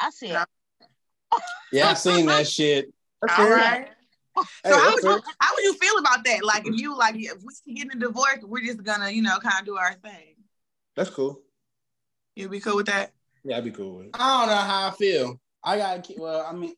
[0.01, 0.45] I said,
[1.73, 2.93] Yeah, I seen that shit.
[3.21, 3.98] That's All fair.
[4.39, 4.47] Right.
[4.65, 6.45] Hey, so how would, you, how would you feel about that?
[6.45, 7.35] Like if you like if
[7.67, 10.37] we get in a divorce, we're just gonna, you know, kind of do our thing.
[10.97, 11.41] That's cool.
[12.37, 13.13] You'd be cool with that?
[13.45, 14.11] Yeah, I'd be cool with it.
[14.15, 15.41] I don't know how I feel.
[15.63, 16.75] I got ki- well, I mean,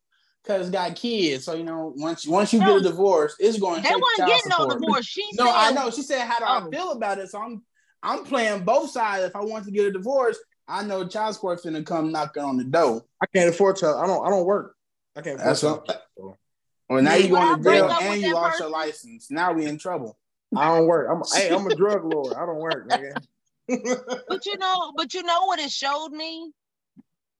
[0.46, 2.66] cause got kids, so you know, once once you No.
[2.66, 5.06] get a divorce, it's going to they take wasn't child getting no divorce.
[5.06, 5.90] She No, said, I know.
[5.90, 6.66] She said, "How do Oh.
[6.68, 7.62] I feel about it?" So I'm
[8.02, 9.24] I'm playing both sides.
[9.24, 12.56] If I want to get a divorce, I know child support finna come knocking on
[12.56, 13.02] the door.
[13.22, 13.88] I can't afford to.
[13.88, 14.26] I don't.
[14.26, 14.74] I don't work.
[15.16, 15.38] I can't.
[15.38, 16.36] That's afford what- to.
[16.90, 19.30] Well, now you when going to jail and you that lost your license.
[19.30, 20.18] Now we in trouble.
[20.56, 21.08] I don't work.
[21.08, 21.22] I'm.
[21.32, 22.34] hey, I'm a drug lord.
[22.36, 23.22] I don't work, nigga.
[24.28, 26.50] but you know, but you know what it showed me?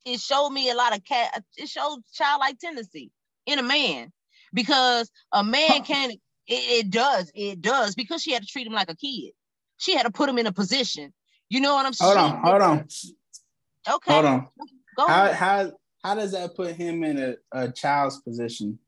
[0.07, 1.43] It showed me a lot of cat.
[1.57, 3.11] It showed childlike tendency
[3.45, 4.13] in a man
[4.55, 6.13] because a man can.
[6.13, 7.33] It, it does.
[7.35, 9.33] It does because she had to treat him like a kid.
[9.79, 11.13] She had to put him in a position.
[11.49, 12.17] You know what I'm saying?
[12.17, 12.89] Hold on, hold on,
[13.93, 14.13] Okay.
[14.13, 14.49] hold on.
[14.97, 15.35] Go How ahead.
[15.35, 15.73] how
[16.05, 18.79] how does that put him in a, a child's position?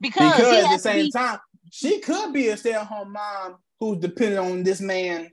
[0.00, 1.38] Because, Because at the same be- time,
[1.70, 5.30] she could be a stay-at-home mom who's dependent on this man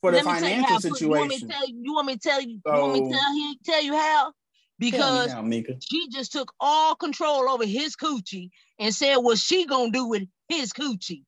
[0.00, 1.48] for the Let me tell you financial how I You want me to situation.
[1.48, 1.80] tell you?
[1.82, 2.48] You want me to tell you?
[2.48, 3.54] you want me to So- tell him?
[3.64, 4.32] Tell you how?
[4.78, 8.48] Because me now, she just took all control over his coochie
[8.78, 11.22] and said what she gonna do with his coochie.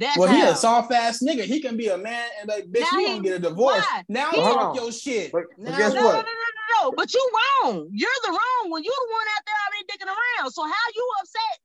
[0.00, 1.44] That's Well, he a soft ass nigga.
[1.44, 3.84] He can be a man and like, bitch, Now we he- gonna get a divorce.
[3.88, 4.04] why?
[4.08, 5.30] Now He- talk Hold your shit.
[5.32, 6.12] But- but guess no, what?
[6.16, 6.92] no, no, no, no, no.
[6.96, 7.30] But you
[7.62, 7.88] wrong.
[7.92, 8.82] You're the wrong one.
[8.82, 10.08] You're the one out there already dicking
[10.42, 10.50] around.
[10.50, 11.60] So how you upset?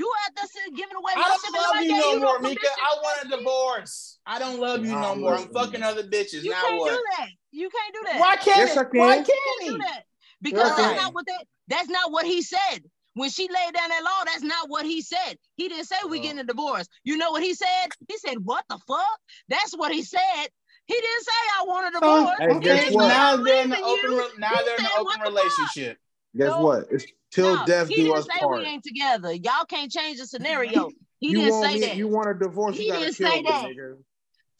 [0.00, 1.12] You out there giving away.
[1.14, 2.68] I don't shit, love nobody you gave no no more, Mika.
[2.68, 4.18] I want a divorce.
[4.24, 5.34] I don't love you no I'm more.
[5.36, 6.42] I'm fucking other bitches.
[6.42, 6.90] You now can't what?
[6.92, 7.28] do that.
[7.50, 8.18] You can't do that.
[8.18, 8.78] Why can't Yes, it?
[8.78, 9.24] I Why can.
[9.26, 9.78] can't can't he?
[9.78, 10.04] that
[10.40, 10.76] because Why?
[10.82, 11.44] that's not what that.
[11.68, 12.78] That's not what he said.
[13.14, 15.34] When she laid down that law, that's not what he said.
[15.56, 16.22] He didn't say we Oh.
[16.22, 16.86] getting a divorce.
[17.04, 17.88] You know what he said?
[18.08, 20.46] He said, "What the fuck?" That's what he said.
[20.86, 22.38] He didn't say I want a divorce.
[22.38, 24.10] Hey, He didn't say, now they're in an open.
[24.12, 25.96] you." Re- now He they're in an open "What the fuck?"
[26.34, 26.54] Relationship.
[26.54, 26.66] Guess No.
[26.66, 26.86] what?
[26.90, 28.58] It's till No, death he do didn't us say part.
[28.60, 29.32] we ain't together.
[29.32, 30.90] Y'all can't change the scenario.
[31.18, 31.86] He you didn't want say me?
[31.86, 31.96] that.
[31.96, 32.76] You want a divorce?
[32.76, 33.64] He you gotta didn't kill say me, that.
[33.66, 33.96] nigga.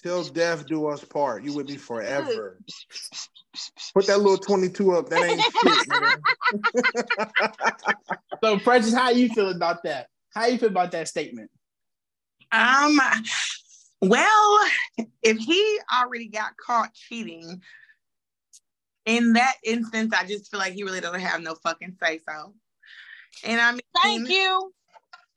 [0.03, 1.45] Till death do us part.
[1.45, 2.59] You with me forever.
[3.95, 5.09] Put that little twenty-two up.
[5.11, 5.89] That ain't shit.
[8.43, 10.07] So, Precious, how you feel about that?
[10.35, 11.51] How you feel about that statement?
[12.51, 12.99] Um,
[14.01, 14.59] well,
[15.23, 17.61] if he already got caught cheating,
[19.11, 22.55] in that instance, I just feel like he really doesn't have no fucking say so.
[23.45, 24.73] And I mean, Thank you.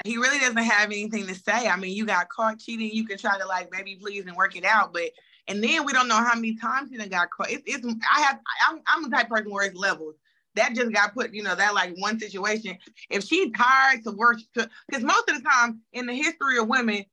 [0.05, 1.67] he really doesn't have anything to say.
[1.67, 4.55] I mean, you got caught cheating, you can try to like maybe please and work
[4.55, 5.09] it out, but
[5.47, 7.49] and then we don't know how many times he done got caught.
[7.49, 10.15] It, it's I have I'm I'm the type of person where it's levels.
[10.55, 12.77] That just got put, you know, that like one situation.
[13.09, 17.05] If she's tired to work, because most of the time in the history of women,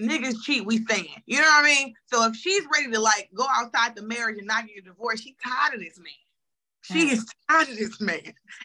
[0.00, 1.06] niggas cheat, we stand.
[1.26, 1.94] You know what I mean?
[2.06, 5.20] So if she's ready to like go outside the marriage and not get a divorce,
[5.20, 6.08] she's tired of this man.
[6.82, 8.20] She is tired of this man.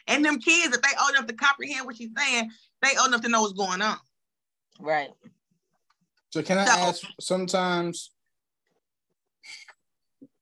[0.06, 2.50] And them kids, if they old enough to comprehend what she's saying,
[2.80, 3.96] they old enough to know what's going on.
[4.80, 5.10] Right.
[6.30, 7.02] So, can I So- ask?
[7.20, 8.10] Sometimes,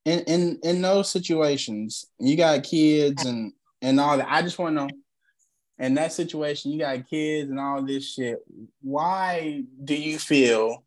[0.05, 3.53] in in in those situations, you got kids and
[3.83, 4.31] and all that.
[4.31, 4.89] I just want to know.
[5.81, 8.45] In that situation, you got kids and all this shit.
[8.83, 10.85] Why do you feel?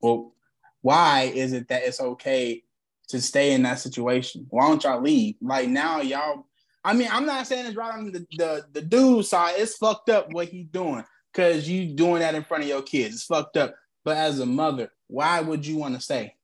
[0.00, 0.32] Well,
[0.80, 2.62] why is it that it's okay
[3.08, 4.46] to stay in that situation?
[4.48, 5.34] Why don't y'all leave?
[5.42, 6.46] Like now, y'all.
[6.84, 9.56] I mean, I'm not saying it's right on the the, the dude side.
[9.58, 13.16] It's fucked up what he's doing because you doing that in front of your kids.
[13.16, 13.74] It's fucked up.
[14.04, 16.36] But as a mother, why would you want to stay?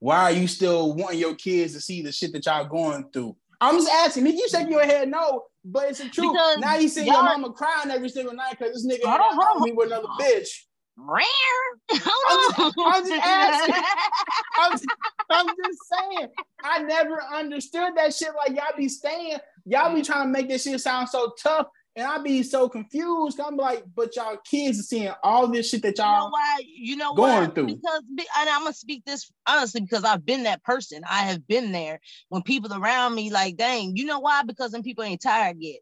[0.00, 3.36] Why are you still wanting your kids to see the shit that y'all going through?
[3.60, 4.26] I'm just asking.
[4.26, 6.32] If you shake your head no, but it's the truth.
[6.32, 9.36] Because now you see your mama crying every single night because this nigga Hold on,
[9.36, 9.62] hold on.
[9.62, 10.48] me with another bitch.
[10.96, 11.24] Rare.
[11.90, 13.74] I'm just- I'm just asking.
[14.58, 14.86] I'm just,
[15.30, 16.28] I'm just saying.
[16.62, 18.30] I never understood that shit.
[18.36, 20.06] Like y'all be staying, y'all be mm.
[20.06, 23.40] trying to make this shit sound so tough, and I'd be so confused.
[23.40, 26.30] I'm like, but y'all kids are seeing all this shit that You know y'all.
[26.30, 26.62] why?
[26.64, 27.54] You know going what?
[27.54, 27.66] through.
[27.66, 31.02] Because and I'm gonna speak this honestly because I've been that person.
[31.08, 34.42] I have been there when people around me like, dang, you know why?
[34.42, 35.80] Because them people ain't tired yet.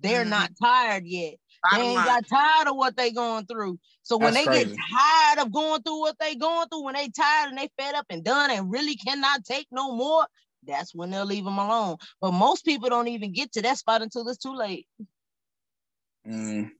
[0.00, 0.30] They're Mhm.
[0.30, 1.34] not tired yet.
[1.72, 3.78] They ain't got tired of what they going through.
[4.02, 7.08] So when That's they get tired of going through what they going through, when they
[7.08, 10.26] tired and they fed up and done and really cannot take no more,
[10.66, 11.96] that's when they'll leave them alone.
[12.20, 14.86] But most people don't even get to that spot until it's too late.
[16.26, 16.70] Mm,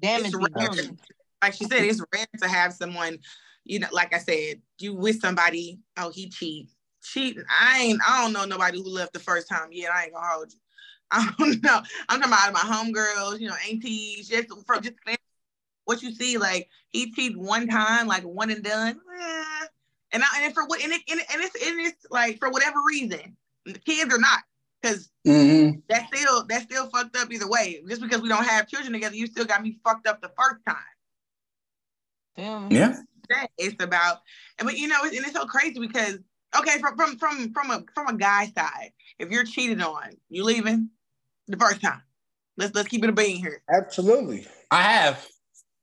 [0.00, 0.68] Damage It's be rare.
[0.68, 0.98] done.
[1.42, 3.18] like she said, it's rare to have someone,
[3.64, 6.68] you know, like I said, you with somebody, oh, he cheat.
[7.02, 7.44] cheating.
[7.48, 8.00] I ain't.
[8.06, 9.92] I don't know nobody who left the first time yet.
[9.92, 10.58] I ain't gonna hold you.
[11.10, 11.80] I don't know.
[12.08, 14.94] I'm talking about my homegirls, you know, aunties, just from just
[15.84, 16.36] what you see.
[16.36, 19.00] Like he cheated one time, like one and done.
[19.20, 19.66] Eh.
[20.12, 22.50] And I, and for what and, it, and, it, and it's and it's like for
[22.50, 23.36] whatever reason,
[23.66, 24.40] the kids are not
[24.86, 25.82] because Mhm.
[25.88, 27.82] that's still that's still fucked up either way.
[27.88, 30.64] Just because we don't have children together, you still got me fucked up the first
[30.66, 30.76] time.
[32.36, 32.76] Feel me?
[32.76, 32.96] Yeah.
[33.58, 34.18] it's about
[34.56, 36.18] and but you know and it's so crazy because
[36.56, 40.44] okay from from from from a from a guy side if you're cheated on you
[40.44, 40.88] leaving
[41.48, 42.00] the first time
[42.56, 44.46] let's let's keep it a bean here Absolutely.
[44.70, 45.26] I have.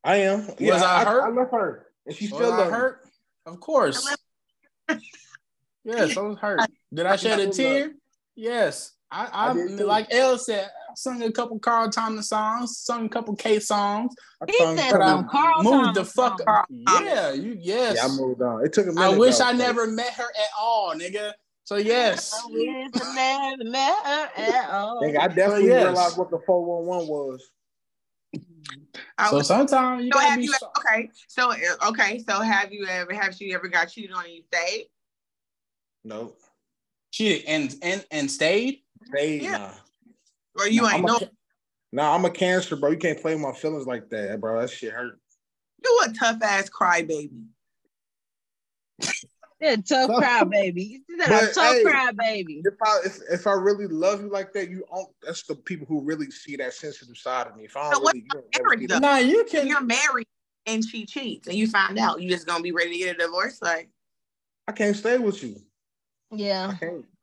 [0.05, 0.47] I am.
[0.57, 1.21] Was I hurt?
[1.23, 1.87] I, left her.
[2.05, 3.09] And she Was still I hurt?
[3.45, 4.15] Of course.
[5.83, 6.61] yes, I was hurt.
[6.93, 7.93] Did I shed a tear?
[8.35, 8.91] Yes.
[9.11, 9.85] I, I, I did too.
[9.85, 14.15] like Elle said, I sung a couple Carl Thomas songs, sung a couple K songs.
[14.41, 15.29] I He sung said for some them.
[15.29, 16.47] Carl moved the fuck song.
[16.47, 16.65] up.
[17.03, 17.97] Yeah, you yes.
[17.97, 18.65] Yeah, I moved on.
[18.65, 19.01] It took a minute.
[19.01, 21.31] I wish though, I but- never met her at all, nigga.
[21.65, 22.33] So yes.
[22.33, 23.13] I wish I
[23.55, 25.01] never met her at all.
[25.03, 25.83] Nigga, I definitely yes.
[25.85, 27.51] realized what the 411 was.
[29.19, 31.53] I So was- sometimes you so gotta have be you so- okay so
[31.89, 34.87] okay so have you ever have you ever got cheated on and you stayed
[36.03, 36.33] No.
[37.13, 38.79] Cheated and and and stayed.
[39.15, 39.51] Hey, Yeah.
[39.51, 39.71] nah.
[40.59, 41.29] or you Nah, ain't I'm no a,
[41.93, 42.89] nah, I'm a cancer, bro.
[42.91, 44.59] You can't play with my feelings like that, bro.
[44.59, 45.19] That shit hurt.
[45.83, 47.45] you a tough ass crybaby
[49.61, 51.01] Yeah, tough cry baby.
[51.07, 52.61] You said a But, tough hey, cry baby.
[52.65, 55.87] If I if, if I really love you like that, you don't, that's the people
[55.87, 57.63] who really see that sensitive side of me.
[57.63, 58.99] If I don't So what really, you don't married see though?
[58.99, 59.67] Nah, you can.
[59.67, 60.27] You're married
[60.65, 63.19] and she cheats and you find out you just gonna be ready to get a
[63.19, 63.89] divorce like
[64.67, 65.61] I can't stay with you.
[66.33, 66.73] I Yeah.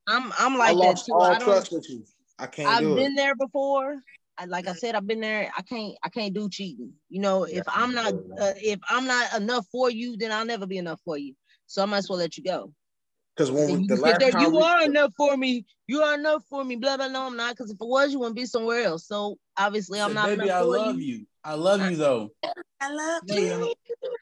[0.06, 1.18] I'm I'm I like that too.
[1.18, 1.42] I don't.
[1.42, 2.04] trust with you.
[2.38, 3.16] I can't I've been it.
[3.16, 4.02] there before.
[4.38, 5.50] I, like I said, I've been there.
[5.56, 5.94] I can't.
[6.02, 6.92] I can't do cheating.
[7.08, 10.66] You know, if I'm not, uh, if I'm not enough for you, then I'll never
[10.66, 11.34] be enough for you.
[11.66, 12.72] So I might as well let you go.
[13.40, 15.64] Because when we, And you the last there, time you we, are enough for me.
[15.86, 16.76] You are enough for me.
[16.76, 17.08] Blah blah.
[17.08, 17.56] No, I'm not.
[17.56, 19.06] Because if it was, you wouldn't be somewhere else.
[19.06, 21.20] So obviously, I'm Said, not baby, I love you.
[21.20, 21.26] you.
[21.42, 22.32] I love you though.
[22.82, 23.66] I love you know.
[23.66, 23.74] you.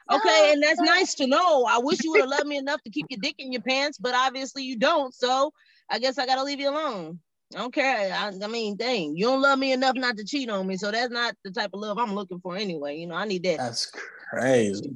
[0.09, 1.65] Okay, and that's nice to know.
[1.69, 3.99] I wish you would have loved me enough to keep your dick in your pants,
[3.99, 5.13] but obviously you don't.
[5.13, 5.53] So
[5.91, 7.19] I guess I gotta leave you alone.
[7.57, 8.13] I don't care.
[8.15, 10.77] I, I mean, dang, you don't love me enough not to cheat on me.
[10.77, 12.99] So that's not the type of love I'm looking for anyway.
[12.99, 14.07] You know, I need that That's crazy.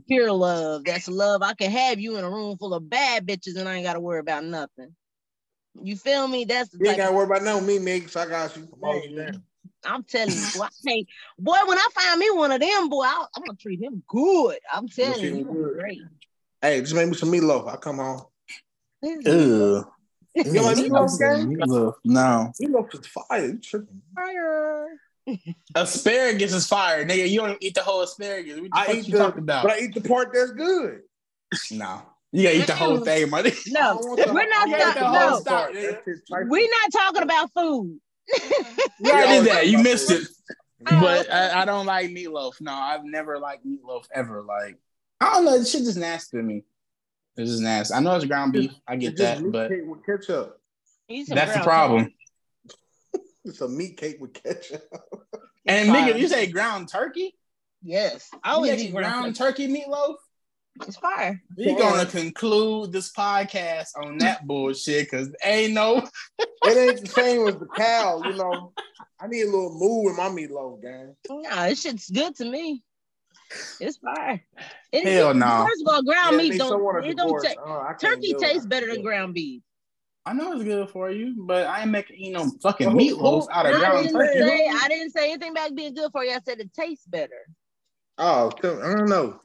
[0.09, 0.85] Pure love.
[0.85, 1.43] That's love.
[1.43, 4.01] I can have you in a room full of bad bitches and I ain't gotta
[4.01, 4.95] worry about nothing.
[5.81, 6.45] You feel me?
[6.45, 8.15] That's the you ain't type got to worry about no me, Mix.
[8.17, 8.69] I got you.
[8.73, 9.15] I'm always Hey.
[9.15, 9.33] there.
[9.85, 11.07] I'm telling you, boy, I can't,
[11.39, 14.59] boy, when I find me one of them, boy, I, I'm gonna treat him good.
[14.73, 15.79] I'm telling you, good.
[15.79, 16.03] great.
[16.61, 17.69] Hey, just make me some meatloaf.
[17.69, 18.23] I come home.
[19.03, 19.85] Ew.
[20.35, 21.57] You like meatloaf, gang?
[21.57, 21.95] Meatloaf.
[22.05, 22.53] No.
[22.61, 23.57] Meatloaf is fire.
[23.57, 24.03] Tripping?
[24.15, 24.89] Fire.
[25.75, 27.29] Asparagus is fire, nigga.
[27.29, 28.61] You don't eat the whole asparagus.
[28.61, 29.63] What the I fuck eat you the, talking about?
[29.65, 31.01] but I eat the part that's good.
[31.71, 32.03] no.
[32.35, 33.53] You gotta eat the whole thing, money.
[33.69, 35.45] No, don't want the- we're not I want talking- whole no.
[35.45, 35.75] part.
[35.75, 36.49] That shit trifling.
[36.49, 38.01] we're not talking about food.
[39.01, 39.69] You already did that.
[39.69, 40.23] You missed it.
[40.91, 42.61] Oh, But I, I don't like meatloaf.
[42.61, 44.43] No, I've never liked meatloaf ever.
[44.43, 44.79] Like
[45.21, 46.65] I don't know, this shit just nasty to me.
[47.37, 47.95] It's just nasty.
[47.95, 48.73] I know it's ground beef.
[48.89, 50.59] I get that, but with ketchup.
[51.29, 52.13] That's the problem.
[53.45, 54.83] It's a meat cake with ketchup.
[55.67, 56.13] And fire.
[56.15, 57.35] nigga, you say ground turkey?
[57.83, 60.09] Yes, I You always eat eat ground ground turkey meatloaf?
[60.09, 60.89] turkey.
[60.89, 61.43] It's fire.
[61.57, 65.99] We're gonna conclude this podcast on that bullshit because ain't no
[66.65, 68.73] It ain't the same as the cow, you know.
[69.21, 71.15] I need a little move in my meatloaf, gang.
[71.29, 72.83] Nah, this shit's good to me.
[73.81, 74.43] It's fire.
[74.93, 75.67] It- Hell it- no.
[75.69, 77.05] First of all, ground Yeah, meat don't.
[77.05, 77.43] It don't divorce.
[77.55, 79.63] ta- Oh, turkey do tastes I better than ground beef.
[80.25, 83.49] I know it's good for you, but I ain't making you know fucking Well, meatloaf
[83.51, 84.39] out of I ground didn't turkey.
[84.39, 86.31] say I didn't say anything about being good for you.
[86.33, 87.49] I said it tastes better.
[88.19, 89.41] Oh, I don't know.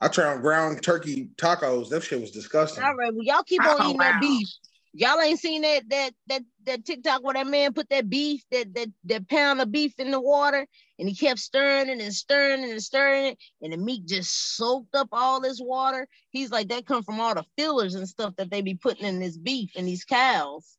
[0.00, 1.88] I tried ground turkey tacos.
[1.88, 2.84] That shit was disgusting.
[2.84, 4.12] All right, well, y'all keep on Oh, eating wow.
[4.12, 4.48] that beef.
[4.92, 8.74] Y'all ain't seen that that that that TikTok where that man put that beef, that
[8.74, 10.66] that that pound of beef in the water,
[10.98, 14.56] and he kept stirring it and stirring it and stirring it, and the meat just
[14.56, 16.08] soaked up all this water.
[16.30, 19.20] He's like, that come from all the fillers and stuff that they be putting in
[19.20, 20.76] this beef and these cows.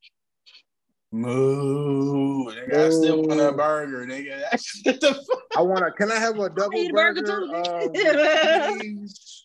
[1.12, 2.46] Moo.
[2.46, 4.42] Nigga, I still want a burger, nigga.
[4.50, 5.42] That's what the fuck.
[5.56, 5.90] I want to.
[5.92, 7.46] Can I have a double eat a burger burger?
[7.46, 7.92] too, uh, nigga.
[7.92, 9.44] with cheese,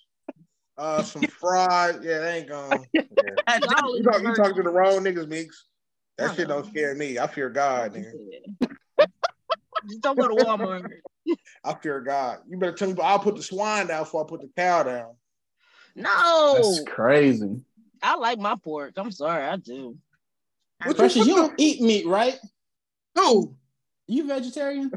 [0.77, 2.03] uh, some fried.
[2.03, 2.85] Yeah, that ain't going.
[2.93, 3.60] Yeah.
[3.60, 5.65] Y'all You talk, you talking to the wrong niggas, Meeks.
[6.18, 7.19] That I shit don't scare me.
[7.19, 8.14] I fear God, nigga.
[9.88, 10.89] Just don't go to Walmart.
[11.64, 12.39] I fear God.
[12.49, 12.93] You better tell me.
[12.93, 15.15] But I'll put the swine down before I put the cow down.
[15.95, 17.61] No, That's crazy.
[18.02, 18.93] I like my pork.
[18.97, 19.97] I'm sorry, I do.
[20.84, 22.38] What Precious, you don't eat meat, right?
[23.15, 23.56] Who?
[24.07, 24.91] You vegetarian?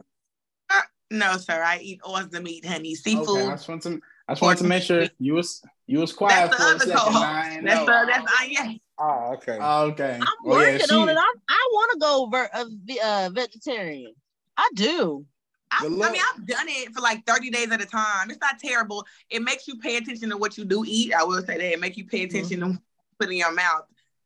[1.11, 1.63] No, sir.
[1.63, 2.95] I eat all the meat, honey.
[3.07, 3.51] Okay, I Seafood.
[3.51, 4.01] just want to.
[4.29, 6.95] I just wanted to make sure you was you was quiet That's for a second.
[6.97, 7.25] co-host.
[7.25, 7.93] I That's know.
[7.93, 8.73] uh, that's uh, yeah.
[8.99, 9.59] Oh, okay.
[9.61, 10.19] Oh, okay.
[10.21, 11.13] I'm Well, yeah, working she- on it.
[11.17, 14.13] I'm, I want to go ver- uh, ve- uh, vegetarian.
[14.57, 15.25] I do.
[15.71, 16.01] I, I mean,
[16.35, 18.31] I've done it for like 30 days at a time.
[18.31, 19.07] It's not terrible.
[19.31, 21.15] It makes you pay attention to what you do eat.
[21.15, 21.73] I will say that.
[21.73, 22.79] It makes you pay attention to
[23.21, 23.85] put in your mouth,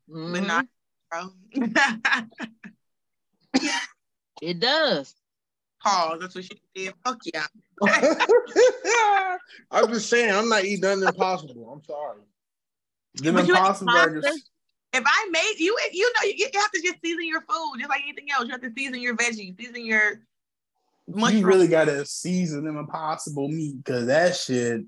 [0.09, 0.47] but Mhm.
[0.47, 0.67] not.
[4.41, 5.15] It does.
[5.83, 6.19] Pause.
[6.21, 6.95] That's what she did.
[7.05, 7.47] Fuck yeah.
[9.71, 11.71] I'm just saying, I'm not eating nothing impossible.
[11.73, 12.21] I'm sorry.
[13.15, 14.25] Them But impossible burgers.
[14.95, 17.89] If I made you, you know, you, you have to just season your food, just
[17.89, 18.45] like anything else.
[18.45, 20.21] You have to season your veggies, season your
[21.09, 21.41] mushroom.
[21.41, 24.83] You really gotta season them impossible meat because that shit.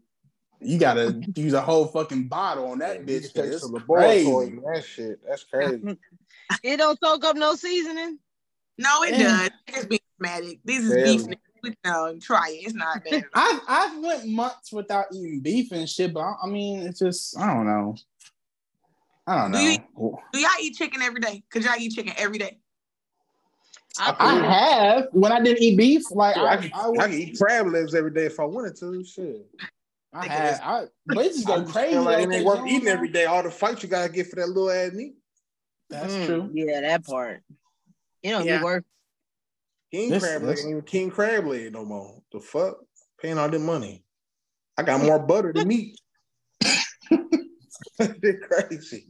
[0.60, 3.32] You gotta use a whole fucking bottle on that bitch.
[3.32, 4.50] take 'cause some It's laboratory.
[4.50, 4.60] crazy.
[4.72, 5.20] That shit.
[5.26, 5.98] That's crazy.
[6.62, 8.18] It don't soak up no seasoning.
[8.78, 9.48] no, it Yeah.
[9.48, 9.50] does.
[9.66, 10.58] It's just being dramatic.
[10.64, 11.38] These is Barely.
[11.64, 11.74] Beef.
[11.84, 12.12] niggas.
[12.12, 12.66] No, try it.
[12.66, 13.24] It's not bad.
[13.34, 17.38] I've I've went months without eating beef and shit, but I, I mean, it's just
[17.38, 17.96] I don't know.
[19.26, 20.20] I don't Do you- know.
[20.32, 21.42] Do y'all eat chicken every day?
[21.50, 22.58] Cause y'all eat chicken every day.
[23.98, 26.98] I, I have when I didn't eat beef, like I, I, can, I, I, would-
[27.00, 29.04] can eat crab legs every day if I wanted to.
[29.04, 29.46] Shit.
[30.12, 31.90] I had, I, but it just I go crazy.
[31.92, 33.12] feel like though, it ain't 'cause worth eating don't every know.
[33.14, 33.24] day.
[33.24, 35.14] All the fights you gotta get for that little ass meat.
[35.90, 36.50] That's Mm, true.
[36.52, 37.42] Yeah, that part.
[38.22, 38.58] It don't Yeah.
[38.58, 38.84] be worth.
[39.94, 42.20] King This- crab leg this- ain't even king crab leg no more.
[42.32, 42.78] The fuck?
[43.20, 44.04] Paying all that money.
[44.76, 46.00] I got more butter than meat.
[46.64, 49.06] Shit crazy.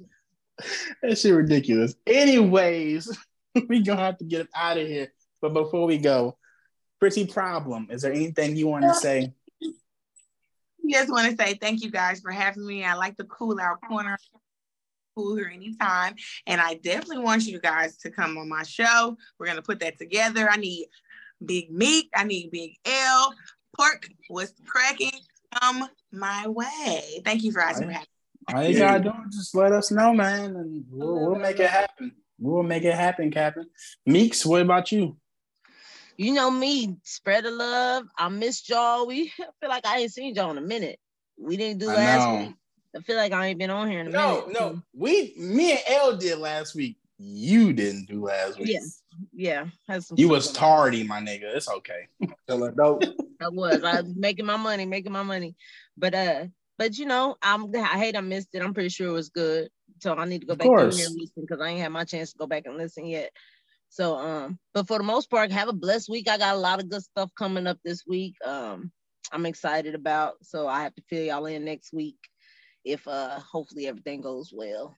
[1.02, 1.94] That shit ridiculous.
[2.06, 3.16] Anyways,
[3.68, 5.10] we gonna have to get up out of here.
[5.40, 6.36] But before we go,
[7.00, 7.88] pretty problem.
[7.90, 9.32] Is there anything you want to say?
[9.60, 9.72] You
[10.92, 12.84] just want to say thank you guys for having me.
[12.84, 14.18] I like the cool out corner.
[15.16, 16.16] Cool here anytime.
[16.46, 19.16] And I definitely want you guys to come on my show.
[19.38, 20.48] We're gonna put that together.
[20.50, 20.86] I need
[21.44, 22.10] Big Meat.
[22.14, 23.34] I need Big L.
[23.76, 25.12] Pork was cracking.
[25.60, 27.20] Come my way.
[27.24, 27.96] Thank you for asking me.
[28.52, 31.70] All you gotta do is just let us know, man, and we'll, we'll make it
[31.70, 32.12] happen.
[32.38, 33.66] We'll make it happen, Captain.
[34.04, 35.16] Meeks, what about you?
[36.16, 38.06] You know me, spread the love.
[38.18, 39.06] I miss y'all.
[39.06, 40.98] We I feel like I ain't seen y'all in a minute.
[41.38, 42.36] We didn't do I last know.
[42.36, 42.54] week.
[42.96, 44.52] I feel like I ain't been on here in a No, minute.
[44.52, 44.82] no, no.
[44.92, 46.96] we, me and L did last week.
[47.18, 48.78] You didn't do last week.
[49.32, 49.66] Yeah.
[49.88, 49.98] Yeah.
[50.00, 51.54] Some You was tardy, my nigga.
[51.54, 52.08] It's okay.
[52.48, 52.64] Tell.
[53.40, 53.82] I was.
[53.84, 55.54] I was making my money, making my money.
[55.96, 56.46] But uh,
[56.78, 58.62] but you know, I'm I hate I missed it.
[58.62, 59.68] I'm pretty sure it was good.
[60.00, 61.92] So I need to go Of back in here and listen because I ain't had
[61.92, 63.30] my chance to go back and listen yet.
[63.88, 66.28] So um, but for the most part, have a blessed week.
[66.28, 68.34] I got a lot of good stuff coming up this week.
[68.44, 68.90] Um,
[69.32, 70.34] I'm excited about.
[70.42, 72.16] So I have to fill y'all in next week
[72.84, 74.96] if uh hopefully everything goes well.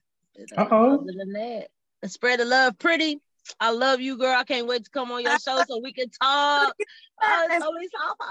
[0.57, 0.93] Uh, Uh-oh.
[0.95, 1.67] Other than that,
[2.05, 3.19] spread the love, pretty.
[3.61, 4.35] I love you, girl.
[4.37, 6.73] I can't wait to come on your show so we can talk.
[7.19, 8.27] Oh, it's gonna so fun.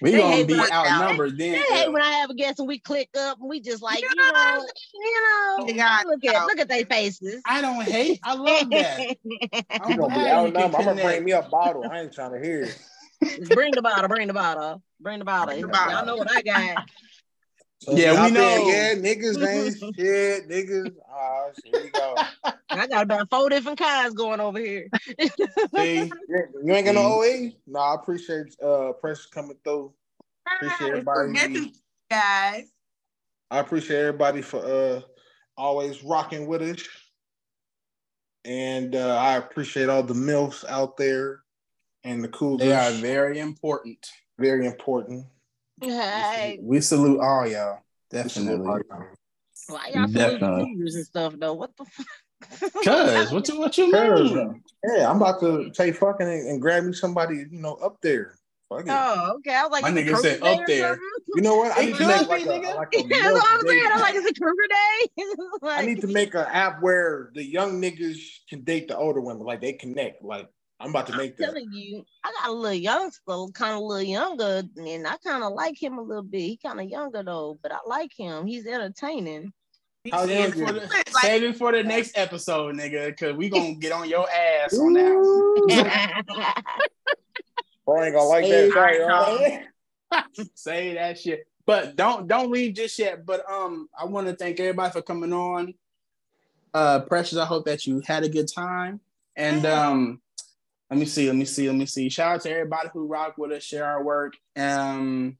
[0.00, 1.52] We They gonna be when I- outnumbered then.
[1.54, 4.00] They hate when I have a guest and we click up and we just like,
[4.02, 6.00] you know, you know, Yeah.
[6.06, 7.42] look at look at their faces.
[7.44, 8.20] I don't hate.
[8.22, 9.16] I love that.
[9.82, 10.62] I'm You gonna be outnumbered.
[10.76, 11.84] I'm gonna bring me a bottle.
[11.90, 12.62] I ain't trying to hear
[13.20, 13.48] it.
[13.52, 15.54] bring the bottle, bring the bottle, bring the bottle.
[15.54, 15.92] Bring the bottle.
[15.92, 16.88] Y'all know what I got.
[17.80, 18.68] So Yeah, we been, know.
[18.68, 20.48] Yeah, niggas ain't shit.
[20.48, 20.94] Niggas.
[21.10, 22.16] Ah, here we go.
[22.72, 24.88] I got about four different kinds going over here.
[25.76, 27.52] See, You ain't got no OE?
[27.66, 29.92] No, I appreciate uh Precious coming through.
[30.56, 31.32] Appreciate everybody.
[31.32, 31.72] Good to see you
[32.10, 32.64] guys.
[33.50, 35.00] I appreciate everybody for uh
[35.56, 36.88] always rocking with us.
[38.44, 41.40] And uh, I appreciate all the MILFs out there
[42.04, 44.06] and the cool they are very important.
[44.38, 45.26] very important.
[45.80, 47.80] Hey, We salute all y'all.
[48.10, 48.82] Definitely.
[49.68, 50.38] why y'all Definitely.
[50.38, 51.54] salute cougars and stuff though?
[51.54, 52.06] What the fuck?
[52.84, 54.62] Cause what you what you mean?
[54.84, 58.36] yeah, I'm about to take fucking and, and grab me somebody, you know, up there.
[58.68, 58.90] Fuck it.
[58.90, 59.54] Oh, okay.
[59.54, 60.98] I was like, My is nigga said up there.
[61.34, 61.76] You know what?
[61.76, 62.76] I need to make be, like a, nigga.
[62.76, 63.88] like a Yeah, that's what I'm saying.
[63.92, 65.24] I'm like, is it Kruger Day?
[65.70, 68.18] I need to make an app where the young niggas
[68.48, 70.22] can date the older women, like they connect.
[70.22, 70.48] Like
[70.80, 71.44] I'm about to make I'm that.
[71.46, 75.42] telling you, I got a little youngster, kind of a little younger, and I kind
[75.44, 76.40] of like him a little bit.
[76.40, 78.46] He kind of younger though, but I like him.
[78.46, 79.52] He's entertaining.
[80.10, 83.16] How young Save it, for the, Like- save it for the next episode, nigga.
[83.16, 86.54] Cause we gonna get on your ass on that one.
[87.86, 89.62] Bro, I ain't gonna like Hey, that.
[90.10, 90.44] Sorry.
[90.54, 91.46] Say that shit.
[91.66, 93.24] But don't don't leave just yet.
[93.24, 95.72] But um, I want to thank everybody for coming on.
[96.74, 99.00] Uh, Precious, I hope that you had a good time.
[99.36, 100.20] And um,
[100.94, 102.08] let me see, let me see, let me see.
[102.08, 104.34] Shout out to everybody who rock with us, share our work.
[104.54, 105.36] Um,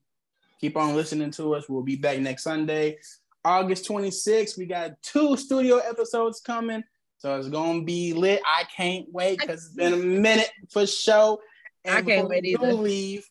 [0.61, 1.69] keep on listening to us.
[1.69, 2.99] We'll be back next Sunday,
[3.45, 4.59] August 26th.
[4.59, 6.83] We got two studio episodes coming.
[7.19, 8.41] So it's gonna be lit.
[8.45, 11.41] I can't wait because it's been a minute for show.
[11.89, 12.73] I can't wait either.
[12.73, 13.25] leave.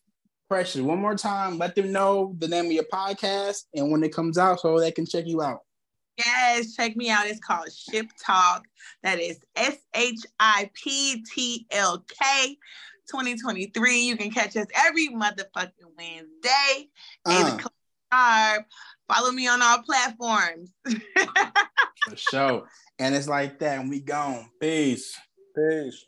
[0.48, 4.14] Precious, one more time, let them know the name of your podcast and when it
[4.14, 5.60] comes out so they can check you out.
[6.18, 7.26] Yes, check me out.
[7.26, 8.64] It's called Ship Talk.
[9.02, 12.56] That is S H I P T L K
[13.10, 14.00] 2023.
[14.00, 16.88] You can catch us every motherfucking Wednesday.
[17.26, 17.58] Uh,
[18.12, 18.66] sharp.
[19.12, 20.70] Follow me on all platforms.
[20.86, 22.68] for sure.
[22.98, 24.50] And it's like that, and we gone.
[24.60, 25.18] Peace.
[25.54, 26.04] Peace.